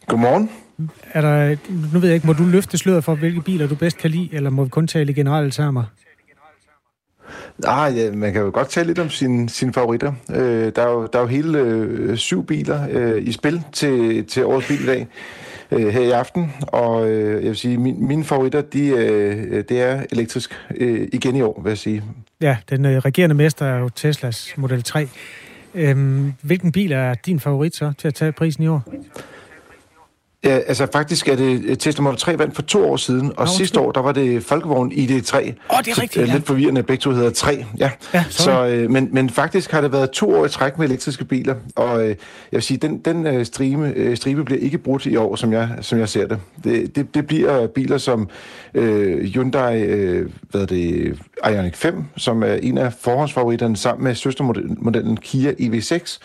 Godmorgen. 0.06 0.50
Er 1.12 1.20
der, 1.20 1.56
nu 1.92 1.98
ved 1.98 2.08
jeg 2.08 2.14
ikke, 2.14 2.26
må 2.26 2.32
du 2.32 2.44
løfte 2.44 2.78
sløret 2.78 3.04
for, 3.04 3.14
hvilke 3.14 3.40
biler 3.40 3.66
du 3.66 3.74
bedst 3.74 3.98
kan 3.98 4.10
lide, 4.10 4.28
eller 4.32 4.50
må 4.50 4.64
vi 4.64 4.70
kun 4.70 4.86
tale 4.86 5.10
i 5.10 5.14
generelle 5.14 5.50
termer? 5.50 5.84
Ah, 7.66 7.96
ja, 7.96 8.12
man 8.12 8.32
kan 8.32 8.42
jo 8.42 8.50
godt 8.54 8.68
tale 8.68 8.86
lidt 8.86 8.98
om 8.98 9.10
sine, 9.10 9.48
sine 9.48 9.72
favoritter. 9.72 10.12
Øh, 10.30 10.72
der, 10.76 10.82
er 10.82 10.90
jo, 10.90 11.06
der 11.12 11.18
er 11.18 11.22
jo 11.22 11.28
hele 11.28 11.58
øh, 11.58 12.16
syv 12.16 12.46
biler 12.46 12.86
øh, 12.90 13.22
i 13.22 13.32
spil 13.32 13.62
til, 13.72 14.24
til 14.26 14.44
årets 14.44 14.68
bil 14.68 14.82
i 14.82 14.86
dag 14.86 15.06
øh, 15.70 15.88
her 15.88 16.00
i 16.00 16.10
aften, 16.10 16.52
og 16.62 17.10
øh, 17.10 17.42
jeg 17.42 17.48
vil 17.48 17.56
sige, 17.56 17.78
min, 17.78 18.06
mine 18.06 18.24
favoritter, 18.24 18.60
de, 18.60 18.86
øh, 18.88 19.64
det 19.68 19.80
er 19.82 20.02
elektrisk 20.12 20.60
øh, 20.76 21.08
igen 21.12 21.36
i 21.36 21.42
år, 21.42 21.60
vil 21.62 21.70
jeg 21.70 21.78
sige. 21.78 22.02
Ja, 22.40 22.56
den 22.70 22.84
øh, 22.84 22.98
regerende 22.98 23.34
mester 23.34 23.66
er 23.66 23.78
jo 23.78 23.88
Teslas 23.88 24.54
Model 24.56 24.82
3. 24.82 25.08
Øhm, 25.74 26.32
hvilken 26.42 26.72
bil 26.72 26.92
er 26.92 27.14
din 27.14 27.40
favorit 27.40 27.76
så 27.76 27.92
til 27.98 28.08
at 28.08 28.14
tage 28.14 28.32
prisen 28.32 28.64
i 28.64 28.68
år? 28.68 28.82
Ja, 30.44 30.58
altså 30.66 30.86
faktisk 30.92 31.28
er 31.28 31.36
det 31.36 31.78
Tesla 31.78 32.02
Model 32.02 32.18
3 32.18 32.38
vandt 32.38 32.54
for 32.54 32.62
to 32.62 32.90
år 32.90 32.96
siden, 32.96 33.32
og 33.36 33.46
Nå, 33.46 33.52
sidste 33.52 33.80
år, 33.80 33.92
der 33.92 34.00
var 34.00 34.12
det 34.12 34.44
Folkevogn 34.44 34.92
ID3. 34.92 35.36
Åh, 35.36 35.44
oh, 35.70 35.84
det 35.84 35.88
er 35.88 36.02
rigtigt, 36.02 36.12
så, 36.12 36.20
ja. 36.20 36.32
Lidt 36.34 36.46
forvirrende, 36.46 36.82
begge 36.82 37.00
to 37.00 37.10
hedder 37.10 37.30
3. 37.30 37.64
Ja, 37.78 37.90
ja 38.14 38.24
så, 38.30 38.66
øh, 38.66 38.90
men, 38.90 39.08
men 39.12 39.30
faktisk 39.30 39.70
har 39.70 39.80
det 39.80 39.92
været 39.92 40.10
to 40.10 40.34
år 40.34 40.46
i 40.46 40.48
træk 40.48 40.78
med 40.78 40.86
elektriske 40.86 41.24
biler, 41.24 41.54
og 41.76 42.02
øh, 42.02 42.08
jeg 42.08 42.16
vil 42.50 42.62
sige, 42.62 42.78
den, 42.78 42.98
den 42.98 43.26
øh, 43.26 43.46
stribe, 43.46 43.92
øh, 43.96 44.16
stribe 44.16 44.44
bliver 44.44 44.60
ikke 44.60 44.78
brudt 44.78 45.06
i 45.06 45.16
år, 45.16 45.36
som 45.36 45.52
jeg, 45.52 45.68
som 45.80 45.98
jeg 45.98 46.08
ser 46.08 46.26
det. 46.26 46.38
Det, 46.64 46.96
det, 46.96 47.14
det 47.14 47.26
bliver 47.26 47.66
biler 47.66 47.98
som 47.98 48.28
øh, 48.74 49.24
Hyundai 49.24 49.82
øh, 49.82 50.30
hvad 50.50 50.66
det, 50.66 51.18
Ioniq 51.50 51.74
5, 51.74 52.04
som 52.16 52.42
er 52.42 52.54
en 52.54 52.78
af 52.78 52.92
forhåndsfavoritterne 53.00 53.76
sammen 53.76 54.04
med 54.04 54.14
søstermodellen 54.14 55.16
Kia 55.16 55.52
EV6, 55.60 56.18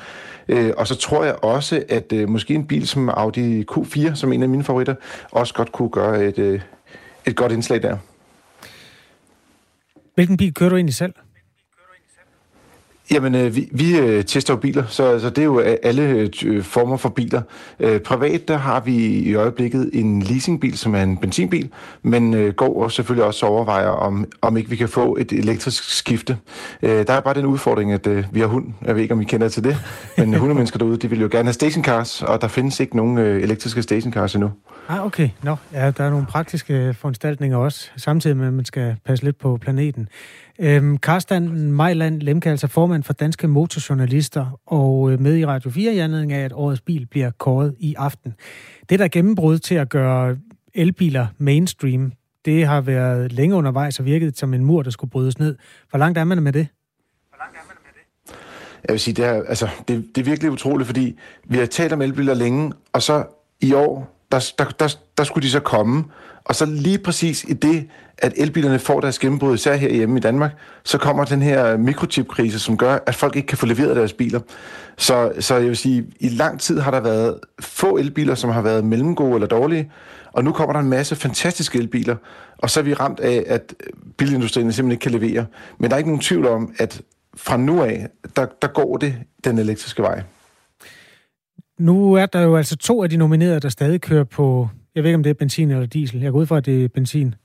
Øh, 0.50 0.74
og 0.78 0.88
så 0.88 0.96
tror 0.96 1.24
jeg 1.24 1.44
også, 1.44 1.84
at 1.90 2.14
øh, 2.14 2.30
måske 2.30 2.54
en 2.54 2.68
bil 2.68 2.88
som 2.88 3.10
Audi 3.10 3.66
Q4, 3.72 4.16
som 4.16 4.34
en 4.34 4.44
af 4.44 4.50
mine 4.50 4.64
favoritter, 4.64 4.96
også 5.32 5.54
godt 5.54 5.72
kunne 5.72 5.90
gøre 5.90 6.26
et, 6.26 6.40
øh, 6.40 6.62
et 7.26 7.36
godt 7.36 7.52
indslag 7.52 7.82
der. 7.82 7.98
Hvilken 10.16 10.38
bil 10.38 10.54
kører 10.54 10.70
du 10.70 10.76
egentlig 10.76 10.96
selv? 10.96 11.14
Jamen, 13.12 13.36
øh, 13.36 13.56
vi, 13.56 13.70
vi 13.72 13.98
øh, 13.98 14.26
tester 14.26 14.54
jo 14.54 14.58
biler, 14.60 14.84
så 14.88 15.20
så 15.20 15.30
det 15.30 15.38
er 15.38 15.46
jo 15.46 15.60
øh, 15.60 15.78
alle 15.84 16.02
øh, 16.02 16.30
øh, 16.46 16.64
former 16.64 16.98
for 16.98 17.10
biler. 17.10 17.42
Øh, 17.80 18.00
privat, 18.00 18.48
der 18.48 18.58
har 18.58 18.80
vi 18.80 18.96
i 18.96 19.36
øjeblikket 19.36 19.90
en 19.94 20.22
leasingbil, 20.22 20.78
som 20.78 20.96
er 20.96 21.04
en 21.04 21.18
benzinbil, 21.18 21.70
men 22.02 22.34
øh, 22.34 22.54
går 22.54 22.84
og 22.84 22.92
selvfølgelig 22.92 23.26
også 23.26 23.46
overvejer, 23.46 23.88
om, 23.88 24.26
om 24.42 24.58
ikke 24.58 24.70
vi 24.70 24.76
kan 24.76 24.90
få 24.90 25.18
et 25.20 25.32
elektrisk 25.32 25.98
skifte. 25.98 26.38
Øh, 26.82 27.08
der 27.08 27.14
er 27.14 27.20
bare 27.20 27.34
den 27.34 27.46
udfordring, 27.46 27.92
at 27.92 28.08
øh, 28.08 28.26
vi 28.32 28.40
har 28.40 28.48
hund. 28.48 28.66
Jeg 28.86 28.96
ved 28.96 29.02
ikke, 29.02 29.14
om 29.14 29.22
I 29.22 29.26
kender 29.26 29.50
til 29.50 29.64
det, 29.64 29.78
men 30.18 30.34
hundemennesker 30.34 30.78
derude, 30.78 30.98
de 30.98 31.10
vil 31.10 31.22
jo 31.22 31.28
gerne 31.32 31.46
have 31.46 31.54
stationcars, 31.54 32.22
og 32.22 32.42
der 32.42 32.48
findes 32.48 32.80
ikke 32.80 32.96
nogen 32.96 33.18
øh, 33.18 33.44
elektriske 33.44 33.82
stationcars 33.82 34.36
endnu. 34.36 34.52
Ah, 34.90 35.06
okay. 35.06 35.30
Nå, 35.44 35.56
ja, 35.74 35.92
der 35.92 36.04
er 36.04 36.10
nogle 36.10 36.26
praktiske 36.26 36.74
øh, 36.74 36.96
foranstaltninger 36.96 37.58
også, 37.58 37.90
samtidig 37.98 38.38
med, 38.38 38.48
at 38.48 38.54
man 38.54 38.66
skal 38.66 38.96
passe 39.06 39.26
lidt 39.26 39.38
på 39.38 39.58
planeten. 39.62 40.08
Øhm, 40.60 40.98
Karsten 40.98 41.72
Mejland 41.72 42.22
Lemke, 42.22 42.50
altså 42.50 42.68
formand 42.68 43.04
for 43.04 43.14
Danske 43.14 43.48
Motorjournalister, 43.48 44.60
og 44.66 45.12
øh, 45.12 45.20
med 45.20 45.38
i 45.38 45.46
Radio 45.46 45.70
4 45.70 45.94
i 45.94 46.00
anledning 46.00 46.34
af, 46.34 46.46
at 46.46 46.54
årets 46.54 46.82
bil 46.82 47.06
bliver 47.06 47.32
kåret 47.38 47.76
i 47.80 47.96
aften. 47.98 48.34
Det, 48.90 49.00
der 49.00 49.06
er 49.06 49.10
gennembrud 49.10 49.60
til 49.60 49.76
at 49.76 49.90
gøre 49.90 50.38
elbiler 50.74 51.28
mainstream, 51.38 52.12
det 52.46 52.68
har 52.68 52.82
været 52.82 53.32
længe 53.32 53.56
undervejs 53.56 54.00
og 54.00 54.06
virket 54.06 54.38
som 54.38 54.54
en 54.54 54.66
mur, 54.66 54.84
der 54.84 54.92
skulle 54.92 55.12
brydes 55.12 55.40
ned. 55.40 55.56
Hvor 55.90 56.00
langt 56.00 56.18
er 56.18 56.24
man 56.24 56.44
med 56.44 56.54
det? 56.54 56.68
Hvor 57.30 57.38
langt 57.38 57.56
er 57.56 57.62
man 57.68 57.76
med 57.86 57.92
det? 57.94 58.36
Jeg 58.88 58.94
vil 58.94 59.00
sige, 59.00 59.14
det 59.14 59.26
er, 59.26 59.44
altså, 59.44 59.70
det, 59.88 60.06
det 60.16 60.22
er 60.22 60.26
virkelig 60.26 60.52
utroligt, 60.52 60.88
fordi 60.88 61.18
vi 61.46 61.58
har 61.58 61.66
talt 61.66 61.94
om 61.94 62.02
elbiler 62.02 62.34
længe, 62.34 62.74
og 62.94 63.02
så 63.02 63.26
i 63.62 63.74
år, 63.74 64.17
der, 64.32 64.52
der, 64.58 64.66
der, 64.66 64.96
der 65.18 65.24
skulle 65.24 65.46
de 65.46 65.52
så 65.52 65.60
komme, 65.60 66.04
og 66.46 66.56
så 66.56 66.66
lige 66.66 66.98
præcis 66.98 67.44
i 67.44 67.54
det, 67.54 67.88
at 68.18 68.34
elbilerne 68.38 68.80
får 68.80 69.00
deres 69.00 69.20
gennembrud, 69.20 69.56
især 69.56 69.76
hjemme 69.76 70.18
i 70.18 70.20
Danmark, 70.20 70.52
så 70.84 70.98
kommer 70.98 71.26
den 71.26 71.42
her 71.42 71.78
mikrochipkrise, 71.78 72.60
som 72.60 72.78
gør, 72.78 73.00
at 73.06 73.16
folk 73.16 73.36
ikke 73.36 73.46
kan 73.46 73.58
få 73.58 73.66
leveret 73.66 73.96
deres 73.96 74.14
biler. 74.14 74.40
Så, 74.98 75.32
så 75.40 75.56
jeg 75.56 75.68
vil 75.68 75.78
sige, 75.78 76.06
i 76.20 76.30
lang 76.30 76.60
tid 76.60 76.80
har 76.80 76.92
der 76.92 77.00
været 77.00 77.40
få 77.60 77.98
elbiler, 77.98 78.36
som 78.36 78.50
har 78.50 78.62
været 78.62 78.84
mellemgode 78.84 79.34
eller 79.34 79.48
dårlige, 79.48 79.92
og 80.32 80.44
nu 80.44 80.52
kommer 80.52 80.74
der 80.74 80.80
en 80.80 80.90
masse 80.90 81.16
fantastiske 81.16 81.80
elbiler, 81.80 82.16
og 82.58 82.70
så 82.70 82.80
er 82.80 82.84
vi 82.84 82.94
ramt 82.94 83.20
af, 83.20 83.44
at 83.48 83.74
bilindustrien 84.18 84.72
simpelthen 84.72 84.92
ikke 84.92 85.20
kan 85.20 85.30
levere. 85.30 85.46
Men 85.78 85.90
der 85.90 85.96
er 85.96 85.98
ikke 85.98 86.10
nogen 86.10 86.22
tvivl 86.22 86.48
om, 86.48 86.74
at 86.80 87.02
fra 87.36 87.58
nu 87.58 87.84
af, 87.84 88.08
der, 88.36 88.46
der 88.62 88.68
går 88.68 88.98
det 88.98 89.16
den 89.44 89.58
elektriske 89.58 90.02
vej. 90.02 90.24
Nu 91.80 92.14
er 92.14 92.26
der 92.26 92.42
jo 92.42 92.58
altså 92.58 92.76
to 92.76 93.04
af 93.04 93.10
de 93.10 93.18
nominerede, 93.18 93.60
der 93.60 93.70
stadig 93.70 94.02
kører 94.02 94.24
på, 94.24 94.70
jeg 94.96 95.04
ved 95.04 95.10
ikke 95.10 95.16
om 95.16 95.24
det 95.24 95.30
er 95.30 95.34
benzin 95.34 95.72
eller 95.72 95.86
diesel. 95.86 96.22
Jeg 96.22 96.32
går 96.32 96.40
ud 96.40 96.46
fra, 96.46 96.58
at 96.58 96.66
det 96.66 96.84
er 96.84 96.88
benzin. 96.88 97.36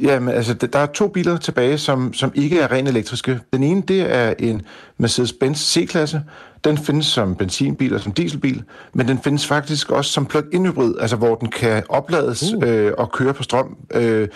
Jamen, 0.00 0.34
altså, 0.34 0.54
der 0.54 0.78
er 0.78 0.86
to 0.86 1.08
biler 1.08 1.36
tilbage, 1.36 1.78
som, 1.78 2.14
som 2.14 2.32
ikke 2.34 2.60
er 2.60 2.72
rent 2.72 2.88
elektriske. 2.88 3.40
Den 3.52 3.62
ene, 3.62 3.82
det 3.82 4.14
er 4.14 4.34
en 4.38 4.62
Mercedes-Benz 4.98 5.56
C-klasse. 5.56 6.22
Den 6.64 6.78
findes 6.78 7.06
som 7.06 7.36
benzinbil 7.36 7.94
og 7.94 8.00
som 8.00 8.12
dieselbil, 8.12 8.62
men 8.92 9.08
den 9.08 9.18
findes 9.18 9.46
faktisk 9.46 9.90
også 9.90 10.12
som 10.12 10.26
plug-in 10.26 10.66
hybrid, 10.66 10.94
altså 11.00 11.16
hvor 11.16 11.34
den 11.34 11.48
kan 11.48 11.82
oplades 11.88 12.54
uh. 12.54 12.68
øh, 12.68 12.92
og 12.98 13.12
køre 13.12 13.34
på 13.34 13.42
strøm. 13.42 13.76
Øh, 13.94 14.28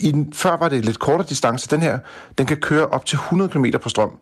i 0.00 0.12
den, 0.12 0.32
før 0.32 0.56
var 0.56 0.68
det 0.68 0.84
lidt 0.84 0.98
kortere 0.98 1.26
distance. 1.28 1.70
Den 1.70 1.82
her, 1.82 1.98
den 2.38 2.46
kan 2.46 2.56
køre 2.56 2.86
op 2.86 3.06
til 3.06 3.16
100 3.16 3.50
km 3.50 3.64
på 3.82 3.88
strøm. 3.88 4.18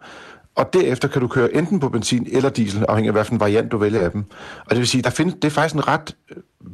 Og 0.55 0.73
derefter 0.73 1.09
kan 1.09 1.21
du 1.21 1.29
køre 1.29 1.55
enten 1.55 1.81
på 1.81 1.88
benzin 1.88 2.27
eller 2.33 2.51
diesel, 2.51 2.85
afhængig 2.88 3.09
af 3.09 3.14
hvilken 3.14 3.40
variant 3.40 3.73
du 3.73 3.79
vælger 3.79 4.01
af 4.01 4.11
dem. 4.11 4.25
Og 4.64 4.71
det 4.71 4.79
vil 4.79 4.87
sige, 4.87 5.03
der 5.03 5.11
findes, 5.11 5.35
det 5.35 5.45
er 5.45 5.51
faktisk 5.51 5.75
en 5.75 5.88
ret 5.88 6.17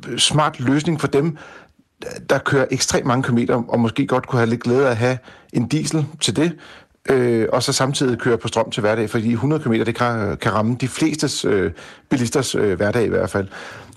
øh, 0.08 0.18
smart 0.18 0.60
løsning 0.60 1.00
for 1.00 1.06
dem, 1.06 1.36
der 2.30 2.38
kører 2.38 2.66
ekstremt 2.70 3.06
mange 3.06 3.22
kilometer, 3.22 3.62
og 3.68 3.80
måske 3.80 4.06
godt 4.06 4.26
kunne 4.26 4.38
have 4.38 4.50
lidt 4.50 4.62
glæde 4.62 4.86
af 4.86 4.90
at 4.90 4.96
have 4.96 5.18
en 5.52 5.68
diesel 5.68 6.06
til 6.20 6.36
det, 6.36 6.52
øh, 7.10 7.48
og 7.52 7.62
så 7.62 7.72
samtidig 7.72 8.18
køre 8.18 8.38
på 8.38 8.48
strøm 8.48 8.70
til 8.70 8.80
hverdag, 8.80 9.10
fordi 9.10 9.32
100 9.32 9.62
km 9.62 9.72
det 9.72 9.94
kan, 9.94 10.36
kan 10.36 10.54
ramme 10.54 10.76
de 10.80 10.88
flestes 10.88 11.44
øh, 11.44 11.72
bilisters 12.08 12.54
øh, 12.54 12.76
hverdag 12.76 13.04
i 13.04 13.08
hvert 13.08 13.30
fald. 13.30 13.48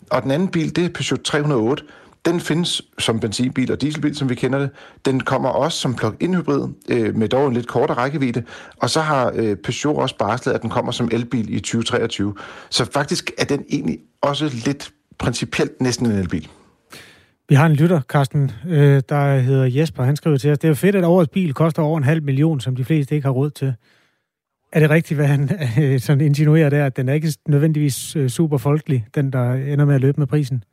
Og 0.10 0.24
den 0.24 0.32
anden 0.32 0.48
bil, 0.48 0.76
det 0.76 0.86
er 0.86 0.90
Peugeot 0.90 1.20
308. 1.24 1.84
Den 2.26 2.40
findes 2.40 2.82
som 3.00 3.20
benzinbil 3.20 3.72
og 3.72 3.82
dieselbil, 3.82 4.16
som 4.16 4.30
vi 4.30 4.36
kender 4.36 4.60
det. 4.60 4.70
Den 5.06 5.20
kommer 5.20 5.50
også 5.50 5.78
som 5.78 5.96
plug-in 5.96 6.36
hybrid, 6.36 6.68
øh, 6.90 7.16
med 7.16 7.30
dog 7.30 7.48
en 7.48 7.54
lidt 7.54 7.68
kortere 7.68 7.98
rækkevidde. 7.98 8.44
Og 8.78 8.90
så 8.90 9.02
har 9.02 9.32
øh, 9.36 9.56
Peugeot 9.56 10.02
også 10.02 10.18
barslet, 10.18 10.54
at 10.54 10.62
den 10.62 10.70
kommer 10.70 10.92
som 10.92 11.10
elbil 11.12 11.54
i 11.54 11.60
2023. 11.60 12.36
Så 12.70 12.92
faktisk 12.94 13.32
er 13.38 13.46
den 13.46 13.66
egentlig 13.70 14.00
også 14.22 14.62
lidt 14.66 14.92
principielt 15.18 15.82
næsten 15.82 16.06
en 16.06 16.12
elbil. 16.12 16.48
Vi 17.50 17.56
har 17.56 17.66
en 17.66 17.74
lytter, 17.74 18.02
Carsten, 18.02 18.52
øh, 18.68 19.02
der 19.10 19.38
hedder 19.38 19.66
Jesper. 19.66 20.04
Han 20.04 20.16
skriver 20.16 20.38
til 20.38 20.52
os, 20.52 20.60
det 20.60 20.68
er 20.68 20.70
jo 20.70 20.76
fedt, 20.76 20.96
at 20.96 21.04
årets 21.04 21.30
bil 21.30 21.54
koster 21.54 21.82
over 21.82 21.98
en 21.98 22.04
halv 22.04 22.24
million, 22.24 22.60
som 22.60 22.76
de 22.76 22.86
fleste 22.86 23.16
ikke 23.16 23.26
har 23.26 23.32
råd 23.32 23.50
til. 23.50 23.74
Er 24.72 24.80
det 24.80 24.90
rigtigt, 24.90 25.18
hvad 25.18 25.28
han 25.28 25.50
øh, 25.82 26.00
sådan 26.00 26.22
insinuerer 26.22 26.70
der, 26.70 26.86
at 26.86 26.98
den 26.98 27.10
er 27.10 27.14
ikke 27.14 27.34
nødvendigvis 27.48 28.16
øh, 28.16 28.30
super 28.30 28.58
folkelig, 28.58 29.06
den 29.16 29.34
der 29.34 29.54
ender 29.54 29.86
med 29.86 29.96
at 29.96 30.02
løbe 30.02 30.20
med 30.22 30.28
prisen? 30.28 30.64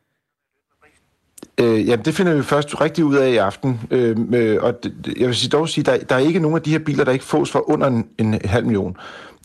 Øh, 1.61 1.89
jamen, 1.89 2.05
det 2.05 2.15
finder 2.15 2.35
vi 2.35 2.43
først 2.43 2.81
rigtig 2.81 3.05
ud 3.05 3.17
af 3.17 3.31
i 3.31 3.37
aften. 3.37 3.81
Øh, 3.91 4.17
øh, 4.35 4.59
og 4.63 4.75
jeg 5.19 5.29
vil 5.29 5.37
sige, 5.37 5.51
dog 5.51 5.69
sige, 5.69 5.85
der, 5.85 5.99
der 5.99 6.15
er 6.15 6.19
ikke 6.19 6.39
nogen 6.39 6.57
af 6.57 6.63
de 6.63 6.71
her 6.71 6.79
biler, 6.79 7.05
der 7.05 7.13
ikke 7.13 7.25
fås 7.25 7.51
for 7.51 7.71
under 7.71 7.87
en, 7.87 8.07
en 8.19 8.41
halv 8.45 8.67
million. 8.67 8.97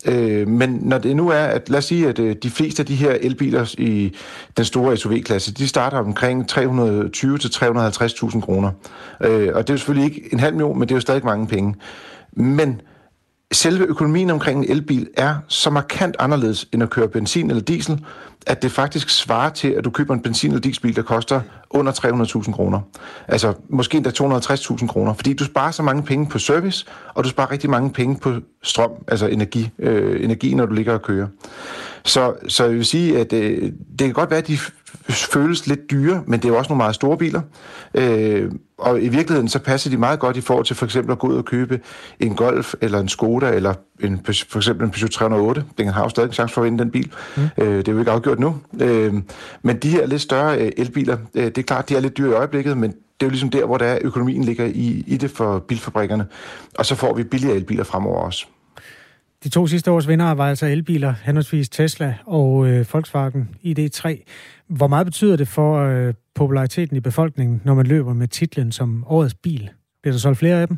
Øh, 0.05 0.47
men 0.47 0.79
når 0.81 0.97
det 0.97 1.15
nu 1.15 1.29
er, 1.29 1.43
at 1.43 1.69
lad 1.69 1.77
os 1.77 1.85
sige, 1.85 2.07
at 2.07 2.19
øh, 2.19 2.35
de 2.43 2.49
fleste 2.49 2.81
af 2.81 2.85
de 2.85 2.95
her 2.95 3.11
elbiler 3.21 3.75
i 3.77 4.15
den 4.57 4.65
store 4.65 4.97
SUV-klasse, 4.97 5.53
de 5.53 5.67
starter 5.67 5.97
omkring 5.97 6.49
320 6.49 7.37
til 7.37 7.47
350.000 7.47 8.41
kroner. 8.41 8.71
Øh, 9.21 9.49
og 9.53 9.67
det 9.67 9.69
er 9.69 9.73
jo 9.73 9.77
selvfølgelig 9.77 10.15
ikke 10.15 10.33
en 10.33 10.39
halv 10.39 10.55
million, 10.55 10.79
men 10.79 10.87
det 10.87 10.93
er 10.93 10.95
jo 10.95 11.01
stadig 11.01 11.25
mange 11.25 11.47
penge. 11.47 11.75
Men 12.33 12.81
selve 13.51 13.85
økonomien 13.85 14.29
omkring 14.29 14.59
en 14.59 14.71
elbil 14.71 15.07
er 15.17 15.35
så 15.47 15.69
markant 15.69 16.15
anderledes 16.19 16.67
end 16.73 16.83
at 16.83 16.89
køre 16.89 17.07
benzin 17.07 17.49
eller 17.49 17.63
diesel, 17.63 18.05
at 18.47 18.61
det 18.61 18.71
faktisk 18.71 19.09
svarer 19.09 19.49
til, 19.49 19.67
at 19.67 19.85
du 19.85 19.89
køber 19.89 20.13
en 20.13 20.21
benzin- 20.27 20.47
eller 20.47 20.61
dieselbil, 20.61 20.95
der 20.95 21.01
koster 21.01 21.41
under 21.75 21.91
300.000 21.91 22.51
kroner. 22.51 22.79
Altså 23.27 23.53
måske 23.69 23.97
endda 23.97 24.09
250.000 24.09 24.87
kroner, 24.87 25.13
fordi 25.13 25.33
du 25.33 25.45
sparer 25.45 25.71
så 25.71 25.83
mange 25.83 26.03
penge 26.03 26.27
på 26.27 26.39
service, 26.39 26.85
og 27.13 27.23
du 27.23 27.29
sparer 27.29 27.51
rigtig 27.51 27.69
mange 27.69 27.89
penge 27.89 28.17
på 28.17 28.33
strøm, 28.63 28.91
altså 29.07 29.27
energi, 29.27 29.69
øh, 29.79 30.23
energi 30.23 30.53
når 30.53 30.65
du 30.65 30.73
ligger 30.73 30.93
og 30.93 31.01
kører. 31.01 31.27
Så, 32.05 32.33
så 32.47 32.65
jeg 32.65 32.73
vil 32.73 32.85
sige, 32.85 33.19
at 33.19 33.33
øh, 33.33 33.61
det 33.61 33.99
kan 33.99 34.13
godt 34.13 34.29
være, 34.29 34.39
at 34.39 34.47
de 34.47 34.57
føles 35.09 35.67
lidt 35.67 35.91
dyre, 35.91 36.23
men 36.27 36.39
det 36.39 36.45
er 36.45 36.49
jo 36.49 36.57
også 36.57 36.69
nogle 36.69 36.77
meget 36.77 36.95
store 36.95 37.17
biler. 37.17 37.41
Øh, 37.93 38.51
og 38.77 39.01
i 39.01 39.07
virkeligheden 39.07 39.49
så 39.49 39.59
passer 39.59 39.89
de 39.89 39.97
meget 39.97 40.19
godt 40.19 40.37
i 40.37 40.41
forhold 40.41 40.65
til 40.65 40.75
for 40.75 40.85
eksempel 40.85 41.11
at 41.11 41.19
gå 41.19 41.27
ud 41.27 41.35
og 41.35 41.45
købe 41.45 41.79
en 42.19 42.35
Golf 42.35 42.73
eller 42.81 42.99
en 42.99 43.09
Skoda 43.09 43.49
eller 43.49 43.73
en, 44.03 44.25
for 44.25 44.57
eksempel 44.57 44.85
en 44.85 44.91
Peugeot 44.91 45.11
308. 45.11 45.63
Den 45.77 45.87
har 45.87 46.03
jo 46.03 46.09
stadig 46.09 46.27
en 46.27 46.33
chance 46.33 46.53
for 46.53 46.61
at 46.61 46.65
vinde 46.65 46.79
den 46.79 46.91
bil. 46.91 47.11
Mm. 47.37 47.43
Øh, 47.57 47.77
det 47.77 47.87
er 47.87 47.91
jo 47.91 47.99
ikke 47.99 48.11
afgjort 48.11 48.39
nu. 48.39 48.55
Øh, 48.81 49.13
men 49.61 49.77
de 49.77 49.89
her 49.89 50.05
lidt 50.05 50.21
større 50.21 50.57
øh, 50.61 50.71
elbiler, 50.77 51.17
øh, 51.35 51.43
det 51.45 51.57
er 51.57 51.63
klart, 51.63 51.89
de 51.89 51.95
er 51.95 51.99
lidt 51.99 52.17
dyre 52.17 52.29
i 52.29 52.33
øjeblikket, 52.33 52.77
men 52.77 52.91
det 52.91 53.25
er 53.25 53.25
jo 53.25 53.29
ligesom 53.29 53.49
der, 53.49 53.65
hvor 53.65 53.77
der 53.77 53.85
er, 53.85 53.99
økonomien 54.01 54.43
ligger 54.43 54.65
i, 54.65 55.03
i 55.07 55.17
det 55.17 55.31
for 55.31 55.59
bilfabrikkerne. 55.59 56.25
Og 56.77 56.85
så 56.85 56.95
får 56.95 57.13
vi 57.13 57.23
billigere 57.23 57.55
elbiler 57.55 57.83
fremover 57.83 58.21
også. 58.21 58.45
De 59.43 59.49
to 59.49 59.67
sidste 59.67 59.91
års 59.91 60.07
vinder 60.07 60.31
var 60.31 60.49
altså 60.49 60.65
elbiler, 60.65 61.13
henholdsvis 61.23 61.69
Tesla 61.69 62.15
og 62.25 62.67
øh, 62.67 62.85
Volkswagen 62.93 63.49
ID3. 63.65 64.23
Hvor 64.67 64.87
meget 64.87 65.07
betyder 65.07 65.35
det 65.35 65.47
for 65.47 65.79
øh, 65.79 66.13
populariteten 66.35 66.97
i 66.97 66.99
befolkningen, 66.99 67.61
når 67.65 67.73
man 67.73 67.85
løber 67.85 68.13
med 68.13 68.27
titlen 68.27 68.71
som 68.71 69.03
årets 69.07 69.33
bil? 69.33 69.69
Bliver 70.01 70.13
der 70.13 70.19
solgt 70.19 70.39
flere 70.39 70.61
af 70.61 70.67
dem? 70.67 70.77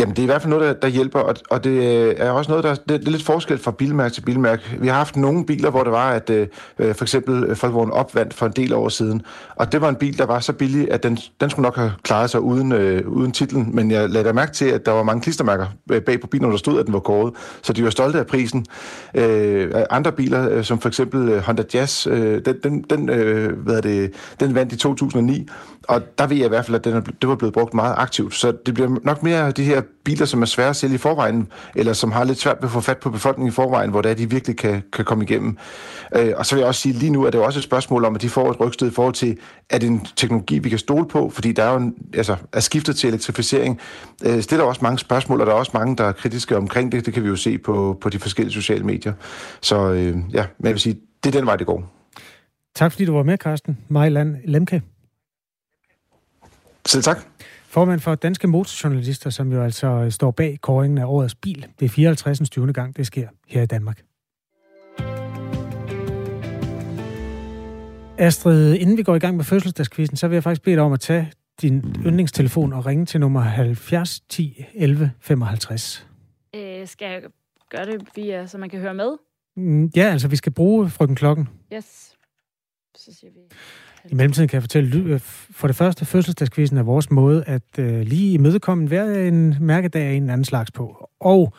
Jamen, 0.00 0.16
det 0.16 0.18
er 0.18 0.22
i 0.22 0.26
hvert 0.26 0.42
fald 0.42 0.50
noget, 0.50 0.66
der, 0.66 0.80
der 0.80 0.88
hjælper, 0.88 1.18
og, 1.18 1.34
og 1.50 1.64
det 1.64 1.70
øh, 1.70 2.14
er 2.16 2.30
også 2.30 2.50
noget, 2.50 2.64
der 2.64 2.74
det, 2.74 2.88
det 2.88 3.06
er 3.06 3.10
lidt 3.10 3.22
forskel 3.22 3.58
fra 3.58 3.70
bilmærke 3.70 4.14
til 4.14 4.20
bilmærke. 4.20 4.62
Vi 4.80 4.88
har 4.88 4.94
haft 4.94 5.16
nogle 5.16 5.46
biler, 5.46 5.70
hvor 5.70 5.82
det 5.82 5.92
var, 5.92 6.10
at 6.10 6.30
øh, 6.30 6.46
øh, 6.78 6.94
for 6.94 7.04
eksempel 7.04 7.40
Volkswagen 7.46 7.90
opvandt 7.90 8.34
for 8.34 8.46
en 8.46 8.52
del 8.52 8.74
år 8.74 8.88
siden, 8.88 9.22
og 9.56 9.72
det 9.72 9.80
var 9.80 9.88
en 9.88 9.96
bil, 9.96 10.18
der 10.18 10.26
var 10.26 10.40
så 10.40 10.52
billig, 10.52 10.92
at 10.92 11.02
den, 11.02 11.18
den 11.40 11.50
skulle 11.50 11.64
nok 11.64 11.76
have 11.76 11.92
klaret 12.02 12.30
sig 12.30 12.40
uden, 12.40 12.72
øh, 12.72 13.08
uden 13.08 13.32
titlen, 13.32 13.70
men 13.74 13.90
jeg 13.90 14.10
lagde 14.10 14.28
da 14.28 14.32
mærke 14.32 14.52
til, 14.52 14.64
at 14.64 14.86
der 14.86 14.92
var 14.92 15.02
mange 15.02 15.22
klistermærker 15.22 15.66
øh, 15.90 16.02
bag 16.02 16.20
på 16.20 16.26
bilen, 16.26 16.42
når 16.42 16.50
der 16.50 16.58
stod, 16.58 16.80
at 16.80 16.86
den 16.86 16.94
var 16.94 17.00
kåret, 17.00 17.34
så 17.62 17.72
de 17.72 17.84
var 17.84 17.90
stolte 17.90 18.18
af 18.18 18.26
prisen. 18.26 18.66
Øh, 19.14 19.74
andre 19.90 20.12
biler, 20.12 20.50
øh, 20.50 20.64
som 20.64 20.80
for 20.80 20.88
eksempel 20.88 21.40
Honda 21.40 21.64
Jazz, 21.74 22.06
øh, 22.06 22.44
den, 22.44 22.56
den, 22.62 22.82
den, 22.90 23.08
øh, 23.08 23.58
hvad 23.58 23.82
det, 23.82 24.12
den 24.40 24.54
vandt 24.54 24.72
i 24.72 24.76
2009, 24.76 25.48
og 25.88 26.18
der 26.18 26.26
ved 26.26 26.36
jeg 26.36 26.46
i 26.46 26.48
hvert 26.48 26.64
fald, 26.64 26.74
at 26.74 26.84
den 26.84 26.94
er, 26.94 27.00
det 27.00 27.28
var 27.28 27.34
blevet 27.34 27.54
brugt 27.54 27.74
meget 27.74 27.94
aktivt, 27.98 28.34
så 28.34 28.52
det 28.66 28.74
bliver 28.74 28.98
nok 29.04 29.22
mere 29.22 29.50
de 29.50 29.64
her 29.64 29.82
biler, 30.04 30.26
som 30.26 30.42
er 30.42 30.46
svære 30.46 30.68
at 30.68 30.76
sælge 30.76 30.94
i 30.94 30.98
forvejen, 30.98 31.48
eller 31.76 31.92
som 31.92 32.12
har 32.12 32.24
lidt 32.24 32.38
svært 32.38 32.56
ved 32.60 32.64
at 32.64 32.70
få 32.70 32.80
fat 32.80 32.98
på 32.98 33.10
befolkningen 33.10 33.48
i 33.48 33.54
forvejen, 33.54 33.90
hvor 33.90 34.02
det 34.02 34.10
er, 34.10 34.14
de 34.14 34.30
virkelig 34.30 34.56
kan, 34.56 34.82
kan 34.92 35.04
komme 35.04 35.24
igennem. 35.24 35.58
Øh, 36.16 36.32
og 36.36 36.46
så 36.46 36.54
vil 36.54 36.60
jeg 36.60 36.68
også 36.68 36.80
sige, 36.80 36.92
lige 36.92 37.10
nu 37.10 37.24
er 37.24 37.30
det 37.30 37.40
også 37.40 37.58
et 37.58 37.64
spørgsmål 37.64 38.04
om, 38.04 38.14
at 38.14 38.22
de 38.22 38.28
får 38.28 38.50
et 38.50 38.60
rygstød 38.60 38.88
i 38.90 38.94
forhold 38.94 39.14
til, 39.14 39.38
er 39.70 39.78
det 39.78 39.86
en 39.86 40.06
teknologi, 40.16 40.58
vi 40.58 40.68
kan 40.68 40.78
stole 40.78 41.08
på? 41.08 41.30
Fordi 41.30 41.52
der 41.52 41.64
er 41.64 41.70
jo 41.72 41.78
en, 41.78 41.94
altså, 42.14 42.36
er 42.52 42.60
skiftet 42.60 42.96
til 42.96 43.08
elektrificering, 43.08 43.80
øh, 44.24 44.42
stiller 44.42 44.64
også 44.64 44.80
mange 44.82 44.98
spørgsmål, 44.98 45.40
og 45.40 45.46
der 45.46 45.52
er 45.52 45.56
også 45.56 45.72
mange, 45.74 45.96
der 45.96 46.04
er 46.04 46.12
kritiske 46.12 46.56
omkring 46.56 46.92
det. 46.92 47.06
Det 47.06 47.14
kan 47.14 47.22
vi 47.22 47.28
jo 47.28 47.36
se 47.36 47.58
på, 47.58 47.98
på 48.00 48.08
de 48.08 48.18
forskellige 48.18 48.54
sociale 48.54 48.84
medier. 48.84 49.12
Så 49.60 49.92
øh, 49.92 50.16
ja, 50.32 50.44
men 50.58 50.64
jeg 50.64 50.72
vil 50.72 50.80
sige, 50.80 51.00
det 51.24 51.34
er 51.34 51.38
den 51.38 51.46
vej, 51.46 51.56
det 51.56 51.66
går. 51.66 51.94
Tak 52.74 52.92
fordi 52.92 53.04
du 53.04 53.14
var 53.14 53.22
med, 53.22 53.38
Carsten. 53.38 53.78
Majland 53.88 54.36
Lemke. 54.44 54.82
Selv 56.86 57.02
tak. 57.02 57.18
Formand 57.64 58.00
for 58.00 58.14
Danske 58.14 58.48
Motorjournalister, 58.48 59.30
som 59.30 59.52
jo 59.52 59.62
altså 59.62 59.86
øh, 59.86 60.10
står 60.12 60.30
bag 60.30 60.58
kåringen 60.60 60.98
af 60.98 61.04
årets 61.04 61.34
bil. 61.34 61.66
Det 61.78 61.84
er 61.84 61.88
54. 61.88 62.50
20. 62.50 62.72
gang, 62.72 62.96
det 62.96 63.06
sker 63.06 63.28
her 63.46 63.62
i 63.62 63.66
Danmark. 63.66 64.02
Astrid, 68.18 68.74
inden 68.74 68.96
vi 68.96 69.02
går 69.02 69.14
i 69.14 69.18
gang 69.18 69.36
med 69.36 69.44
fødselsdagskvisten, 69.44 70.16
så 70.16 70.28
vil 70.28 70.36
jeg 70.36 70.42
faktisk 70.42 70.62
bede 70.62 70.76
dig 70.76 70.84
om 70.84 70.92
at 70.92 71.00
tage 71.00 71.32
din 71.62 71.96
yndlingstelefon 72.06 72.72
og 72.72 72.86
ringe 72.86 73.06
til 73.06 73.20
nummer 73.20 73.40
70 73.40 74.20
10 74.28 74.64
11 74.74 75.12
55. 75.20 76.06
Øh, 76.54 76.86
skal 76.86 77.10
jeg 77.10 77.22
gøre 77.70 77.86
det 77.86 78.08
via, 78.14 78.46
så 78.46 78.58
man 78.58 78.70
kan 78.70 78.80
høre 78.80 78.94
med? 78.94 79.16
Mm, 79.56 79.90
ja, 79.96 80.02
altså 80.02 80.28
vi 80.28 80.36
skal 80.36 80.52
bruge 80.52 80.90
frøken 80.90 81.16
klokken. 81.16 81.48
Yes. 81.74 82.14
Så 82.96 83.14
siger 83.20 83.30
vi... 83.30 83.40
I 84.10 84.14
mellemtiden 84.14 84.48
kan 84.48 84.56
jeg 84.56 84.62
fortælle, 84.62 85.12
øh, 85.12 85.20
for 85.50 85.66
det 85.66 85.76
første, 85.76 86.04
fødselsdagskvisten 86.04 86.78
er 86.78 86.82
vores 86.82 87.10
måde 87.10 87.44
at 87.46 87.78
uh, 87.78 87.84
lige 87.84 88.32
imødekomme 88.32 88.88
hver 88.88 89.28
en 89.28 89.56
mærkedag 89.60 90.02
af 90.02 90.12
en 90.12 90.30
anden 90.30 90.44
slags 90.44 90.70
på. 90.70 91.08
Og 91.20 91.52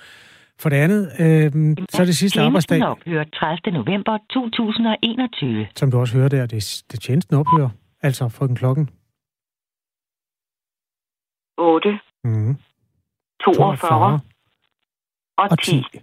for 0.59 0.69
det 0.69 0.77
andet, 0.77 1.11
øh, 1.19 1.75
så 1.89 2.01
er 2.01 2.05
det 2.05 2.17
sidste 2.17 2.41
arbejdsdag... 2.41 2.83
ophører 2.83 3.23
30. 3.33 3.77
november 3.77 4.17
2021. 4.29 5.67
Som 5.75 5.91
du 5.91 5.99
også 5.99 6.17
hører 6.17 6.29
der, 6.29 6.45
det 6.45 6.83
det 6.91 7.01
tjenesten 7.01 7.35
ophører, 7.35 7.69
altså 8.01 8.29
frøken 8.29 8.55
klokken. 8.55 8.89
8. 11.57 11.99
Mm. 12.23 12.55
42. 13.43 13.77
42. 13.77 14.19
Og 15.37 15.59
10. 15.59 15.71
10. 15.71 15.99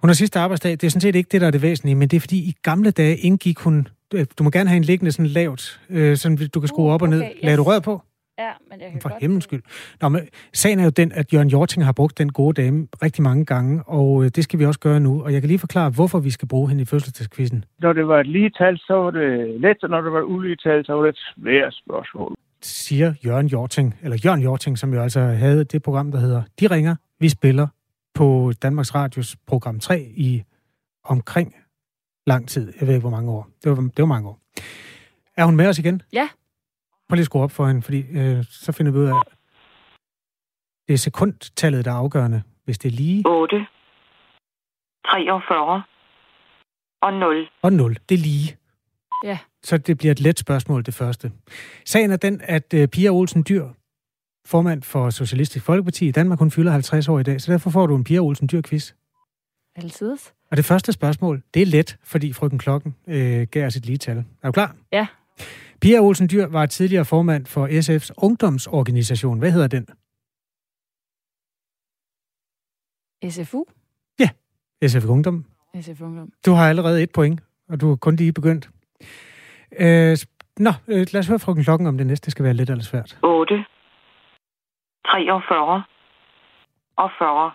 Hun 0.00 0.08
har 0.08 0.14
sidste 0.14 0.38
arbejdsdag. 0.38 0.70
Det 0.72 0.84
er 0.84 0.90
sådan 0.90 1.00
set 1.00 1.14
ikke 1.14 1.28
det, 1.32 1.40
der 1.40 1.46
er 1.46 1.50
det 1.50 1.62
væsentlige, 1.62 1.94
men 1.94 2.08
det 2.08 2.16
er 2.16 2.20
fordi 2.20 2.36
i 2.36 2.54
gamle 2.62 2.90
dage 2.90 3.16
indgik 3.16 3.58
hun... 3.58 3.88
Øh, 4.14 4.26
du 4.38 4.44
må 4.44 4.50
gerne 4.50 4.68
have 4.68 4.76
en 4.76 4.84
liggende 4.84 5.12
sådan 5.12 5.26
lavt, 5.26 5.80
øh, 5.90 6.16
sådan 6.16 6.38
du 6.54 6.60
kan 6.60 6.68
skrue 6.68 6.86
uh, 6.86 6.92
op 6.92 7.02
og 7.02 7.08
ned. 7.08 7.18
Okay, 7.18 7.30
yes. 7.30 7.42
Lad 7.42 7.56
du 7.56 7.62
rør 7.62 7.80
på? 7.80 8.02
Ja, 8.38 8.50
men 8.70 8.80
jeg 8.80 8.90
kan 8.92 9.00
For 9.00 9.10
himmelens 9.20 9.44
skyld. 9.44 9.62
Nå, 10.00 10.08
men 10.08 10.20
sagen 10.52 10.78
er 10.80 10.84
jo 10.84 10.90
den, 10.90 11.12
at 11.12 11.34
Jørgen 11.34 11.48
Jorting 11.48 11.84
har 11.84 11.92
brugt 11.92 12.18
den 12.18 12.32
gode 12.32 12.62
dame 12.62 12.88
rigtig 13.02 13.22
mange 13.22 13.44
gange, 13.44 13.82
og 13.86 14.24
øh, 14.24 14.30
det 14.36 14.44
skal 14.44 14.58
vi 14.58 14.64
også 14.66 14.80
gøre 14.80 15.00
nu. 15.00 15.22
Og 15.22 15.32
jeg 15.32 15.42
kan 15.42 15.48
lige 15.48 15.58
forklare, 15.58 15.90
hvorfor 15.90 16.18
vi 16.18 16.30
skal 16.30 16.48
bruge 16.48 16.68
hende 16.68 16.82
i 16.82 16.84
fødselsdagskvisten. 16.84 17.64
Når 17.78 17.92
det 17.92 18.08
var 18.08 18.20
et 18.20 18.26
lige 18.26 18.50
tal, 18.50 18.78
så 18.78 18.94
var 18.94 19.10
det 19.10 19.60
let, 19.60 19.82
og 19.82 19.90
når 19.90 20.00
det 20.00 20.12
var 20.12 20.18
et 20.18 20.24
ulige 20.24 20.56
tal, 20.56 20.84
så 20.86 20.92
var 20.92 21.02
det 21.02 21.08
et 21.08 21.18
svært 21.18 21.74
spørgsmål. 21.84 22.34
Siger 22.62 23.14
Jørgen 23.26 23.46
Jorting, 23.46 23.94
eller 24.02 24.16
Jørgen 24.24 24.42
Jorting, 24.42 24.78
som 24.78 24.94
jo 24.94 25.02
altså 25.02 25.20
havde 25.20 25.64
det 25.64 25.82
program, 25.82 26.10
der 26.10 26.18
hedder 26.18 26.42
De 26.60 26.66
ringer, 26.66 26.96
vi 27.20 27.28
spiller, 27.28 27.66
på 28.14 28.52
Danmarks 28.62 28.94
Radios 28.94 29.36
program 29.46 29.80
3 29.80 30.00
i 30.00 30.42
omkring 31.04 31.54
lang 32.26 32.48
tid. 32.48 32.72
Jeg 32.80 32.86
ved 32.86 32.94
ikke, 32.94 33.08
hvor 33.08 33.16
mange 33.16 33.30
år. 33.30 33.48
Det 33.64 33.70
var, 33.70 33.76
det 33.76 33.98
var 33.98 34.06
mange 34.06 34.28
år. 34.28 34.40
Er 35.36 35.44
hun 35.44 35.56
med 35.56 35.68
os 35.68 35.78
igen? 35.78 36.02
Ja. 36.12 36.28
Prøv 37.08 37.14
lige 37.14 37.22
at 37.22 37.26
skrue 37.26 37.42
op 37.42 37.50
for 37.50 37.66
hende, 37.66 37.82
fordi 37.82 38.00
øh, 38.10 38.44
så 38.44 38.72
finder 38.72 38.92
vi 38.92 38.98
ud 38.98 39.04
af, 39.04 39.20
det 40.88 40.94
er 40.94 40.98
sekundtallet, 40.98 41.84
der 41.84 41.90
er 41.90 41.94
afgørende. 41.94 42.42
Hvis 42.64 42.78
det 42.78 42.88
er 42.88 42.96
lige... 42.96 43.22
8, 43.26 43.66
43 45.06 45.82
og 47.02 47.12
0. 47.12 47.48
Og 47.62 47.72
0. 47.72 47.96
Det 48.08 48.14
er 48.14 48.18
lige. 48.18 48.56
Ja. 49.24 49.38
Så 49.62 49.78
det 49.78 49.98
bliver 49.98 50.12
et 50.12 50.20
let 50.20 50.38
spørgsmål, 50.38 50.82
det 50.84 50.94
første. 50.94 51.32
Sagen 51.84 52.10
er 52.10 52.16
den, 52.16 52.40
at 52.44 52.74
øh, 52.74 52.88
Pia 52.88 53.10
Olsen 53.10 53.44
Dyr 53.48 53.68
formand 54.46 54.82
for 54.82 55.10
Socialistisk 55.10 55.64
Folkeparti 55.64 56.08
i 56.08 56.10
Danmark. 56.10 56.38
Hun 56.38 56.50
fylder 56.50 56.72
50 56.72 57.08
år 57.08 57.18
i 57.18 57.22
dag, 57.22 57.40
så 57.40 57.52
derfor 57.52 57.70
får 57.70 57.86
du 57.86 57.96
en 57.96 58.04
Pia 58.04 58.18
Olsen 58.18 58.48
Dyr 58.52 58.60
quiz. 58.68 58.92
Altid. 59.76 60.16
Og 60.50 60.56
det 60.56 60.64
første 60.64 60.92
spørgsmål, 60.92 61.42
det 61.54 61.62
er 61.62 61.66
let, 61.66 61.98
fordi 62.02 62.32
frøken 62.32 62.58
Klokken 62.58 62.96
øh, 63.06 63.46
gav 63.50 63.66
os 63.66 63.76
et 63.76 63.86
lige 63.86 63.98
tal. 63.98 64.16
Er 64.16 64.48
du 64.48 64.52
klar? 64.52 64.76
Ja. 64.92 65.06
Pia 65.80 65.98
Olsen 66.00 66.28
Dyr 66.30 66.46
var 66.46 66.66
tidligere 66.66 67.04
formand 67.04 67.46
for 67.46 67.66
SF's 67.66 68.10
ungdomsorganisation. 68.16 69.38
Hvad 69.38 69.52
hedder 69.52 69.68
den? 69.68 69.86
SFU? 73.30 73.64
Ja, 74.20 74.28
SF 74.88 75.04
Ungdom. 75.08 75.44
SF 75.80 76.00
Ungdom. 76.00 76.32
Du 76.46 76.52
har 76.52 76.68
allerede 76.68 77.02
et 77.02 77.10
point, 77.12 77.40
og 77.68 77.80
du 77.80 77.92
er 77.92 77.96
kun 77.96 78.16
lige 78.16 78.32
begyndt. 78.32 78.70
Øh, 79.78 80.16
nå, 80.58 80.70
øh, 80.88 81.06
lad 81.12 81.16
os 81.16 81.26
høre 81.28 81.38
frøken 81.38 81.64
Klokken, 81.64 81.86
om 81.86 81.98
det 81.98 82.06
næste 82.06 82.30
skal 82.30 82.44
være 82.44 82.54
let 82.54 82.70
eller 82.70 82.84
svært. 82.84 83.18
8, 83.22 83.64
43 85.06 85.82
og 86.96 87.10
40. 87.18 87.52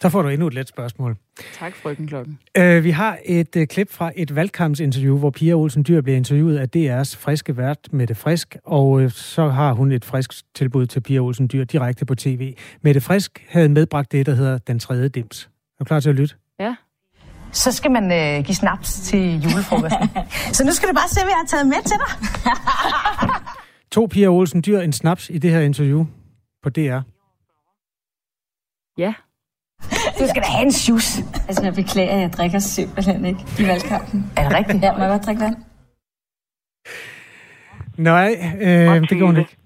Så 0.00 0.08
får 0.08 0.22
du 0.22 0.28
endnu 0.28 0.46
et 0.46 0.54
let 0.54 0.68
spørgsmål. 0.68 1.16
Tak, 1.58 1.76
frøken 1.76 2.06
Klokken. 2.06 2.38
Øh, 2.56 2.84
vi 2.84 2.90
har 2.90 3.18
et 3.24 3.56
øh, 3.56 3.66
klip 3.66 3.92
fra 3.92 4.12
et 4.16 4.34
valgkampsinterview, 4.34 5.18
hvor 5.18 5.30
Pia 5.30 5.54
Olsen 5.54 5.84
Dyr 5.88 6.00
bliver 6.00 6.16
interviewet 6.16 6.58
af 6.58 6.66
DR's 6.76 7.16
friske 7.16 7.56
vært 7.56 7.78
Mette 7.92 8.14
Frisk, 8.14 8.56
og 8.64 9.00
øh, 9.00 9.10
så 9.10 9.48
har 9.48 9.72
hun 9.72 9.92
et 9.92 10.04
frisk 10.04 10.32
tilbud 10.54 10.86
til 10.86 11.00
Pia 11.00 11.18
Olsen 11.18 11.48
Dyr 11.52 11.64
direkte 11.64 12.06
på 12.06 12.14
tv. 12.14 12.54
Mette 12.82 13.00
Frisk 13.00 13.46
havde 13.48 13.68
medbragt 13.68 14.12
det, 14.12 14.26
der 14.26 14.34
hedder 14.34 14.58
Den 14.58 14.78
tredje 14.78 15.08
dims. 15.08 15.44
Er 15.44 15.48
du 15.78 15.84
klar 15.84 16.00
til 16.00 16.08
at 16.08 16.14
lytte? 16.14 16.34
Ja. 16.60 16.74
Så 17.52 17.72
skal 17.72 17.90
man 17.90 18.04
øh, 18.04 18.44
give 18.44 18.54
snaps 18.54 19.00
til 19.00 19.42
julefrokosten. 19.42 20.08
så 20.56 20.64
nu 20.64 20.72
skal 20.72 20.88
du 20.88 20.94
bare 20.94 21.08
se, 21.08 21.20
hvad 21.20 21.30
jeg 21.30 21.38
har 21.38 21.46
taget 21.46 21.66
med 21.66 21.82
til 21.82 21.96
dig. 21.96 22.10
to 23.94 24.06
Pia 24.06 24.26
Olsen 24.26 24.62
Dyr 24.66 24.78
en 24.80 24.92
snaps 24.92 25.30
i 25.30 25.38
det 25.38 25.50
her 25.50 25.60
interview 25.60 26.06
på 26.62 26.70
DR. 26.70 27.00
Ja. 28.98 29.14
Du 30.18 30.26
skal 30.28 30.42
da 30.42 30.46
have 30.46 30.64
en 30.64 30.72
sjus. 30.72 31.18
Altså, 31.48 31.62
jeg 31.64 31.74
beklager, 31.74 32.16
jeg 32.16 32.32
drikker 32.32 32.58
simpelthen 32.58 33.24
ikke 33.24 33.40
i 33.58 33.62
valgkampen. 33.66 34.32
Er 34.36 34.48
det 34.48 34.58
rigtigt? 34.58 34.82
Ja, 34.82 34.92
må 34.92 34.98
jeg 34.98 35.10
godt 35.10 35.26
drikke 35.26 35.42
vand? 35.42 35.56
Nej, 37.96 38.36
øh, 38.60 39.08
det 39.08 39.18
går 39.18 39.26
hun 39.26 39.36
ikke. 39.36 39.56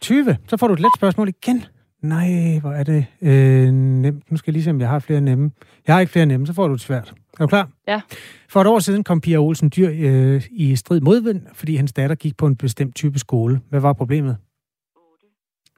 20. 0.00 0.36
Så 0.48 0.56
får 0.56 0.66
du 0.68 0.74
et 0.74 0.80
let 0.80 0.90
spørgsmål 0.96 1.28
igen. 1.28 1.64
Nej, 2.02 2.58
hvor 2.60 2.72
er 2.72 2.82
det 2.82 3.06
øh, 3.22 3.72
nemt. 3.72 4.30
Nu 4.30 4.36
skal 4.36 4.50
jeg 4.50 4.52
lige 4.52 4.64
se, 4.64 4.70
om 4.70 4.80
jeg 4.80 4.88
har 4.88 4.98
flere 4.98 5.20
nemme. 5.20 5.50
Jeg 5.86 5.94
har 5.94 6.00
ikke 6.00 6.12
flere 6.12 6.26
nemme, 6.26 6.46
så 6.46 6.52
får 6.52 6.66
du 6.68 6.72
det 6.72 6.80
svært. 6.80 7.14
Er 7.32 7.38
du 7.38 7.46
klar? 7.46 7.68
Ja. 7.88 8.00
For 8.48 8.60
et 8.60 8.66
år 8.66 8.78
siden 8.78 9.04
kom 9.04 9.20
Pia 9.20 9.36
Olsen 9.36 9.72
Dyr 9.76 9.90
øh, 9.92 10.42
i 10.50 10.76
strid 10.76 11.00
modvind, 11.00 11.42
fordi 11.54 11.76
hans 11.76 11.92
datter 11.92 12.16
gik 12.16 12.36
på 12.36 12.46
en 12.46 12.56
bestemt 12.56 12.94
type 12.94 13.18
skole. 13.18 13.60
Hvad 13.68 13.80
var 13.80 13.92
problemet? 13.92 14.36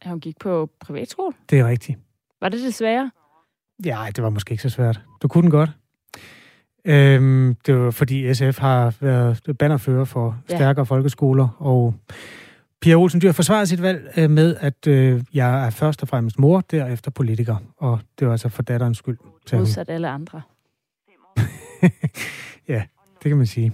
Ja, 0.04 0.10
hun 0.10 0.20
gik 0.20 0.38
på 0.38 0.70
privatskole. 0.80 1.34
Det 1.50 1.58
er 1.58 1.68
rigtigt. 1.68 1.98
Var 2.40 2.48
det 2.48 2.60
det 2.60 2.74
svære? 2.74 3.10
Ja, 3.84 4.06
det 4.16 4.24
var 4.24 4.30
måske 4.30 4.50
ikke 4.52 4.62
så 4.62 4.70
svært. 4.70 5.00
Du 5.22 5.28
kunne 5.28 5.42
den 5.42 5.50
godt. 5.50 5.70
Øhm, 6.84 7.54
det 7.66 7.78
var 7.78 7.90
fordi 7.90 8.34
SF 8.34 8.58
har 8.58 8.96
været 9.00 9.56
bannerfører 9.58 10.04
for 10.04 10.36
Ja. 10.50 10.56
stærkere 10.56 10.86
folkeskoler, 10.86 11.48
og 11.58 11.94
Pia 12.80 12.94
Olsen 12.94 13.20
Dyr 13.20 13.32
forsvarede 13.32 13.66
sit 13.66 13.82
valg 13.82 14.12
øh, 14.18 14.30
med, 14.30 14.56
at 14.60 14.86
øh, 14.86 15.20
jeg 15.34 15.66
er 15.66 15.70
først 15.70 16.02
og 16.02 16.08
fremmest 16.08 16.38
mor, 16.38 16.60
derefter 16.60 17.10
politiker, 17.10 17.56
og 17.76 18.00
det 18.18 18.26
var 18.26 18.32
altså 18.32 18.48
for 18.48 18.62
datterens 18.62 18.98
skyld. 18.98 19.18
Modsat 19.52 19.88
alle 19.90 20.08
andre. 20.08 20.42
Ja, 22.68 22.82
det 23.22 23.28
kan 23.30 23.36
man 23.36 23.46
sige. 23.46 23.72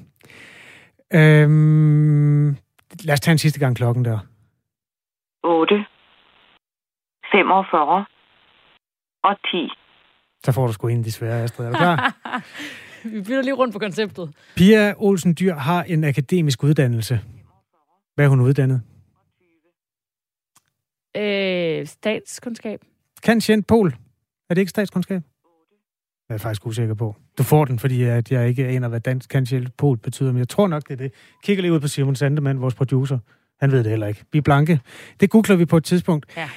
Øhm, 1.15 2.49
lad 3.05 3.13
os 3.13 3.21
tage 3.21 3.33
en 3.33 3.39
sidste 3.39 3.61
gang 3.61 3.77
klokken 3.77 4.05
der. 4.05 4.19
8, 5.45 5.75
45 7.33 8.05
og 9.25 9.37
10. 9.51 9.69
Så 10.45 10.53
får 10.53 10.66
du 10.66 10.72
sgu 10.72 10.88
en 10.88 10.99
af 10.99 11.05
de 11.05 11.12
svære, 11.12 11.42
Astrid. 11.42 11.66
Er 11.66 11.70
du 11.70 11.76
klar? 11.76 12.16
Vi 13.12 13.20
bytter 13.20 13.42
lige 13.42 13.55
rundt 13.55 13.72
på 13.72 13.78
konceptet. 13.78 14.30
Pia 14.57 14.95
Olsen 14.97 15.36
Dyr 15.40 15.55
har 15.55 15.82
en 15.82 16.05
akademisk 16.05 16.64
uddannelse. 16.64 17.20
Hvad 18.14 18.24
er 18.24 18.28
hun 18.28 18.40
uddannet? 18.40 18.82
Øh, 21.16 21.86
statskundskab. 21.86 22.80
Kant 23.22 23.66
Pol. 23.68 23.95
Er 24.51 24.55
det 24.55 24.61
ikke 24.61 24.70
statskundskab? 24.70 25.22
Jeg 26.28 26.34
er 26.34 26.38
faktisk 26.38 26.66
usikker 26.66 26.95
på. 26.95 27.16
Du 27.38 27.42
får 27.42 27.64
den, 27.64 27.78
fordi 27.78 28.03
at 28.03 28.32
jeg 28.32 28.49
ikke 28.49 28.66
aner, 28.66 28.88
hvad 28.88 29.01
dansk 29.01 29.30
Kant 29.30 29.76
Pol 29.76 29.99
betyder, 29.99 30.32
men 30.32 30.38
jeg 30.38 30.49
tror 30.49 30.68
nok, 30.68 30.82
det 30.88 30.92
er 30.92 30.97
det. 30.97 31.12
Kigger 31.45 31.62
lige 31.62 31.72
ud 31.72 31.80
på 31.80 31.88
Simon 31.88 32.16
Sandemann, 32.16 32.61
vores 32.61 32.74
producer. 32.74 33.18
Han 33.61 33.72
ved 33.72 33.78
det 33.78 33.90
heller 33.90 34.07
ikke. 34.07 34.24
Vi 34.32 34.38
er 34.38 34.42
blanke. 34.42 34.80
Det 35.20 35.30
googler 35.30 35.57
vi 35.57 35.64
på 35.64 35.76
et 35.76 35.84
tidspunkt. 35.84 36.26
Ja. 36.36 36.49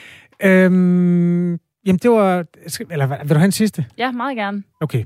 Øhm, 0.44 1.60
jamen, 1.88 2.00
det 2.00 2.12
var... 2.12 2.46
Eller 2.90 3.24
vil 3.24 3.30
du 3.30 3.36
have 3.36 3.46
en 3.46 3.52
sidste? 3.52 3.86
Ja, 3.98 4.12
meget 4.12 4.38
gerne. 4.38 4.64
Okay. 4.82 5.06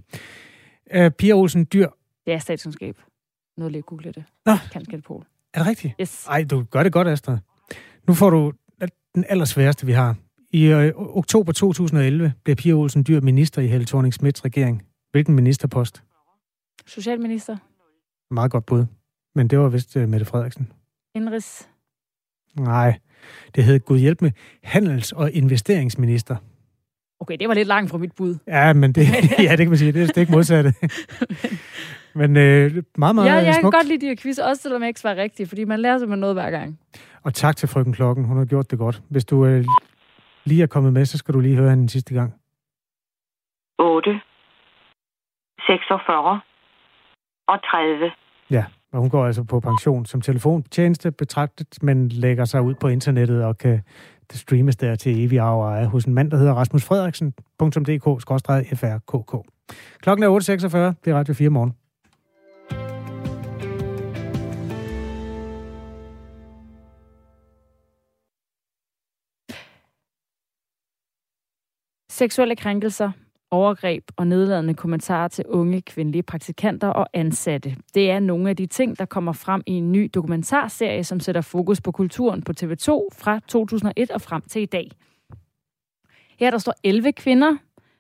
Øh, 0.92 1.12
Pia 1.12 1.34
Olsen 1.34 1.68
Dyr. 1.74 1.88
Det 2.26 2.34
er 2.34 2.40
statskundskab. 2.40 2.98
Nu 3.58 3.70
lige 3.70 3.82
google 3.82 4.12
det. 4.12 4.24
Nå. 4.46 4.54
Kan 4.72 4.86
skille 4.86 5.02
på. 5.02 5.24
Er 5.54 5.60
det 5.60 5.68
rigtigt? 5.68 5.94
Yes. 6.02 6.26
Ej, 6.28 6.44
du 6.44 6.64
gør 6.64 6.84
det 6.84 6.94
godt, 6.94 7.08
Astrid. 7.08 7.38
Nu 8.08 8.14
får 8.14 8.30
du 8.30 8.54
den 9.16 9.26
allersværeste, 9.30 9.86
vi 9.86 9.92
har. 9.92 10.16
I 10.52 10.66
øh, 10.66 10.94
oktober 10.96 11.52
2011 11.52 12.34
blev 12.44 12.56
Pia 12.56 12.74
Olsen 12.74 13.04
Dyr 13.08 13.22
minister 13.22 13.62
i 13.62 13.68
Helle 13.68 13.86
thorning 13.86 14.14
Smiths 14.14 14.46
regering. 14.46 14.84
Hvilken 15.12 15.36
ministerpost? 15.36 16.04
Socialminister. 16.88 17.58
Meget 18.32 18.52
godt 18.52 18.66
bud. 18.66 18.86
Men 19.36 19.48
det 19.48 19.60
var 19.60 19.70
vist 19.70 19.96
uh, 19.96 20.10
Mette 20.10 20.26
Frederiksen. 20.26 20.72
Indrigs. 21.16 21.70
Nej, 22.60 23.00
det 23.56 23.64
hed 23.64 23.80
Gud 23.80 24.00
hjælp 24.00 24.22
med 24.22 24.32
handels- 24.64 25.12
og 25.12 25.32
investeringsminister. 25.32 26.36
Okay, 27.22 27.38
det 27.40 27.48
var 27.48 27.54
lidt 27.54 27.68
langt 27.68 27.92
fra 27.92 27.98
mit 27.98 28.12
bud. 28.18 28.36
Ja, 28.48 28.74
men 28.74 28.92
det, 28.94 29.02
ja, 29.48 29.52
det 29.52 29.58
kan 29.58 29.70
man 29.70 29.78
sige. 29.78 29.92
Det 29.92 30.02
er 30.04 30.08
stik 30.08 30.30
modsatte. 30.30 30.74
men 32.20 32.38
øh, 32.38 32.84
meget, 32.98 33.16
meget 33.16 33.28
Ja, 33.30 33.34
jeg 33.36 33.44
kan 33.46 33.54
smukt. 33.54 33.76
godt 33.76 33.88
lide 33.88 34.02
de 34.02 34.06
her 34.08 34.16
quiz, 34.22 34.38
også 34.38 34.62
selvom 34.62 34.82
jeg 34.82 34.88
ikke 34.88 35.00
svarer 35.00 35.16
rigtigt, 35.16 35.50
fordi 35.50 35.64
man 35.64 35.80
lærer 35.80 35.98
simpelthen 35.98 36.20
noget 36.20 36.36
hver 36.36 36.52
gang. 36.52 36.80
Og 37.24 37.34
tak 37.34 37.56
til 37.56 37.68
frøken 37.70 37.94
Klokken. 37.94 38.26
Hun 38.26 38.38
har 38.38 38.46
gjort 38.46 38.72
det 38.72 38.80
godt. 38.80 39.02
Hvis 39.10 39.26
du 39.26 39.46
øh, 39.46 39.66
lige 40.46 40.64
er 40.64 40.68
kommet 40.68 40.94
med, 40.94 41.06
så 41.06 41.18
skal 41.18 41.34
du 41.34 41.40
lige 41.40 41.56
høre 41.56 41.70
hende 41.70 41.82
en 41.84 41.90
sidste 41.90 42.14
gang. 42.14 42.34
8, 43.80 44.22
46 45.60 46.42
og 47.48 47.64
30. 47.64 48.12
Ja, 48.50 48.66
og 48.92 49.00
hun 49.00 49.10
går 49.10 49.26
altså 49.26 49.44
på 49.44 49.60
pension 49.60 50.06
som 50.06 50.22
telefontjeneste 50.22 51.12
betragtet, 51.12 51.68
men 51.82 52.10
lægger 52.10 52.46
sig 52.46 52.62
ud 52.62 52.74
på 52.74 52.88
internettet 52.88 53.44
og 53.44 53.58
kan 53.58 53.82
det 54.32 54.40
streames 54.40 54.76
der 54.76 54.96
til 54.96 55.26
evig 55.26 55.40
arv 55.40 55.60
og 55.60 55.86
hos 55.86 56.06
en 56.06 56.14
mand, 56.14 56.32
der 56.32 56.38
hedder 56.38 56.54
Rasmus 56.54 56.84
Frederiksen.dk-frkk. 56.84 59.48
Klokken 60.00 60.24
er 60.24 60.30
8.46. 60.30 60.34
Det 61.06 61.12
er 61.12 61.16
Radio 61.16 61.34
4 61.34 61.50
morgen. 61.50 61.74
Seksuelle 72.10 72.56
krænkelser, 72.56 73.12
overgreb 73.52 74.04
og 74.18 74.28
nedladende 74.28 74.74
kommentarer 74.74 75.28
til 75.28 75.46
unge 75.48 75.82
kvindelige 75.82 76.24
praktikanter 76.24 76.88
og 76.88 77.08
ansatte. 77.14 77.76
Det 77.94 78.12
er 78.12 78.20
nogle 78.20 78.50
af 78.50 78.56
de 78.56 78.66
ting, 78.66 79.00
der 79.00 79.06
kommer 79.06 79.32
frem 79.32 79.62
i 79.66 79.72
en 79.72 79.92
ny 79.92 80.10
dokumentarserie, 80.14 81.04
som 81.04 81.20
sætter 81.20 81.42
fokus 81.42 81.82
på 81.82 81.92
kulturen 81.92 82.42
på 82.42 82.52
TV2 82.62 82.90
fra 83.18 83.40
2001 83.48 84.12
og 84.12 84.22
frem 84.22 84.42
til 84.42 84.62
i 84.62 84.66
dag. 84.66 84.92
Her 86.40 86.52
der 86.52 86.58
står 86.58 86.74
11 86.84 87.12
kvinder, 87.12 87.58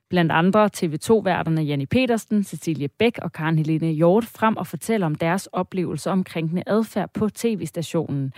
blandt 0.09 0.31
andre 0.31 0.69
TV2-værterne 0.77 1.61
Janni 1.61 1.85
Petersen, 1.85 2.43
Cecilie 2.43 2.87
Bæk 2.87 3.17
og 3.21 3.31
Karen 3.31 3.57
Helene 3.57 3.91
Hjort 3.91 4.25
frem 4.25 4.57
og 4.57 4.67
fortæller 4.67 5.05
om 5.07 5.15
deres 5.15 5.47
oplevelser 5.47 6.11
om 6.11 6.23
krænkende 6.23 6.63
adfærd 6.67 7.09
på 7.13 7.29
tv-stationen. 7.29 8.33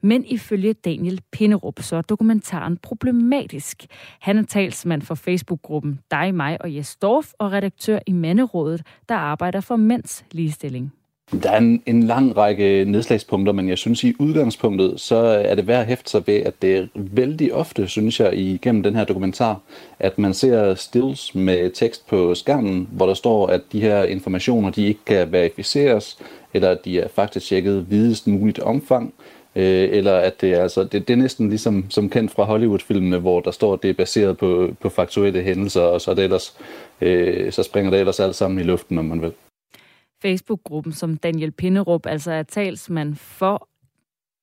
Men 0.00 0.24
ifølge 0.24 0.72
Daniel 0.72 1.20
Pinderup, 1.32 1.82
så 1.82 1.96
er 1.96 2.02
dokumentaren 2.02 2.76
problematisk. 2.76 3.86
Han 4.20 4.38
er 4.38 4.42
talsmand 4.42 5.02
for 5.02 5.14
Facebook-gruppen 5.14 5.98
Dig, 6.10 6.34
mig 6.34 6.62
og 6.62 6.74
Jes 6.74 6.96
Dorf 6.96 7.32
og 7.38 7.52
redaktør 7.52 7.98
i 8.06 8.12
Manderådet, 8.12 8.82
der 9.08 9.14
arbejder 9.14 9.60
for 9.60 9.76
mænds 9.76 10.24
ligestilling. 10.32 10.92
Der 11.42 11.50
er 11.50 11.58
en, 11.58 11.82
en 11.86 12.02
lang 12.02 12.36
række 12.36 12.84
nedslagspunkter, 12.84 13.52
men 13.52 13.68
jeg 13.68 13.78
synes 13.78 14.04
i 14.04 14.14
udgangspunktet, 14.18 15.00
så 15.00 15.16
er 15.16 15.54
det 15.54 15.66
værd 15.66 15.80
at 15.80 15.86
hæfte 15.86 16.10
sig 16.10 16.26
ved, 16.26 16.34
at 16.34 16.62
det 16.62 16.76
er 16.76 16.86
vældig 16.94 17.54
ofte, 17.54 17.88
synes 17.88 18.20
jeg, 18.20 18.34
igennem 18.34 18.82
den 18.82 18.96
her 18.96 19.04
dokumentar, 19.04 19.60
at 19.98 20.18
man 20.18 20.34
ser 20.34 20.74
stills 20.74 21.34
med 21.34 21.70
tekst 21.70 22.08
på 22.08 22.34
skærmen, 22.34 22.88
hvor 22.92 23.06
der 23.06 23.14
står, 23.14 23.46
at 23.46 23.60
de 23.72 23.80
her 23.80 24.04
informationer, 24.04 24.70
de 24.70 24.86
ikke 24.86 25.04
kan 25.06 25.32
verificeres, 25.32 26.18
eller 26.54 26.70
at 26.70 26.84
de 26.84 27.00
er 27.00 27.08
faktisk 27.08 27.46
tjekket 27.46 27.90
videst 27.90 28.26
muligt 28.26 28.58
omfang, 28.58 29.14
øh, 29.58 29.88
eller 29.98 30.16
at 30.16 30.40
det 30.40 30.52
er, 30.52 30.62
altså, 30.62 30.84
det, 30.84 31.08
det 31.08 31.10
er 31.10 31.16
næsten 31.16 31.48
ligesom 31.48 31.90
som 31.90 32.10
kendt 32.10 32.30
fra 32.30 32.44
Hollywood-filmene, 32.44 33.18
hvor 33.18 33.40
der 33.40 33.50
står, 33.50 33.74
at 33.74 33.82
det 33.82 33.90
er 33.90 33.94
baseret 33.94 34.38
på, 34.38 34.74
på 34.80 34.88
faktuelle 34.88 35.42
hændelser, 35.42 35.82
og 35.82 36.00
så, 36.00 36.10
er 36.10 36.14
det 36.14 36.24
ellers, 36.24 36.56
øh, 37.00 37.52
så 37.52 37.62
springer 37.62 37.90
det 37.90 38.00
ellers 38.00 38.20
alt 38.20 38.34
sammen 38.34 38.60
i 38.60 38.62
luften, 38.62 38.98
om 38.98 39.04
man 39.04 39.22
vil. 39.22 39.32
Facebook-gruppen, 40.22 40.92
som 40.92 41.16
Daniel 41.16 41.50
Pinderup 41.50 42.06
altså 42.06 42.32
er 42.32 42.42
talsmand 42.42 43.14
for, 43.14 43.68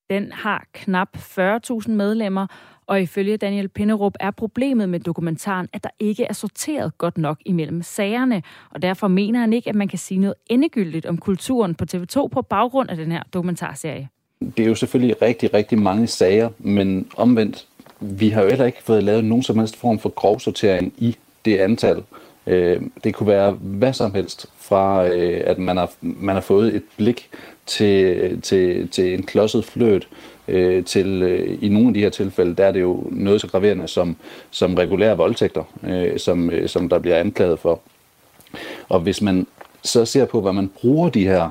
den 0.09 0.31
har 0.31 0.65
knap 0.73 1.17
40.000 1.17 1.91
medlemmer, 1.91 2.47
og 2.87 3.01
ifølge 3.01 3.37
Daniel 3.37 3.69
Pinderup 3.69 4.13
er 4.19 4.31
problemet 4.31 4.89
med 4.89 4.99
dokumentaren, 4.99 5.67
at 5.73 5.83
der 5.83 5.89
ikke 5.99 6.25
er 6.25 6.33
sorteret 6.33 6.97
godt 6.97 7.17
nok 7.17 7.37
imellem 7.45 7.81
sagerne, 7.81 8.43
og 8.71 8.81
derfor 8.81 9.07
mener 9.07 9.39
han 9.39 9.53
ikke, 9.53 9.69
at 9.69 9.75
man 9.75 9.87
kan 9.87 9.99
sige 9.99 10.19
noget 10.19 10.35
endegyldigt 10.47 11.05
om 11.05 11.17
kulturen 11.17 11.75
på 11.75 11.85
TV2 11.93 12.27
på 12.27 12.41
baggrund 12.41 12.89
af 12.89 12.97
den 12.97 13.11
her 13.11 13.23
dokumentarserie. 13.33 14.09
Det 14.57 14.63
er 14.63 14.67
jo 14.69 14.75
selvfølgelig 14.75 15.21
rigtig, 15.21 15.53
rigtig 15.53 15.79
mange 15.79 16.07
sager, 16.07 16.49
men 16.59 17.07
omvendt, 17.17 17.65
vi 17.99 18.29
har 18.29 18.41
jo 18.41 18.49
heller 18.49 18.65
ikke 18.65 18.83
fået 18.83 19.03
lavet 19.03 19.23
nogen 19.23 19.43
som 19.43 19.59
helst 19.59 19.75
form 19.75 19.99
for 19.99 20.09
grovsortering 20.09 20.93
i 20.97 21.15
det 21.45 21.57
antal. 21.57 22.03
Øh, 22.47 22.81
Det 23.03 23.13
kunne 23.15 23.27
være 23.27 23.51
hvad 23.51 23.93
som 23.93 24.13
helst, 24.13 24.45
fra 24.57 25.07
øh, 25.07 25.41
at 25.45 25.57
man 25.57 25.77
har, 25.77 25.91
man 26.01 26.35
har 26.35 26.41
fået 26.41 26.75
et 26.75 26.83
blik 26.97 27.29
til, 27.65 28.41
til, 28.41 28.89
til 28.89 29.13
en 29.13 29.23
klodset 29.23 29.65
fløt, 29.65 30.07
øh, 30.47 30.83
til 30.83 31.21
øh, 31.23 31.57
i 31.61 31.69
nogle 31.69 31.87
af 31.87 31.93
de 31.93 31.99
her 31.99 32.09
tilfælde, 32.09 32.55
der 32.55 32.65
er 32.65 32.71
det 32.71 32.81
jo 32.81 33.03
noget 33.11 33.41
så 33.41 33.47
graverende 33.47 33.87
som, 33.87 34.15
som 34.51 34.75
regulære 34.75 35.17
voldtægter, 35.17 35.63
øh, 35.83 36.19
som, 36.19 36.49
øh, 36.49 36.69
som 36.69 36.89
der 36.89 36.99
bliver 36.99 37.17
anklaget 37.17 37.59
for. 37.59 37.79
Og 38.89 38.99
hvis 38.99 39.21
man 39.21 39.47
så 39.83 40.05
ser 40.05 40.25
på, 40.25 40.41
hvad 40.41 40.53
man 40.53 40.71
bruger 40.81 41.09
de 41.09 41.27
her 41.27 41.49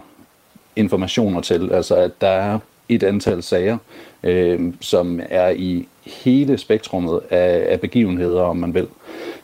informationer 0.76 1.40
til, 1.40 1.72
altså 1.72 1.97
at 1.97 2.20
der 2.20 2.28
er 2.28 2.59
et 2.89 3.03
antal 3.03 3.43
sager, 3.43 3.78
øh, 4.22 4.61
som 4.80 5.20
er 5.30 5.51
i 5.51 5.89
hele 6.07 6.59
spektrummet 6.59 7.20
af, 7.30 7.66
af 7.72 7.80
begivenheder, 7.80 8.43
om 8.43 8.57
man 8.57 8.74
vil, 8.74 8.89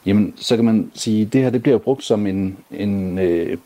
jamen 0.06 0.34
så 0.36 0.56
kan 0.56 0.64
man 0.64 0.90
sige, 0.94 1.22
at 1.22 1.32
det 1.32 1.42
her 1.42 1.50
det 1.50 1.62
bliver 1.62 1.78
brugt 1.78 2.04
som 2.04 2.26
en, 2.26 2.56
en 2.70 3.18
øh, 3.18 3.56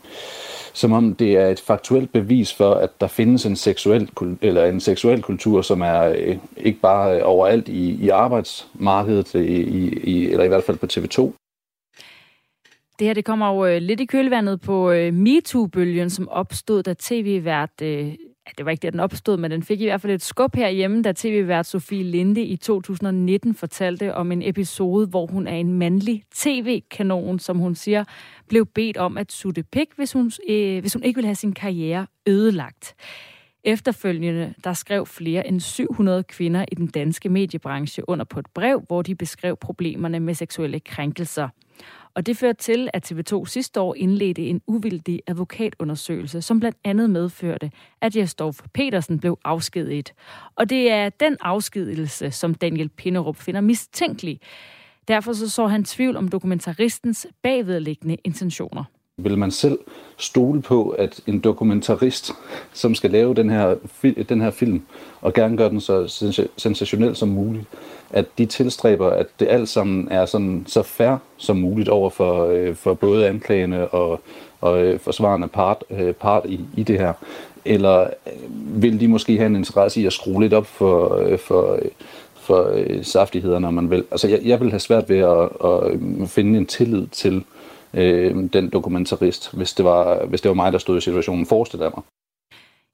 som 0.75 0.91
om 0.91 1.15
det 1.15 1.37
er 1.37 1.47
et 1.47 1.59
faktuelt 1.59 2.11
bevis 2.11 2.53
for, 2.53 2.73
at 2.73 3.01
der 3.01 3.07
findes 3.07 3.45
en 3.45 3.55
seksuel, 3.55 4.09
eller 4.41 4.65
en 4.65 4.79
seksuel 4.79 5.21
kultur, 5.21 5.61
som 5.61 5.81
er 5.81 6.03
øh, 6.03 6.37
ikke 6.57 6.79
bare 6.79 7.17
øh, 7.17 7.21
overalt 7.23 7.67
i, 7.67 8.05
i 8.05 8.09
arbejdsmarkedet, 8.09 9.35
øh, 9.35 9.45
i, 9.45 9.99
i, 10.03 10.27
eller 10.27 10.43
i 10.43 10.47
hvert 10.47 10.63
fald 10.63 10.77
på 10.77 10.85
TV2, 10.91 11.33
Det 12.99 13.07
her 13.07 13.13
det 13.13 13.25
kommer 13.25 13.53
jo 13.53 13.65
øh, 13.65 13.81
lidt 13.81 13.99
i 13.99 14.05
kølvandet 14.05 14.61
på 14.61 14.93
MeToo-bølgen, 15.13 16.09
som 16.09 16.29
opstod, 16.29 16.83
da 16.83 16.93
tv-vært 16.99 17.81
ja, 18.47 18.51
det 18.57 18.65
var 18.65 18.71
ikke 18.71 18.81
der, 18.81 18.91
den 18.91 18.99
opstod, 18.99 19.37
men 19.37 19.51
den 19.51 19.63
fik 19.63 19.81
i 19.81 19.85
hvert 19.85 20.01
fald 20.01 20.13
et 20.13 20.21
skub 20.21 20.55
herhjemme, 20.55 21.01
da 21.01 21.13
tv-vært 21.15 21.65
Sofie 21.65 22.03
Linde 22.03 22.41
i 22.41 22.55
2019 22.55 23.55
fortalte 23.55 24.13
om 24.13 24.31
en 24.31 24.41
episode, 24.41 25.07
hvor 25.07 25.25
hun 25.25 25.47
er 25.47 25.55
en 25.55 25.73
mandlig 25.73 26.23
tv-kanon, 26.33 27.39
som 27.39 27.57
hun 27.57 27.75
siger, 27.75 28.03
blev 28.47 28.65
bedt 28.65 28.97
om 28.97 29.17
at 29.17 29.31
sutte 29.31 29.63
pik, 29.63 29.87
hvis 29.95 30.13
hun, 30.13 30.31
øh, 30.49 30.79
hvis 30.79 30.93
hun 30.93 31.03
ikke 31.03 31.17
ville 31.17 31.27
have 31.27 31.35
sin 31.35 31.53
karriere 31.53 32.07
ødelagt. 32.27 32.95
Efterfølgende, 33.63 34.53
der 34.63 34.73
skrev 34.73 35.05
flere 35.05 35.47
end 35.47 35.59
700 35.59 36.23
kvinder 36.23 36.65
i 36.71 36.75
den 36.75 36.87
danske 36.87 37.29
mediebranche 37.29 38.09
under 38.09 38.25
på 38.25 38.39
et 38.39 38.47
brev, 38.53 38.83
hvor 38.87 39.01
de 39.01 39.15
beskrev 39.15 39.57
problemerne 39.57 40.19
med 40.19 40.33
seksuelle 40.33 40.79
krænkelser. 40.79 41.49
Og 42.15 42.25
det 42.25 42.37
førte 42.37 42.61
til, 42.61 42.89
at 42.93 43.11
TV2 43.11 43.45
sidste 43.45 43.81
år 43.81 43.95
indledte 43.95 44.47
en 44.47 44.61
uvildig 44.67 45.21
advokatundersøgelse, 45.27 46.41
som 46.41 46.59
blandt 46.59 46.77
andet 46.83 47.09
medførte, 47.09 47.71
at 48.01 48.15
Jesdorf 48.15 48.59
Petersen 48.73 49.19
blev 49.19 49.39
afskediget. 49.43 50.13
Og 50.55 50.69
det 50.69 50.91
er 50.91 51.09
den 51.09 51.37
afskedelse, 51.41 52.31
som 52.31 52.55
Daniel 52.55 52.89
Pinderup 52.89 53.35
finder 53.35 53.61
mistænkelig. 53.61 54.39
Derfor 55.07 55.33
så, 55.33 55.49
så 55.49 55.67
han 55.67 55.83
tvivl 55.83 56.17
om 56.17 56.27
dokumentaristens 56.27 57.27
bagvedliggende 57.43 58.17
intentioner. 58.23 58.83
Vil 59.17 59.37
man 59.37 59.51
selv 59.51 59.79
stole 60.17 60.61
på, 60.61 60.89
at 60.89 61.21
en 61.27 61.39
dokumentarist, 61.39 62.31
som 62.73 62.95
skal 62.95 63.11
lave 63.11 63.33
den 63.33 63.49
her, 63.49 63.75
den 64.29 64.41
her 64.41 64.51
film, 64.51 64.81
og 65.21 65.33
gerne 65.33 65.57
gøre 65.57 65.69
den 65.69 65.81
så 65.81 66.07
sensationel 66.57 67.15
som 67.15 67.29
muligt, 67.29 67.65
at 68.09 68.25
de 68.37 68.45
tilstræber, 68.45 69.09
at 69.09 69.27
det 69.39 69.47
alt 69.47 69.69
sammen 69.69 70.07
er 70.11 70.25
sådan, 70.25 70.63
så 70.67 70.83
fair 70.83 71.17
som 71.37 71.57
muligt 71.57 71.89
over 71.89 72.09
for, 72.09 72.45
øh, 72.45 72.75
for 72.75 72.93
både 72.93 73.27
anklagende 73.27 73.87
og, 73.87 74.21
og 74.61 74.83
øh, 74.83 74.99
forsvarende 74.99 75.47
part, 75.47 75.83
øh, 75.89 76.13
part 76.13 76.45
i, 76.45 76.59
i 76.77 76.83
det 76.83 76.99
her? 76.99 77.13
Eller 77.65 78.01
øh, 78.01 78.81
vil 78.81 78.99
de 78.99 79.07
måske 79.07 79.37
have 79.37 79.47
en 79.47 79.55
interesse 79.55 80.01
i 80.01 80.05
at 80.05 80.13
skrue 80.13 80.41
lidt 80.41 80.53
op 80.53 80.67
for, 80.67 81.15
øh, 81.15 81.39
for, 81.39 81.73
øh, 81.73 81.89
for 82.33 82.69
øh, 82.73 83.03
saftighederne, 83.03 83.71
man 83.71 83.89
vil? 83.89 84.03
Altså, 84.11 84.27
jeg, 84.27 84.39
jeg 84.43 84.59
vil 84.59 84.69
have 84.69 84.79
svært 84.79 85.09
ved 85.09 85.19
at, 85.19 85.49
at 85.63 85.91
øh, 85.91 86.27
finde 86.27 86.57
en 86.57 86.65
tillid 86.65 87.07
til, 87.07 87.43
øh, 87.95 88.49
den 88.53 88.69
dokumentarist, 88.69 89.53
hvis 89.55 89.73
det, 89.73 89.85
var, 89.85 90.25
hvis 90.25 90.41
det 90.41 90.49
var 90.49 90.55
mig, 90.55 90.71
der 90.71 90.77
stod 90.77 90.97
i 90.97 91.01
situationen, 91.01 91.45
forestiller 91.45 91.89
mig. 91.95 92.03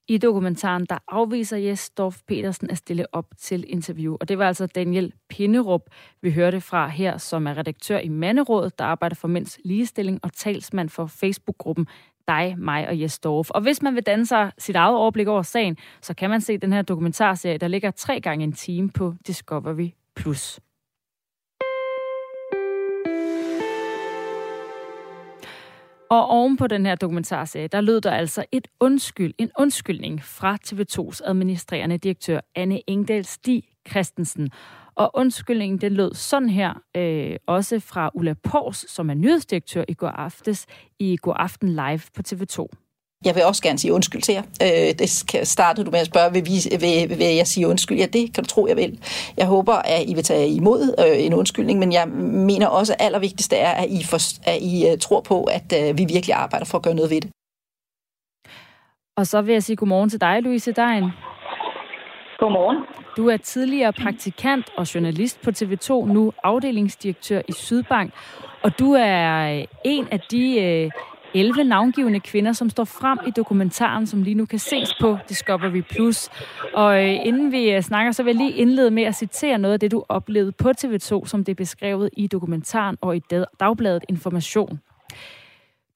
I 0.08 0.18
dokumentaren, 0.18 0.86
der 0.86 0.98
afviser 1.08 1.58
Jes 1.58 1.90
Dorf 1.90 2.20
Petersen 2.28 2.70
at 2.72 2.78
stille 2.78 3.06
op 3.12 3.26
til 3.38 3.66
interview. 3.68 4.18
Og 4.20 4.30
det 4.30 4.38
var 4.38 4.48
altså 4.48 4.68
Daniel 4.68 5.14
Pinderup, 5.30 5.82
vi 6.22 6.32
hørte 6.32 6.62
fra 6.62 6.88
her, 6.88 7.18
som 7.18 7.48
er 7.48 7.58
redaktør 7.58 8.00
i 8.00 8.10
Manderådet, 8.10 8.80
der 8.80 8.86
arbejder 8.86 9.16
for 9.16 9.28
mænds 9.28 9.60
ligestilling 9.66 10.20
og 10.24 10.34
talsmand 10.34 10.90
for 10.90 11.06
Facebook-gruppen 11.06 11.88
dig, 12.28 12.56
mig 12.58 12.88
og 12.88 13.02
Jes 13.02 13.20
Dorf. 13.20 13.50
Og 13.50 13.62
hvis 13.62 13.82
man 13.82 13.96
vil 13.96 14.04
danne 14.04 14.26
sig 14.26 14.52
sit 14.58 14.76
eget 14.76 14.96
overblik 14.96 15.28
over 15.28 15.42
sagen, 15.42 15.78
så 16.02 16.14
kan 16.14 16.30
man 16.30 16.42
se 16.42 16.58
den 16.58 16.74
her 16.74 16.82
dokumentarserie, 16.82 17.58
der 17.58 17.68
ligger 17.68 17.92
tre 17.92 18.22
gange 18.22 18.44
en 18.44 18.54
time 18.54 18.90
på 18.90 19.14
Discovery+. 19.28 19.90
Plus. 20.16 20.60
Og 26.12 26.28
oven 26.28 26.58
på 26.58 26.68
den 26.68 26.86
her 26.86 26.96
dokumentarserie, 26.96 27.68
der 27.68 27.82
lød 27.82 28.02
der 28.02 28.12
altså 28.12 28.46
et 28.52 28.68
undskyld, 28.80 29.34
en 29.38 29.52
undskyldning 29.60 30.24
fra 30.24 30.58
TV2's 30.68 31.30
administrerende 31.30 31.98
direktør 31.98 32.40
Anne 32.56 32.90
Engdahl 32.90 33.26
Stig 33.26 33.64
Christensen. 33.90 34.50
Og 34.96 35.12
undskyldningen, 35.14 35.82
den 35.82 35.94
lød 35.94 36.14
sådan 36.14 36.50
her, 36.50 36.74
øh, 36.98 37.36
også 37.48 37.80
fra 37.80 38.12
Ulla 38.14 38.34
Pors, 38.44 38.78
som 38.78 39.10
er 39.10 39.14
nyhedsdirektør 39.14 39.84
i 39.88 39.94
går 39.94 40.08
aftes 40.08 40.66
i 41.00 41.18
går 41.18 41.34
aften 41.34 41.70
live 41.70 42.02
på 42.16 42.22
TV2. 42.28 42.68
Jeg 43.26 43.36
vil 43.36 43.44
også 43.44 43.64
gerne 43.64 43.80
sige 43.80 43.94
undskyld 43.94 44.22
til 44.22 44.34
jer. 44.34 44.44
Øh, 44.62 45.00
det 45.00 45.10
startede 45.48 45.86
du 45.86 45.92
med 45.92 46.00
at 46.00 46.06
spørge, 46.06 46.34
vil, 46.34 46.46
vi, 46.46 46.58
vil, 46.80 47.20
vil 47.20 47.36
jeg 47.36 47.48
sige 47.48 47.68
undskyld? 47.68 47.98
Ja, 47.98 48.06
det 48.06 48.34
kan 48.34 48.44
du 48.44 48.50
tro, 48.50 48.68
jeg 48.68 48.78
vil. 48.78 49.00
Jeg 49.38 49.48
håber, 49.48 49.74
at 49.74 50.10
I 50.10 50.14
vil 50.14 50.24
tage 50.24 50.50
imod 50.50 50.96
øh, 51.00 51.26
en 51.26 51.34
undskyldning, 51.34 51.80
men 51.80 51.92
jeg 51.92 52.08
mener 52.08 52.68
også, 52.68 52.94
at 52.94 53.06
allervigtigste 53.06 53.56
er, 53.56 53.72
at 53.72 53.90
I, 53.90 54.04
for, 54.04 54.18
at 54.50 54.58
I 54.62 54.86
uh, 54.92 55.00
tror 55.00 55.22
på, 55.22 55.44
at 55.44 55.74
uh, 55.80 55.98
vi 55.98 56.06
virkelig 56.06 56.34
arbejder 56.36 56.66
for 56.66 56.78
at 56.78 56.84
gøre 56.84 56.96
noget 56.96 57.12
ved 57.12 57.22
det. 57.22 57.30
Og 59.18 59.28
så 59.28 59.42
vil 59.42 59.54
jeg 59.54 59.64
sige 59.64 59.76
godmorgen 59.76 60.10
til 60.10 60.22
dig, 60.22 60.42
Louise 60.42 60.72
Dein. 60.72 61.04
Godmorgen. 62.40 62.78
Du 63.18 63.30
er 63.30 63.38
tidligere 63.38 63.94
praktikant 63.94 64.66
og 64.78 64.96
journalist 64.96 65.42
på 65.42 65.50
TV2, 65.50 66.06
nu 66.06 66.34
afdelingsdirektør 66.44 67.42
i 67.48 67.52
Sydbank. 67.52 68.14
Og 68.64 68.80
du 68.80 68.94
er 68.94 69.66
en 69.86 70.08
af 70.12 70.20
de 70.32 70.62
øh, 70.62 70.92
11 71.34 71.64
navngivende 71.64 72.20
kvinder, 72.20 72.52
som 72.52 72.70
står 72.70 72.84
frem 72.84 73.20
i 73.28 73.32
dokumentaren, 73.32 74.08
som 74.08 74.24
lige 74.24 74.36
nu 74.36 74.46
kan 74.46 74.60
ses 74.60 74.94
på 75.02 75.18
Discovery+. 75.30 75.82
Plus. 75.82 76.30
Og 76.74 77.04
øh, 77.04 77.26
inden 77.26 77.52
vi 77.52 77.72
øh, 77.72 77.82
snakker, 77.82 78.12
så 78.12 78.24
vil 78.24 78.32
jeg 78.32 78.38
lige 78.38 78.58
indlede 78.58 78.92
med 78.92 79.04
at 79.04 79.16
citere 79.16 79.58
noget 79.58 79.74
af 79.74 79.80
det, 79.80 79.92
du 79.92 80.04
oplevede 80.10 80.52
på 80.52 80.70
TV2, 80.70 81.28
som 81.28 81.44
det 81.44 81.52
er 81.52 81.56
beskrevet 81.56 82.10
i 82.18 82.28
dokumentaren 82.28 82.98
og 83.02 83.16
i 83.16 83.22
dagbladet 83.60 84.06
Information. 84.10 84.80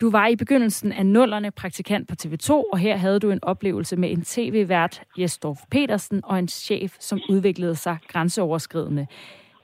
Du 0.01 0.09
var 0.09 0.27
i 0.27 0.35
begyndelsen 0.35 0.91
af 0.91 1.05
nullerne 1.05 1.51
praktikant 1.51 2.07
på 2.07 2.15
TV2, 2.23 2.49
og 2.49 2.77
her 2.77 2.97
havde 2.97 3.19
du 3.19 3.31
en 3.31 3.39
oplevelse 3.43 3.95
med 3.95 4.11
en 4.11 4.21
tv-vært, 4.21 5.01
Jesdorf 5.17 5.59
Petersen, 5.71 6.21
og 6.23 6.39
en 6.39 6.47
chef, 6.47 6.95
som 6.99 7.21
udviklede 7.29 7.75
sig 7.75 7.97
grænseoverskridende. 8.07 9.07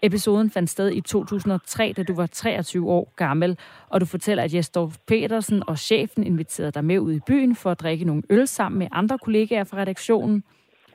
Episoden 0.04 0.50
fandt 0.50 0.70
sted 0.70 0.92
i 0.92 1.02
2003, 1.02 1.94
da 1.98 2.04
du 2.04 2.16
var 2.16 2.26
23 2.26 2.90
år 2.92 3.14
gammel, 3.16 3.58
og 3.90 4.02
du 4.02 4.06
fortæller, 4.06 4.44
at 4.44 4.54
Jesdorf 4.54 4.98
Petersen 5.08 5.64
og 5.68 5.80
chefen 5.80 6.24
inviterede 6.24 6.72
dig 6.72 6.86
med 6.86 7.00
ud 7.00 7.14
i 7.14 7.20
byen 7.28 7.56
for 7.56 7.72
at 7.72 7.80
drikke 7.80 8.06
nogle 8.06 8.24
øl 8.30 8.48
sammen 8.48 8.80
med 8.80 8.88
andre 8.92 9.18
kollegaer 9.18 9.64
fra 9.64 9.78
redaktionen. 9.78 10.44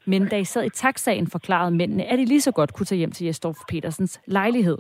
Men 0.05 0.29
da 0.29 0.39
I 0.39 0.45
sad 0.45 0.65
i 0.65 0.69
taxaen, 0.69 1.27
forklarede 1.27 1.71
mændene, 1.71 2.05
at 2.05 2.19
I 2.19 2.25
lige 2.25 2.41
så 2.41 2.53
godt 2.53 2.73
kunne 2.73 2.87
tage 2.87 2.99
hjem 2.99 3.13
til 3.13 3.27
Jesdorf 3.27 3.57
Petersens 3.69 4.21
lejlighed. 4.27 4.79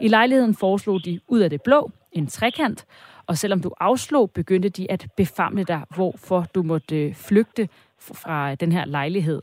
I 0.00 0.08
lejligheden 0.08 0.54
foreslog 0.54 1.04
de 1.04 1.20
ud 1.28 1.40
af 1.40 1.50
det 1.50 1.62
blå 1.62 1.90
en 2.12 2.26
trekant, 2.26 2.86
og 3.26 3.38
selvom 3.38 3.60
du 3.60 3.70
afslog, 3.80 4.30
begyndte 4.30 4.68
de 4.68 4.90
at 4.90 5.06
befamle 5.16 5.64
dig, 5.64 5.82
hvorfor 5.94 6.46
du 6.54 6.62
måtte 6.62 7.14
flygte 7.14 7.68
fra 8.00 8.54
den 8.54 8.72
her 8.72 8.84
lejlighed. 8.84 9.42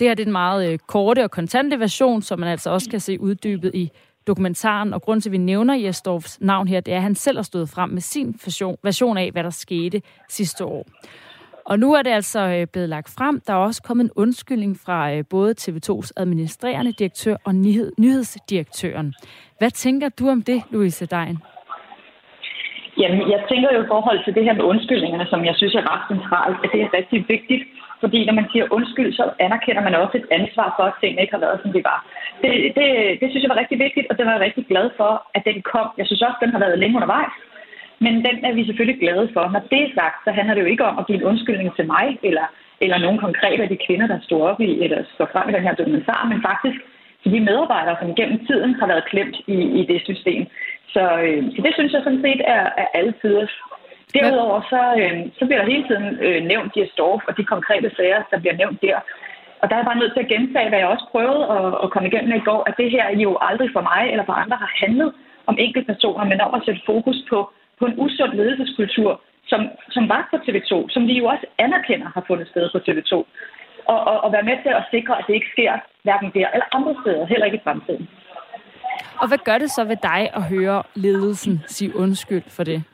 Det 0.00 0.08
her 0.08 0.14
det 0.14 0.22
er 0.22 0.26
en 0.26 0.32
meget 0.32 0.72
øh, 0.72 0.78
korte 0.78 1.24
og 1.24 1.30
kontante 1.30 1.80
version, 1.80 2.22
som 2.22 2.38
man 2.38 2.48
altså 2.48 2.70
også 2.70 2.90
kan 2.90 3.00
se 3.00 3.20
uddybet 3.20 3.74
i 3.74 3.90
dokumentaren. 4.26 4.94
Og 4.94 5.02
grund 5.02 5.20
til, 5.20 5.28
at 5.28 5.32
vi 5.32 5.38
nævner 5.38 5.74
Jesdorfs 5.74 6.40
navn 6.40 6.68
her, 6.68 6.80
det 6.80 6.92
er, 6.92 6.96
at 6.96 7.02
han 7.02 7.14
selv 7.14 7.38
har 7.38 7.42
stået 7.42 7.68
frem 7.68 7.90
med 7.90 8.00
sin 8.00 8.28
version, 8.44 8.76
version 8.82 9.16
af, 9.16 9.30
hvad 9.32 9.42
der 9.44 9.50
skete 9.50 10.02
sidste 10.28 10.64
år. 10.64 10.86
Og 11.64 11.78
nu 11.78 11.94
er 11.94 12.02
det 12.02 12.10
altså 12.10 12.40
øh, 12.40 12.66
blevet 12.72 12.88
lagt 12.88 13.14
frem. 13.18 13.40
Der 13.46 13.52
er 13.52 13.56
også 13.56 13.82
kommet 13.82 14.04
en 14.04 14.10
undskyldning 14.16 14.76
fra 14.84 15.12
øh, 15.12 15.24
både 15.30 15.54
TV2's 15.60 16.10
administrerende 16.16 16.92
direktør 16.92 17.36
og 17.44 17.54
nyhed, 17.54 17.92
nyhedsdirektøren. 17.98 19.14
Hvad 19.58 19.70
tænker 19.70 20.08
du 20.08 20.28
om 20.28 20.42
det, 20.42 20.62
Louise 20.70 21.06
Dein? 21.06 21.38
Jamen, 22.98 23.30
jeg 23.30 23.40
tænker 23.48 23.68
jo 23.74 23.80
i 23.82 23.88
forhold 23.88 24.24
til 24.24 24.34
det 24.34 24.44
her 24.44 24.54
med 24.54 24.64
undskyldningerne, 24.64 25.26
som 25.30 25.44
jeg 25.44 25.54
synes 25.56 25.74
er 25.74 25.84
ret 25.92 26.04
centralt, 26.12 26.56
at 26.64 26.70
det 26.72 26.80
er 26.82 26.90
rigtig 26.98 27.24
vigtigt, 27.28 27.62
fordi 28.02 28.18
når 28.24 28.34
man 28.40 28.48
siger 28.52 28.66
undskyld, 28.76 29.10
så 29.18 29.24
anerkender 29.46 29.82
man 29.82 29.94
også 29.94 30.14
et 30.18 30.26
ansvar 30.38 30.68
for, 30.76 30.84
at 30.90 30.98
tingene 31.00 31.22
ikke 31.22 31.36
har 31.36 31.44
været, 31.46 31.58
som 31.62 31.72
de 31.72 31.82
var. 31.90 31.98
Det, 32.42 32.52
det, 32.78 32.88
det 33.20 33.28
synes 33.28 33.42
jeg 33.42 33.52
var 33.52 33.62
rigtig 33.62 33.78
vigtigt, 33.86 34.06
og 34.10 34.14
det 34.16 34.26
var 34.26 34.32
jeg 34.32 34.46
rigtig 34.46 34.64
glad 34.72 34.86
for, 34.96 35.12
at 35.36 35.42
den 35.48 35.58
kom. 35.72 35.88
Jeg 35.98 36.06
synes 36.06 36.22
også, 36.22 36.38
at 36.38 36.44
den 36.44 36.54
har 36.54 36.62
været 36.64 36.78
længe 36.78 36.96
undervejs. 36.96 37.36
Men 38.04 38.14
den 38.26 38.36
er 38.46 38.52
vi 38.52 38.64
selvfølgelig 38.64 39.00
glade 39.00 39.28
for. 39.34 39.44
Når 39.54 39.62
det 39.72 39.80
er 39.82 39.94
sagt, 40.00 40.18
så 40.24 40.30
handler 40.36 40.54
det 40.54 40.62
jo 40.64 40.72
ikke 40.72 40.88
om 40.90 40.98
at 40.98 41.06
give 41.06 41.18
en 41.18 41.28
undskyldning 41.30 41.70
til 41.76 41.86
mig, 41.86 42.06
eller, 42.22 42.46
eller 42.80 42.98
nogen 42.98 43.18
konkrete 43.18 43.62
af 43.62 43.68
de 43.68 43.84
kvinder, 43.86 44.06
der 44.06 44.18
står 44.26 44.48
op 44.48 44.60
i, 44.60 44.70
eller 44.84 44.98
står 45.14 45.28
frem 45.32 45.48
i 45.48 45.52
den 45.52 45.66
her 45.66 45.74
dokumentar, 45.74 46.28
men 46.30 46.42
faktisk 46.42 46.78
til 47.22 47.32
de 47.32 47.40
medarbejdere, 47.40 47.96
som 48.00 48.14
gennem 48.14 48.46
tiden 48.46 48.74
har 48.80 48.86
været 48.86 49.08
klemt 49.10 49.36
i, 49.46 49.58
i 49.80 49.82
det 49.90 50.00
system. 50.04 50.46
Så, 50.94 51.04
øh, 51.26 51.42
så 51.54 51.58
det 51.64 51.72
synes 51.74 51.92
jeg 51.92 52.02
sådan 52.04 52.24
set 52.26 52.40
er, 52.56 52.64
er 52.82 52.88
alle 52.94 53.14
tiders. 53.22 53.54
Derudover 54.14 54.60
så, 54.72 54.82
øh, 55.02 55.16
så 55.38 55.42
bliver 55.46 55.60
der 55.60 55.72
hele 55.72 55.86
tiden 55.88 56.08
øh, 56.26 56.40
nævnt 56.50 56.76
Jesdorf 56.76 57.22
og 57.28 57.36
de 57.38 57.44
konkrete 57.44 57.90
sager, 57.96 58.20
der 58.30 58.38
bliver 58.42 58.56
nævnt 58.62 58.82
der. 58.82 58.98
Og 59.60 59.64
der 59.68 59.74
er 59.74 59.80
jeg 59.80 59.90
bare 59.90 60.02
nødt 60.02 60.12
til 60.14 60.24
at 60.24 60.32
gentage, 60.34 60.68
hvad 60.68 60.78
jeg 60.78 60.92
også 60.94 61.06
prøvede 61.12 61.42
at, 61.56 61.66
at 61.82 61.90
komme 61.92 62.08
igennem 62.08 62.32
i 62.40 62.46
går, 62.48 62.60
at 62.68 62.74
det 62.80 62.90
her 62.90 63.06
jo 63.24 63.30
aldrig 63.48 63.70
for 63.76 63.84
mig 63.90 64.02
eller 64.12 64.24
for 64.24 64.36
andre 64.42 64.56
har 64.64 64.72
handlet 64.82 65.10
om 65.46 65.56
enkeltpersoner, 65.58 66.24
men 66.24 66.40
om 66.40 66.54
at 66.54 66.64
sætte 66.66 66.82
fokus 66.86 67.18
på, 67.30 67.38
på 67.78 67.84
en 67.86 67.94
usund 68.04 68.32
ledelseskultur, 68.32 69.20
som, 69.50 69.60
som 69.90 70.08
var 70.08 70.22
på 70.30 70.36
TV2, 70.46 70.72
som 70.94 71.02
vi 71.08 71.14
jo 71.20 71.24
også 71.24 71.46
anerkender 71.58 72.08
har 72.14 72.24
fundet 72.26 72.48
sted 72.48 72.64
på 72.74 72.78
TV2. 72.86 73.12
Og, 73.92 73.98
og, 74.10 74.16
og 74.24 74.32
være 74.32 74.48
med 74.50 74.56
til 74.62 74.72
at 74.80 74.84
sikre, 74.90 75.18
at 75.18 75.24
det 75.26 75.34
ikke 75.34 75.52
sker 75.54 75.72
hverken 76.02 76.30
der 76.34 76.48
eller 76.54 76.66
andre 76.76 76.94
steder, 77.02 77.26
heller 77.26 77.46
ikke 77.46 77.60
i 77.60 77.66
fremtiden. 77.66 78.08
Og 79.20 79.28
hvad 79.28 79.38
gør 79.38 79.58
det 79.58 79.70
så 79.70 79.84
ved 79.84 79.96
dig 80.02 80.30
at 80.38 80.42
høre 80.42 80.82
ledelsen 80.94 81.62
sige 81.66 81.96
undskyld 81.96 82.42
for 82.56 82.64
det? 82.64 82.84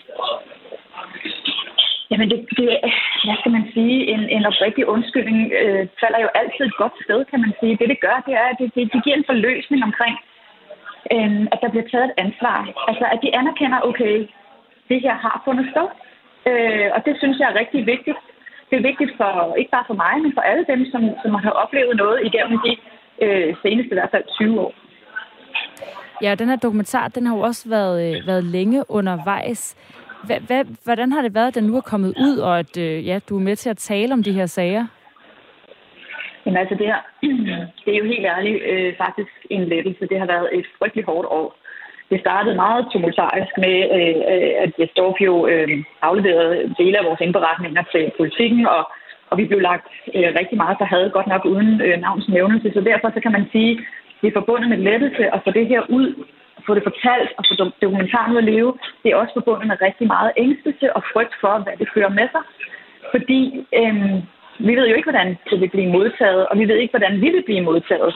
Jamen, 2.14 2.30
det, 2.32 2.40
det, 2.58 2.66
hvad 3.24 3.36
skal 3.40 3.52
man 3.56 3.66
sige, 3.74 3.96
en, 4.12 4.22
en 4.36 4.44
oprigtig 4.50 4.84
undskyldning 4.94 5.40
øh, 5.60 5.82
falder 6.00 6.20
jo 6.24 6.28
altid 6.40 6.64
et 6.66 6.80
godt 6.82 6.96
sted, 7.04 7.20
kan 7.30 7.40
man 7.44 7.52
sige. 7.60 7.74
Det, 7.78 7.86
det 7.92 8.00
gør, 8.06 8.16
det 8.26 8.34
er, 8.42 8.46
at 8.52 8.56
det, 8.60 8.68
det, 8.76 8.82
det 8.92 9.00
giver 9.04 9.16
en 9.16 9.30
forløsning 9.30 9.80
omkring, 9.88 10.16
øh, 11.14 11.40
at 11.52 11.58
der 11.62 11.72
bliver 11.72 11.88
taget 11.92 12.06
et 12.08 12.18
ansvar. 12.24 12.58
Altså, 12.90 13.04
at 13.14 13.18
de 13.24 13.36
anerkender, 13.40 13.86
okay, 13.90 14.16
det 14.90 14.98
her 15.04 15.14
har 15.24 15.36
fundet 15.46 15.66
sted. 15.72 15.88
Øh, 16.50 16.88
og 16.94 17.00
det 17.06 17.14
synes 17.20 17.36
jeg 17.38 17.48
er 17.48 17.60
rigtig 17.62 17.80
vigtigt. 17.92 18.20
det 18.68 18.76
er 18.76 18.88
vigtigt 18.90 19.12
for, 19.18 19.30
ikke 19.60 19.74
bare 19.76 19.88
for 19.90 19.98
mig, 20.04 20.14
men 20.24 20.32
for 20.36 20.44
alle 20.50 20.64
dem, 20.72 20.80
som, 20.92 21.02
som 21.22 21.32
har 21.44 21.54
oplevet 21.62 21.96
noget 22.02 22.18
igennem 22.28 22.56
de 22.66 22.72
øh, 23.24 23.50
seneste 23.62 23.90
i 23.92 23.98
hvert 23.98 24.14
fald 24.14 24.26
20 24.38 24.60
år. 24.66 24.72
Ja, 26.22 26.34
den 26.34 26.48
her 26.48 26.56
dokumentar, 26.56 27.08
den 27.08 27.26
har 27.26 27.36
jo 27.36 27.42
også 27.42 27.68
været, 27.68 27.96
øh, 28.06 28.26
været 28.26 28.44
længe 28.44 28.78
undervejs. 28.88 29.62
Hva, 30.26 30.38
hva, 30.48 30.62
hvordan 30.84 31.12
har 31.12 31.22
det 31.22 31.34
været, 31.34 31.48
at 31.48 31.54
den 31.54 31.64
nu 31.64 31.76
er 31.76 31.90
kommet 31.92 32.14
ud, 32.26 32.36
og 32.38 32.58
at 32.58 32.76
øh, 32.78 33.06
ja, 33.06 33.18
du 33.28 33.36
er 33.36 33.40
med 33.40 33.56
til 33.56 33.70
at 33.70 33.76
tale 33.76 34.12
om 34.12 34.22
de 34.22 34.32
her 34.32 34.46
sager? 34.46 34.86
Jamen 36.46 36.58
altså, 36.58 36.74
det, 36.74 36.86
her, 36.86 37.00
det 37.84 37.90
er 37.94 37.98
jo 38.02 38.04
helt 38.04 38.26
ærligt 38.26 38.62
øh, 38.72 38.96
faktisk 38.96 39.32
en 39.50 39.64
lettelse. 39.64 40.08
Det 40.10 40.18
har 40.18 40.26
været 40.26 40.48
et 40.52 40.66
frygteligt 40.78 41.06
hårdt 41.06 41.28
år. 41.30 41.56
Det 42.10 42.20
startede 42.20 42.54
meget 42.54 42.86
tumultarisk 42.92 43.52
med, 43.64 43.76
øh, 43.96 44.16
øh 44.32 44.52
at 44.64 44.70
Jesdorf 44.78 45.18
jo 45.20 45.46
øh, 45.46 45.68
afleverede 46.02 46.74
dele 46.78 46.98
af 46.98 47.04
vores 47.04 47.20
indberetninger 47.20 47.82
til 47.92 48.12
politikken, 48.16 48.66
og, 48.66 48.82
og 49.30 49.38
vi 49.38 49.44
blev 49.44 49.60
lagt 49.60 49.86
øh, 50.16 50.30
rigtig 50.40 50.56
meget 50.62 50.76
for 50.78 50.84
had, 50.84 51.10
godt 51.10 51.26
nok 51.26 51.44
uden 51.44 51.80
øh, 51.80 52.00
navns 52.00 52.28
nævnelse. 52.28 52.70
Så 52.74 52.80
derfor 52.80 53.10
så 53.14 53.20
kan 53.20 53.32
man 53.32 53.46
sige, 53.52 53.72
det 54.20 54.28
er 54.28 54.38
forbundet 54.40 54.68
med 54.68 54.78
lettelse 54.78 55.34
at 55.34 55.40
få 55.44 55.50
det 55.50 55.66
her 55.66 55.82
ud, 55.88 56.08
få 56.66 56.74
det 56.74 56.84
fortalt 56.88 57.30
og 57.38 57.44
få 57.48 57.54
dokumentaren 57.82 58.32
ud 58.32 58.42
at 58.42 58.50
leve. 58.52 58.70
Det 59.02 59.08
er 59.10 59.16
også 59.16 59.32
forbundet 59.34 59.66
med 59.68 59.82
rigtig 59.88 60.06
meget 60.06 60.32
ængstelse 60.36 60.96
og 60.96 61.02
frygt 61.12 61.34
for, 61.40 61.54
hvad 61.64 61.76
det 61.80 61.88
fører 61.94 62.12
med 62.18 62.28
sig. 62.34 62.42
Fordi 63.14 63.40
øh, 63.80 63.96
vi 64.58 64.72
ved 64.76 64.88
jo 64.88 64.94
ikke, 64.96 65.10
hvordan 65.10 65.38
det 65.50 65.60
vil 65.60 65.70
blive 65.74 65.92
modtaget, 65.96 66.46
og 66.46 66.58
vi 66.58 66.68
ved 66.68 66.76
ikke, 66.76 66.92
hvordan 66.96 67.20
vi 67.20 67.28
vil 67.34 67.44
blive 67.48 67.64
modtaget 67.70 68.14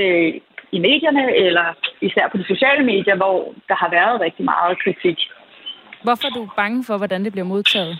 øh, 0.00 0.34
i 0.76 0.78
medierne, 0.78 1.36
eller 1.36 1.66
især 2.00 2.28
på 2.28 2.36
de 2.36 2.44
sociale 2.44 2.84
medier, 2.84 3.16
hvor 3.16 3.54
der 3.68 3.74
har 3.74 3.90
været 3.90 4.20
rigtig 4.20 4.44
meget 4.44 4.82
kritik. 4.84 5.18
Hvorfor 6.02 6.26
er 6.26 6.34
du 6.38 6.48
bange 6.56 6.84
for, 6.84 6.96
hvordan 6.96 7.24
det 7.24 7.32
bliver 7.32 7.44
modtaget? 7.54 7.98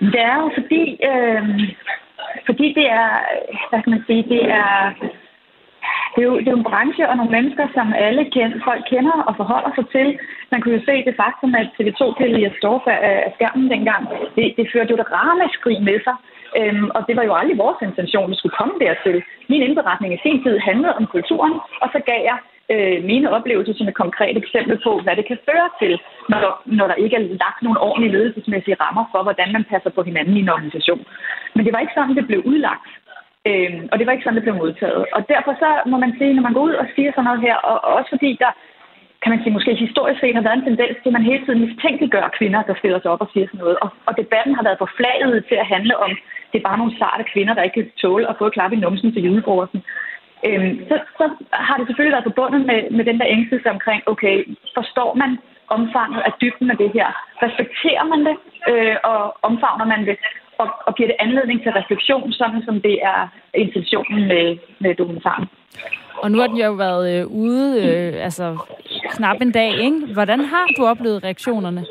Det 0.00 0.20
er 0.30 0.36
jo 0.42 0.50
fordi, 0.58 0.82
øh, 1.10 1.42
fordi 2.46 2.66
det 2.78 2.86
er, 2.90 3.10
hvad 3.70 3.82
kan 3.82 3.90
man 3.90 4.04
sige, 4.06 4.22
det 4.22 4.42
er 4.50 4.92
det 6.14 6.20
er, 6.22 6.28
jo, 6.30 6.38
det 6.38 6.48
er 6.48 6.54
jo 6.56 6.62
en 6.62 6.70
branche 6.70 7.08
og 7.10 7.16
nogle 7.16 7.36
mennesker, 7.36 7.66
som 7.76 7.86
alle 8.06 8.22
kender, 8.34 8.58
folk 8.68 8.82
kender 8.92 9.16
og 9.28 9.32
forholder 9.40 9.72
sig 9.74 9.86
til. 9.96 10.08
Man 10.52 10.60
kunne 10.60 10.76
jo 10.78 10.84
se 10.88 10.94
det 11.06 11.14
faktum, 11.22 11.54
at 11.60 11.74
TV2 11.76 12.00
pillede 12.18 12.42
i 12.42 12.56
Storff 12.58 12.84
af 13.26 13.32
skærmen 13.36 13.70
dengang. 13.74 14.02
Det, 14.36 14.44
det 14.58 14.70
førte 14.72 14.90
jo 14.92 14.96
et 15.00 15.12
ramaskrig 15.18 15.78
med 15.88 15.98
sig. 16.06 16.16
Øhm, 16.58 16.88
og 16.96 17.00
det 17.08 17.14
var 17.16 17.24
jo 17.28 17.34
aldrig 17.40 17.58
vores 17.64 17.80
intention, 17.88 18.24
at 18.24 18.30
vi 18.30 18.36
skulle 18.38 18.58
komme 18.60 18.74
dertil. 18.84 19.16
Min 19.50 19.62
indberetning 19.66 20.10
i 20.14 20.22
sin 20.24 20.42
tid 20.44 20.58
handlede 20.68 20.96
om 20.98 21.06
kulturen, 21.14 21.54
og 21.82 21.88
så 21.94 21.98
gav 22.10 22.20
jeg 22.30 22.38
øh, 22.74 22.98
mine 23.10 23.30
oplevelser 23.36 23.74
som 23.76 23.88
et 23.88 24.00
konkret 24.04 24.36
eksempel 24.42 24.76
på, 24.86 24.92
hvad 25.04 25.16
det 25.16 25.26
kan 25.30 25.38
føre 25.48 25.68
til, 25.82 25.92
når, 26.28 26.62
når 26.78 26.86
der 26.86 26.94
ikke 27.04 27.16
er 27.16 27.28
lagt 27.42 27.60
nogle 27.62 27.80
ordentlige 27.80 28.14
ledelsesmæssige 28.16 28.80
rammer 28.82 29.04
for, 29.12 29.22
hvordan 29.22 29.52
man 29.52 29.64
passer 29.72 29.90
på 29.90 30.02
hinanden 30.02 30.36
i 30.36 30.40
en 30.40 30.54
organisation. 30.56 31.02
Men 31.54 31.64
det 31.64 31.72
var 31.72 31.80
ikke 31.80 31.96
sådan, 31.96 32.16
det 32.16 32.26
blev 32.26 32.40
udlagt. 32.50 32.86
Øhm, 33.48 33.88
og 33.90 33.94
det 33.98 34.04
var 34.06 34.12
ikke 34.12 34.24
sådan, 34.24 34.38
det 34.38 34.46
blev 34.46 34.62
modtaget. 34.62 35.04
Og 35.16 35.20
derfor 35.34 35.52
så 35.62 35.70
må 35.90 35.96
man 36.04 36.12
sige, 36.18 36.34
når 36.34 36.42
man 36.46 36.54
går 36.56 36.66
ud 36.68 36.74
og 36.82 36.86
siger 36.94 37.10
sådan 37.12 37.24
noget 37.24 37.40
her, 37.46 37.56
og, 37.70 37.76
også 37.98 38.10
fordi 38.14 38.30
der, 38.44 38.50
kan 39.22 39.30
man 39.32 39.40
sige, 39.42 39.56
måske 39.56 39.84
historisk 39.86 40.20
set 40.20 40.34
har 40.38 40.46
været 40.46 40.58
en 40.58 40.68
tendens 40.68 40.96
til, 40.98 41.10
at 41.10 41.16
man 41.16 41.30
hele 41.30 41.44
tiden 41.44 41.64
mistænkeliggør 41.66 42.34
kvinder, 42.38 42.62
der 42.68 42.74
stiller 42.80 43.00
sig 43.00 43.10
op 43.10 43.24
og 43.24 43.30
siger 43.32 43.46
sådan 43.46 43.60
noget. 43.64 43.76
Og, 43.84 43.90
og 44.08 44.12
debatten 44.20 44.54
har 44.54 44.64
været 44.66 44.82
forflaget 44.84 45.44
til 45.48 45.56
at 45.62 45.70
handle 45.74 45.94
om, 46.04 46.10
det 46.50 46.58
er 46.58 46.68
bare 46.68 46.80
nogle 46.80 46.98
sarte 46.98 47.24
kvinder, 47.32 47.54
der 47.54 47.62
ikke 47.62 47.80
kan 47.80 47.90
tåle 48.02 48.30
at 48.30 48.38
få 48.38 48.44
et 48.46 48.52
klap 48.56 48.72
i 48.72 48.82
numsen 48.84 49.12
til 49.12 49.24
julefrokosten. 49.26 49.80
Øhm, 50.46 50.74
så, 50.88 50.94
så 51.18 51.24
har 51.52 51.76
det 51.76 51.86
selvfølgelig 51.86 52.16
været 52.16 52.30
forbundet 52.30 52.62
med, 52.70 52.80
med 52.96 53.04
den 53.04 53.18
der 53.20 53.28
ængstelse 53.36 53.70
omkring, 53.70 54.00
okay, 54.12 54.34
forstår 54.76 55.14
man 55.14 55.30
omfanget 55.76 56.20
af 56.28 56.32
dybden 56.40 56.70
af 56.70 56.76
det 56.76 56.90
her? 56.96 57.08
Respekterer 57.46 58.04
man 58.12 58.20
det, 58.28 58.36
øh, 58.70 58.96
og 59.10 59.20
omfavner 59.48 59.86
man 59.92 60.06
det? 60.06 60.16
Og, 60.58 60.68
og 60.86 60.94
giver 60.94 61.08
det 61.08 61.16
anledning 61.18 61.62
til 61.62 61.72
refleksion, 61.72 62.32
sådan 62.32 62.62
som 62.66 62.80
det 62.80 62.96
er 63.02 63.28
intentionen 63.54 64.28
med, 64.28 64.58
med 64.78 64.94
dokumentaren. 64.94 65.46
Og 66.22 66.30
nu 66.30 66.38
har 66.38 66.46
den 66.46 66.56
jo 66.56 66.72
været 66.72 67.04
øh, 67.14 67.26
ude 67.26 67.66
øh, 67.84 68.24
altså 68.24 68.46
knap 69.14 69.40
en 69.42 69.52
dag, 69.52 69.70
ikke? 69.86 69.98
Hvordan 70.12 70.40
har 70.40 70.66
du 70.76 70.86
oplevet 70.86 71.24
reaktionerne? 71.24 71.82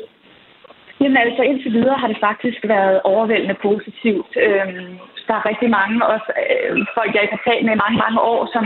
Jamen 1.00 1.16
altså 1.16 1.42
indtil 1.42 1.72
videre 1.72 1.98
har 1.98 2.08
det 2.08 2.18
faktisk 2.20 2.60
været 2.64 3.00
overvældende 3.04 3.56
positivt. 3.62 4.32
Øhm, 4.46 4.98
der 5.28 5.34
er 5.34 5.48
rigtig 5.50 5.70
mange 5.70 6.06
også 6.12 6.28
øh, 6.42 6.86
folk, 6.96 7.14
jeg 7.14 7.28
har 7.34 7.40
talt 7.48 7.64
med 7.64 7.74
i 7.74 7.82
mange, 7.84 7.98
mange 8.04 8.20
år, 8.20 8.40
som 8.54 8.64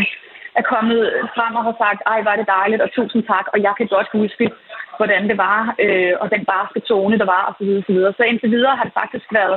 er 0.61 0.65
kommet 0.75 1.01
frem 1.37 1.55
og 1.59 1.65
har 1.69 1.77
sagt, 1.85 2.01
ej, 2.13 2.21
var 2.29 2.37
det 2.37 2.47
dejligt, 2.59 2.83
og 2.83 2.91
tusind 2.93 3.23
tak, 3.33 3.47
og 3.53 3.59
jeg 3.67 3.75
kan 3.79 3.87
godt 3.87 4.09
huske, 4.13 4.45
hvordan 4.99 5.23
det 5.31 5.37
var, 5.47 5.61
øh, 5.85 6.15
og 6.23 6.27
den 6.35 6.45
barske 6.53 6.81
tone, 6.81 7.19
der 7.19 7.29
var, 7.35 7.43
osv. 7.51 7.71
Så, 7.87 7.93
videre. 7.93 8.13
så 8.17 8.23
indtil 8.23 8.51
videre 8.57 8.77
har 8.77 8.85
det 8.85 8.99
faktisk 9.03 9.29
været 9.41 9.57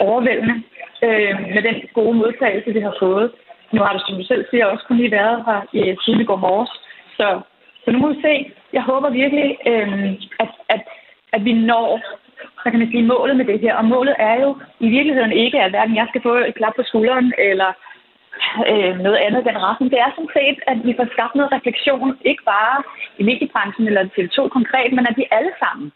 overvældende 0.00 0.62
øh, 1.06 1.34
med 1.54 1.62
den 1.62 1.76
gode 1.94 2.16
modtagelse, 2.16 2.74
det 2.74 2.82
har 2.82 2.96
fået. 3.00 3.32
Nu 3.72 3.82
har 3.82 3.92
det, 3.92 4.02
som 4.06 4.16
du 4.16 4.24
selv 4.24 4.44
siger, 4.50 4.66
også 4.66 4.84
kun 4.84 4.96
lige 4.96 5.10
været 5.10 5.44
her 5.46 5.60
i 5.72 5.96
siden 6.04 6.20
i 6.20 6.24
går 6.24 6.36
morges. 6.36 6.70
Så, 7.16 7.40
så 7.84 7.90
nu 7.90 7.98
må 7.98 8.08
vi 8.12 8.20
se. 8.22 8.52
Jeg 8.72 8.82
håber 8.82 9.10
virkelig, 9.10 9.56
øh, 9.66 10.12
at, 10.38 10.50
at, 10.68 10.82
at 11.32 11.44
vi 11.44 11.52
når 11.52 12.00
så 12.62 12.66
kan 12.70 12.78
man 12.78 12.90
sige, 12.90 13.10
målet 13.12 13.36
med 13.36 13.44
det 13.44 13.60
her. 13.60 13.74
Og 13.80 13.84
målet 13.84 14.14
er 14.18 14.36
jo 14.44 14.50
i 14.80 14.88
virkeligheden 14.88 15.32
ikke, 15.32 15.58
at 15.62 15.70
hverken 15.70 15.96
jeg 15.96 16.06
skal 16.08 16.22
få 16.22 16.34
et 16.34 16.54
klap 16.54 16.74
på 16.76 16.82
skulderen, 16.82 17.32
eller 17.38 17.70
øh, 18.70 18.92
noget 19.04 19.18
andet 19.26 19.48
den 19.48 19.58
resten. 19.66 19.90
Det 19.92 20.00
er 20.00 20.10
sådan 20.14 20.34
set, 20.38 20.58
at 20.70 20.78
vi 20.86 20.92
får 20.98 21.06
skabt 21.14 21.34
noget 21.34 21.52
refleksion, 21.56 22.18
ikke 22.30 22.44
bare 22.54 22.76
i 23.20 23.22
mediebranchen 23.28 23.86
eller 23.86 24.04
til 24.16 24.28
2 24.28 24.48
konkret, 24.48 24.92
men 24.92 25.06
at 25.10 25.16
vi 25.20 25.24
alle 25.30 25.52
sammen, 25.62 25.92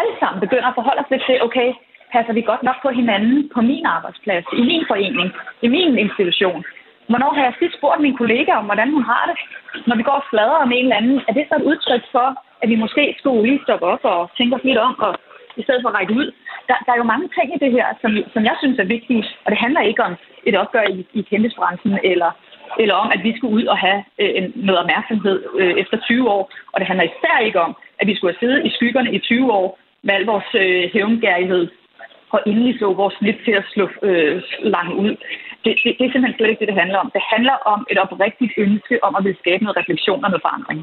alle 0.00 0.14
sammen 0.20 0.40
begynder 0.44 0.68
at 0.68 0.78
forholde 0.78 1.02
os 1.02 1.10
lidt 1.10 1.24
til, 1.26 1.42
okay, 1.46 1.68
passer 2.12 2.32
vi 2.32 2.42
godt 2.50 2.62
nok 2.62 2.78
på 2.82 2.90
hinanden 3.00 3.38
på 3.54 3.60
min 3.60 3.86
arbejdsplads, 3.96 4.44
i 4.60 4.62
min 4.70 4.84
forening, 4.90 5.28
i 5.66 5.68
min 5.68 5.98
institution? 5.98 6.64
Hvornår 7.10 7.30
har 7.34 7.42
jeg 7.44 7.54
sidst 7.58 7.76
spurgt 7.78 8.00
min 8.00 8.16
kollega 8.16 8.52
om, 8.60 8.64
hvordan 8.64 8.90
hun 8.96 9.04
har 9.12 9.24
det? 9.30 9.36
Når 9.88 9.96
vi 9.96 10.02
går 10.08 10.18
og 10.20 10.28
flader 10.30 10.58
om 10.64 10.72
en 10.72 10.84
eller 10.86 11.00
anden, 11.00 11.18
er 11.28 11.32
det 11.32 11.46
så 11.48 11.54
et 11.56 11.68
udtryk 11.70 12.04
for, 12.14 12.28
at 12.62 12.68
vi 12.68 12.76
måske 12.84 13.14
skulle 13.18 13.42
lige 13.42 13.64
stoppe 13.64 13.86
op 13.92 14.04
og 14.04 14.30
tænke 14.38 14.56
os 14.56 14.64
lidt 14.68 14.78
om, 14.78 14.94
og 15.06 15.12
i 15.60 15.62
stedet 15.62 15.82
for 15.82 15.88
at 15.88 15.98
række 15.98 16.14
ud? 16.20 16.26
Der, 16.68 16.76
der 16.86 16.92
er 16.92 17.00
jo 17.02 17.12
mange 17.12 17.28
ting 17.36 17.48
i 17.54 17.62
det 17.64 17.72
her, 17.76 17.86
som, 18.02 18.10
som 18.34 18.42
jeg 18.44 18.56
synes 18.58 18.78
er 18.78 18.92
vigtige, 18.96 19.24
og 19.44 19.48
det 19.50 19.58
handler 19.64 19.80
ikke 19.80 20.02
om 20.08 20.14
et 20.48 20.56
opgør 20.62 20.84
i, 20.96 21.06
i 21.12 21.20
kendisbranchen, 21.30 21.98
eller, 22.04 22.30
eller 22.78 22.94
om, 22.94 23.08
at 23.14 23.20
vi 23.26 23.36
skulle 23.36 23.54
ud 23.58 23.64
og 23.64 23.78
have 23.78 24.00
øh, 24.20 24.30
en, 24.38 24.52
noget 24.54 24.80
opmærksomhed 24.82 25.38
øh, 25.60 25.74
efter 25.82 25.96
20 25.96 26.30
år. 26.30 26.50
Og 26.72 26.80
det 26.80 26.86
handler 26.88 27.04
især 27.04 27.38
ikke 27.38 27.60
om, 27.60 27.76
at 28.00 28.06
vi 28.06 28.14
skulle 28.16 28.32
have 28.32 28.42
siddet 28.42 28.66
i 28.66 28.74
skyggerne 28.76 29.12
i 29.12 29.18
20 29.18 29.52
år 29.52 29.78
med 30.02 30.14
al 30.14 30.24
vores 30.24 30.50
øh, 30.54 30.90
hævngærighed 30.92 31.68
og 32.34 32.40
endelig 32.46 32.78
så 32.78 32.86
vores 32.92 33.14
snit 33.14 33.38
til 33.44 33.54
at 33.60 33.64
slå 33.72 33.88
øh, 34.02 34.42
langt 34.62 34.94
ud. 34.94 35.12
Det, 35.64 35.72
det, 35.82 35.90
det 35.98 36.04
er 36.06 36.12
simpelthen 36.12 36.36
slet 36.36 36.50
ikke 36.50 36.60
det, 36.60 36.68
det 36.68 36.80
handler 36.82 36.98
om. 36.98 37.10
Det 37.16 37.22
handler 37.34 37.56
om 37.72 37.86
et 37.90 37.98
oprigtigt 37.98 38.52
ønske 38.56 39.04
om 39.04 39.14
at 39.18 39.24
vil 39.24 39.36
skabe 39.42 39.64
noget 39.64 39.76
refleksion 39.80 40.24
og 40.24 40.30
noget 40.30 40.42
forandring. 40.46 40.78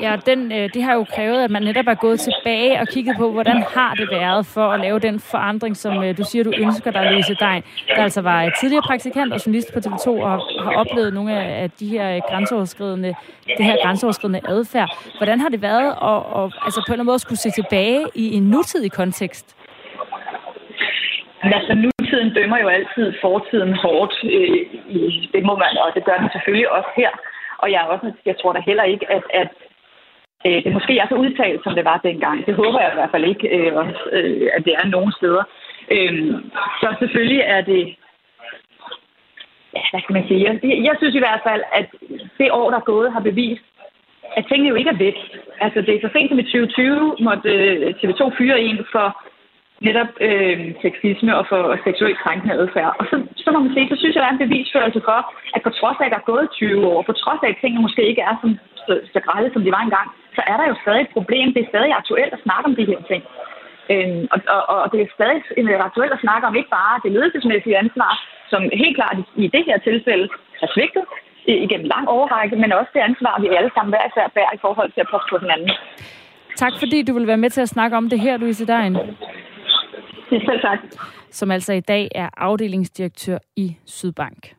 Ja, 0.00 0.16
den, 0.26 0.52
øh, 0.52 0.68
det 0.74 0.82
har 0.82 0.94
jo 0.94 1.04
krævet, 1.04 1.44
at 1.44 1.50
man 1.50 1.62
netop 1.62 1.86
er 1.86 1.94
gået 1.94 2.20
tilbage 2.20 2.80
og 2.80 2.88
kigget 2.88 3.16
på, 3.16 3.32
hvordan 3.32 3.64
har 3.76 3.94
det 3.94 4.08
været 4.10 4.46
for 4.46 4.66
at 4.68 4.80
lave 4.80 4.98
den 4.98 5.20
forandring, 5.20 5.76
som 5.76 6.04
øh, 6.04 6.16
du 6.18 6.24
siger, 6.24 6.44
du 6.44 6.52
ønsker 6.58 6.90
dig, 6.90 7.10
Louise 7.10 7.34
Dein, 7.34 7.62
der 7.88 8.02
altså 8.02 8.20
var 8.20 8.50
tidligere 8.60 8.82
praktikant 8.82 9.32
og 9.32 9.46
journalist 9.46 9.72
på 9.74 9.78
TV2 9.78 10.08
og 10.08 10.30
har 10.64 10.72
oplevet 10.76 11.14
nogle 11.14 11.32
af 11.32 11.70
de 11.70 11.88
her 11.88 12.16
øh, 12.16 12.20
grænseoverskridende, 12.28 13.14
det 13.56 13.64
her 13.64 13.76
grænseoverskridende 13.82 14.40
adfærd. 14.48 14.96
Hvordan 15.16 15.40
har 15.40 15.48
det 15.48 15.62
været 15.62 15.90
at, 16.02 16.42
at 16.42 16.52
altså 16.64 16.80
på 16.80 16.90
en 16.90 16.92
eller 16.92 17.02
anden 17.02 17.06
måde 17.06 17.18
skulle 17.18 17.38
se 17.38 17.50
tilbage 17.50 18.06
i 18.14 18.34
en 18.34 18.42
nutidig 18.42 18.92
kontekst? 18.92 19.56
Men 21.42 21.52
altså, 21.58 21.72
nutiden 21.74 22.34
dømmer 22.34 22.58
jo 22.58 22.68
altid 22.68 23.06
fortiden 23.20 23.74
hårdt. 23.74 24.14
Øh, 24.24 24.60
det 25.34 25.42
må 25.48 25.54
man, 25.56 25.74
og 25.84 25.88
det 25.94 26.04
gør 26.04 26.16
den 26.22 26.30
selvfølgelig 26.32 26.70
også 26.70 26.90
her. 26.96 27.10
Og 27.58 27.70
jeg, 27.70 27.80
også, 27.92 28.12
jeg 28.26 28.36
tror 28.38 28.52
da 28.52 28.60
heller 28.66 28.84
ikke, 28.84 29.06
at, 29.10 29.22
at 29.42 29.50
øh, 30.46 30.64
det 30.64 30.72
måske 30.72 30.98
er 30.98 31.06
så 31.08 31.14
udtalt, 31.14 31.60
som 31.64 31.74
det 31.74 31.84
var 31.84 31.98
dengang. 32.08 32.46
Det 32.46 32.54
håber 32.54 32.80
jeg 32.80 32.90
i 32.92 32.98
hvert 32.98 33.10
fald 33.10 33.24
ikke, 33.24 33.48
øh, 33.56 33.72
øh, 34.12 34.48
at 34.56 34.64
det 34.64 34.74
er 34.80 34.86
nogen 34.86 35.12
steder. 35.12 35.44
Øh, 35.94 36.34
så 36.80 36.94
selvfølgelig 36.98 37.42
er 37.46 37.60
det... 37.60 37.96
Ja, 39.76 39.82
hvad 39.90 40.00
skal 40.00 40.12
man 40.12 40.28
sige? 40.28 40.44
Jeg, 40.46 40.84
jeg 40.88 40.94
synes 40.98 41.14
i 41.14 41.24
hvert 41.24 41.42
fald, 41.48 41.62
at 41.72 41.86
det 42.38 42.50
år, 42.50 42.70
der 42.70 42.76
er 42.78 42.90
gået, 42.92 43.12
har 43.12 43.20
bevist, 43.20 43.64
at 44.36 44.44
tingene 44.48 44.68
jo 44.68 44.74
ikke 44.74 44.90
er 44.90 45.02
væk. 45.06 45.18
Altså, 45.60 45.80
det 45.80 45.94
er 45.94 46.00
så 46.00 46.10
sent 46.12 46.30
som 46.30 46.38
i 46.38 46.42
2020 46.42 47.16
måtte 47.20 47.50
øh, 47.54 47.94
TV2 47.98 48.22
fyre 48.38 48.60
en 48.60 48.78
for 48.92 49.29
netop 49.88 50.10
øh, 50.26 50.58
sexisme 50.82 51.32
og 51.40 51.44
for 51.50 51.62
seksuelt 51.86 52.18
krænkende 52.24 52.54
adfærd. 52.62 52.92
Og 53.00 53.04
så, 53.10 53.16
så 53.44 53.48
må 53.52 53.58
man 53.64 53.72
sige, 53.74 53.90
så 53.92 53.96
synes 53.98 54.14
jeg, 54.14 54.22
der 54.22 54.30
er 54.30 54.36
en 54.36 54.46
bevisførelse 54.46 55.00
for, 55.08 55.18
at 55.54 55.60
på 55.66 55.70
trods 55.78 55.98
af, 56.00 56.06
at 56.06 56.12
der 56.14 56.20
er 56.20 56.30
gået 56.32 56.46
20 56.50 56.86
år, 56.92 57.00
på 57.08 57.12
trods 57.22 57.40
af, 57.44 57.48
at 57.50 57.60
tingene 57.60 57.84
måske 57.86 58.02
ikke 58.10 58.22
er 58.30 58.34
som, 58.42 58.50
så, 58.86 58.92
så 59.14 59.18
grælde, 59.26 59.50
som 59.52 59.62
de 59.64 59.74
var 59.76 59.82
engang, 59.84 60.08
så 60.36 60.42
er 60.50 60.56
der 60.58 60.66
jo 60.70 60.76
stadig 60.82 61.02
et 61.02 61.14
problem. 61.16 61.46
Det 61.54 61.62
er 61.62 61.72
stadig 61.72 61.92
aktuelt 62.00 62.32
at 62.34 62.44
snakke 62.46 62.66
om 62.70 62.74
de 62.78 62.88
her 62.90 63.00
ting. 63.10 63.22
Øhm, 63.92 64.24
og, 64.34 64.38
og, 64.72 64.76
og 64.84 64.88
det 64.92 65.00
er 65.00 65.14
stadig 65.18 65.40
øh, 65.60 65.80
aktuelt 65.88 66.12
at 66.16 66.24
snakke 66.24 66.44
om 66.48 66.54
ikke 66.58 66.72
bare 66.80 67.02
det 67.04 67.12
ledelsesmæssige 67.16 67.78
ansvar, 67.82 68.12
som 68.52 68.60
helt 68.82 68.96
klart 69.00 69.16
i, 69.22 69.24
i 69.44 69.46
det 69.54 69.62
her 69.68 69.78
tilfælde 69.88 70.26
er 70.64 70.68
svigtet 70.74 71.04
igennem 71.46 71.88
lang 71.94 72.08
overrække, 72.08 72.56
men 72.56 72.72
også 72.72 72.90
det 72.94 73.02
ansvar, 73.10 73.34
vi 73.40 73.48
alle 73.58 73.70
sammen 73.74 73.92
hver 73.92 74.04
især 74.10 74.26
bærer 74.36 74.52
i 74.54 74.62
forhold 74.64 74.90
til 74.92 75.00
at 75.04 75.10
passe 75.12 75.26
på 75.30 75.38
hinanden. 75.42 75.70
Tak 76.56 76.72
fordi 76.78 77.02
du 77.02 77.12
vil 77.18 77.26
være 77.26 77.42
med 77.44 77.50
til 77.50 77.60
at 77.60 77.68
snakke 77.68 77.96
om 77.96 78.08
det 78.10 78.20
her, 78.20 78.36
Louise 78.36 78.66
Dein. 78.66 78.96
Det 80.30 80.42
selv 80.46 80.60
tak. 80.60 80.78
Som 81.30 81.50
altså 81.50 81.72
i 81.72 81.80
dag 81.80 82.08
er 82.14 82.28
afdelingsdirektør 82.36 83.38
i 83.56 83.76
Sydbank. 83.84 84.54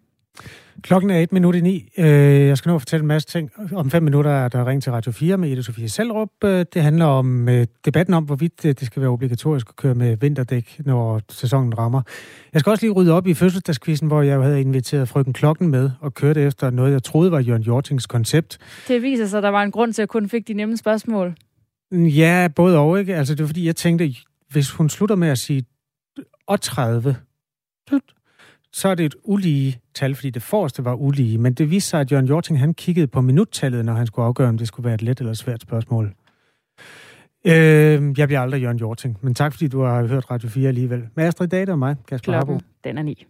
Klokken 0.84 1.10
er 1.10 1.20
et 1.20 1.32
minut 1.32 1.56
i 1.56 1.62
ni. 1.62 1.90
Øh, 1.98 2.06
jeg 2.48 2.58
skal 2.58 2.70
nå 2.70 2.76
at 2.76 2.82
fortælle 2.82 3.02
en 3.02 3.08
masse 3.08 3.28
ting. 3.28 3.52
Om 3.76 3.92
fem 3.92 4.04
minutter 4.04 4.32
er 4.32 4.48
der 4.48 4.68
ring 4.68 4.84
til 4.84 4.92
Radio 4.92 5.12
4 5.12 5.38
med 5.38 5.50
Ida 5.50 5.62
Sofie 5.62 5.90
Selvrup. 5.90 6.30
Øh, 6.44 6.66
det 6.74 6.82
handler 6.82 7.06
om 7.06 7.50
øh, 7.50 7.68
debatten 7.86 8.14
om, 8.14 8.24
hvorvidt 8.24 8.64
det 8.64 8.86
skal 8.86 9.02
være 9.02 9.12
obligatorisk 9.12 9.70
at 9.70 9.76
køre 9.76 9.96
med 9.96 10.18
vinterdæk, 10.18 10.80
når 10.86 11.22
sæsonen 11.30 11.78
rammer. 11.78 12.02
Jeg 12.54 12.60
skal 12.60 12.70
også 12.70 12.86
lige 12.86 12.94
rydde 12.94 13.14
op 13.14 13.28
i 13.28 13.34
fødselsdagskvisten, 13.34 14.08
hvor 14.08 14.22
jeg 14.22 14.36
jo 14.36 14.42
havde 14.42 14.62
inviteret 14.62 15.10
frøken 15.10 15.34
Klokken 15.34 15.68
med 15.68 15.90
og 16.00 16.14
kørte 16.14 16.42
efter 16.42 16.70
noget, 16.70 16.92
jeg 16.92 17.04
troede 17.04 17.32
var 17.32 17.40
Jørgen 17.40 17.64
Jortings 17.64 18.08
koncept. 18.08 18.58
Det 18.88 19.02
viser 19.02 19.26
sig, 19.26 19.38
at 19.38 19.44
der 19.44 19.50
var 19.50 19.64
en 19.64 19.72
grund 19.72 19.94
til, 19.94 20.02
at 20.02 20.04
jeg 20.04 20.10
kun 20.10 20.30
fik 20.30 20.48
de 20.48 20.54
nemme 20.54 20.78
spørgsmål. 20.78 21.36
Ja, 21.92 22.48
både 22.56 22.78
og, 22.78 23.00
ikke? 23.00 23.16
Altså, 23.16 23.36
det 23.36 23.42
var 23.42 23.48
fordi, 23.48 23.66
jeg 23.66 23.76
tænkte, 23.76 24.06
hvis 24.52 24.72
hun 24.72 24.90
slutter 24.90 25.16
med 25.16 25.28
at 25.28 25.38
sige 25.38 25.66
30, 26.62 27.16
så 28.74 28.88
er 28.88 28.96
det 28.96 29.06
et 29.06 29.16
ulige 29.24 29.80
tal, 29.94 30.16
fordi 30.16 30.30
det 30.30 30.42
forreste 30.42 30.86
var 30.86 30.94
ulige. 30.94 31.38
Men 31.38 31.54
det 31.54 31.72
viste 31.72 31.90
sig, 31.90 32.00
at 32.02 32.12
Jørgen 32.12 32.26
Jorting 32.26 32.60
han 32.60 32.74
kiggede 32.74 33.08
på 33.08 33.22
minuttallet, 33.22 33.86
når 33.86 33.94
han 33.94 34.08
skulle 34.08 34.26
afgøre, 34.26 34.50
om 34.50 34.58
det 34.58 34.68
skulle 34.68 34.86
være 34.86 34.96
et 34.96 35.02
let 35.02 35.20
eller 35.20 35.34
svært 35.34 35.62
spørgsmål. 35.62 36.14
Øh, 37.46 38.20
jeg 38.20 38.28
bliver 38.28 38.42
aldrig 38.42 38.62
Jørgen 38.62 38.78
Jorting, 38.78 39.18
men 39.22 39.36
tak 39.36 39.54
fordi 39.54 39.68
du 39.68 39.82
har 39.82 40.08
hørt 40.08 40.32
Radio 40.32 40.50
4 40.50 40.68
alligevel. 40.68 41.08
Med 41.16 41.26
Astrid 41.26 41.48
Date 41.48 41.70
og 41.72 41.80
mig, 41.80 41.96
Kasper 42.08 42.34
Harbo. 42.34 42.60
den 42.84 42.98
er 42.98 43.04
ni. 43.04 43.26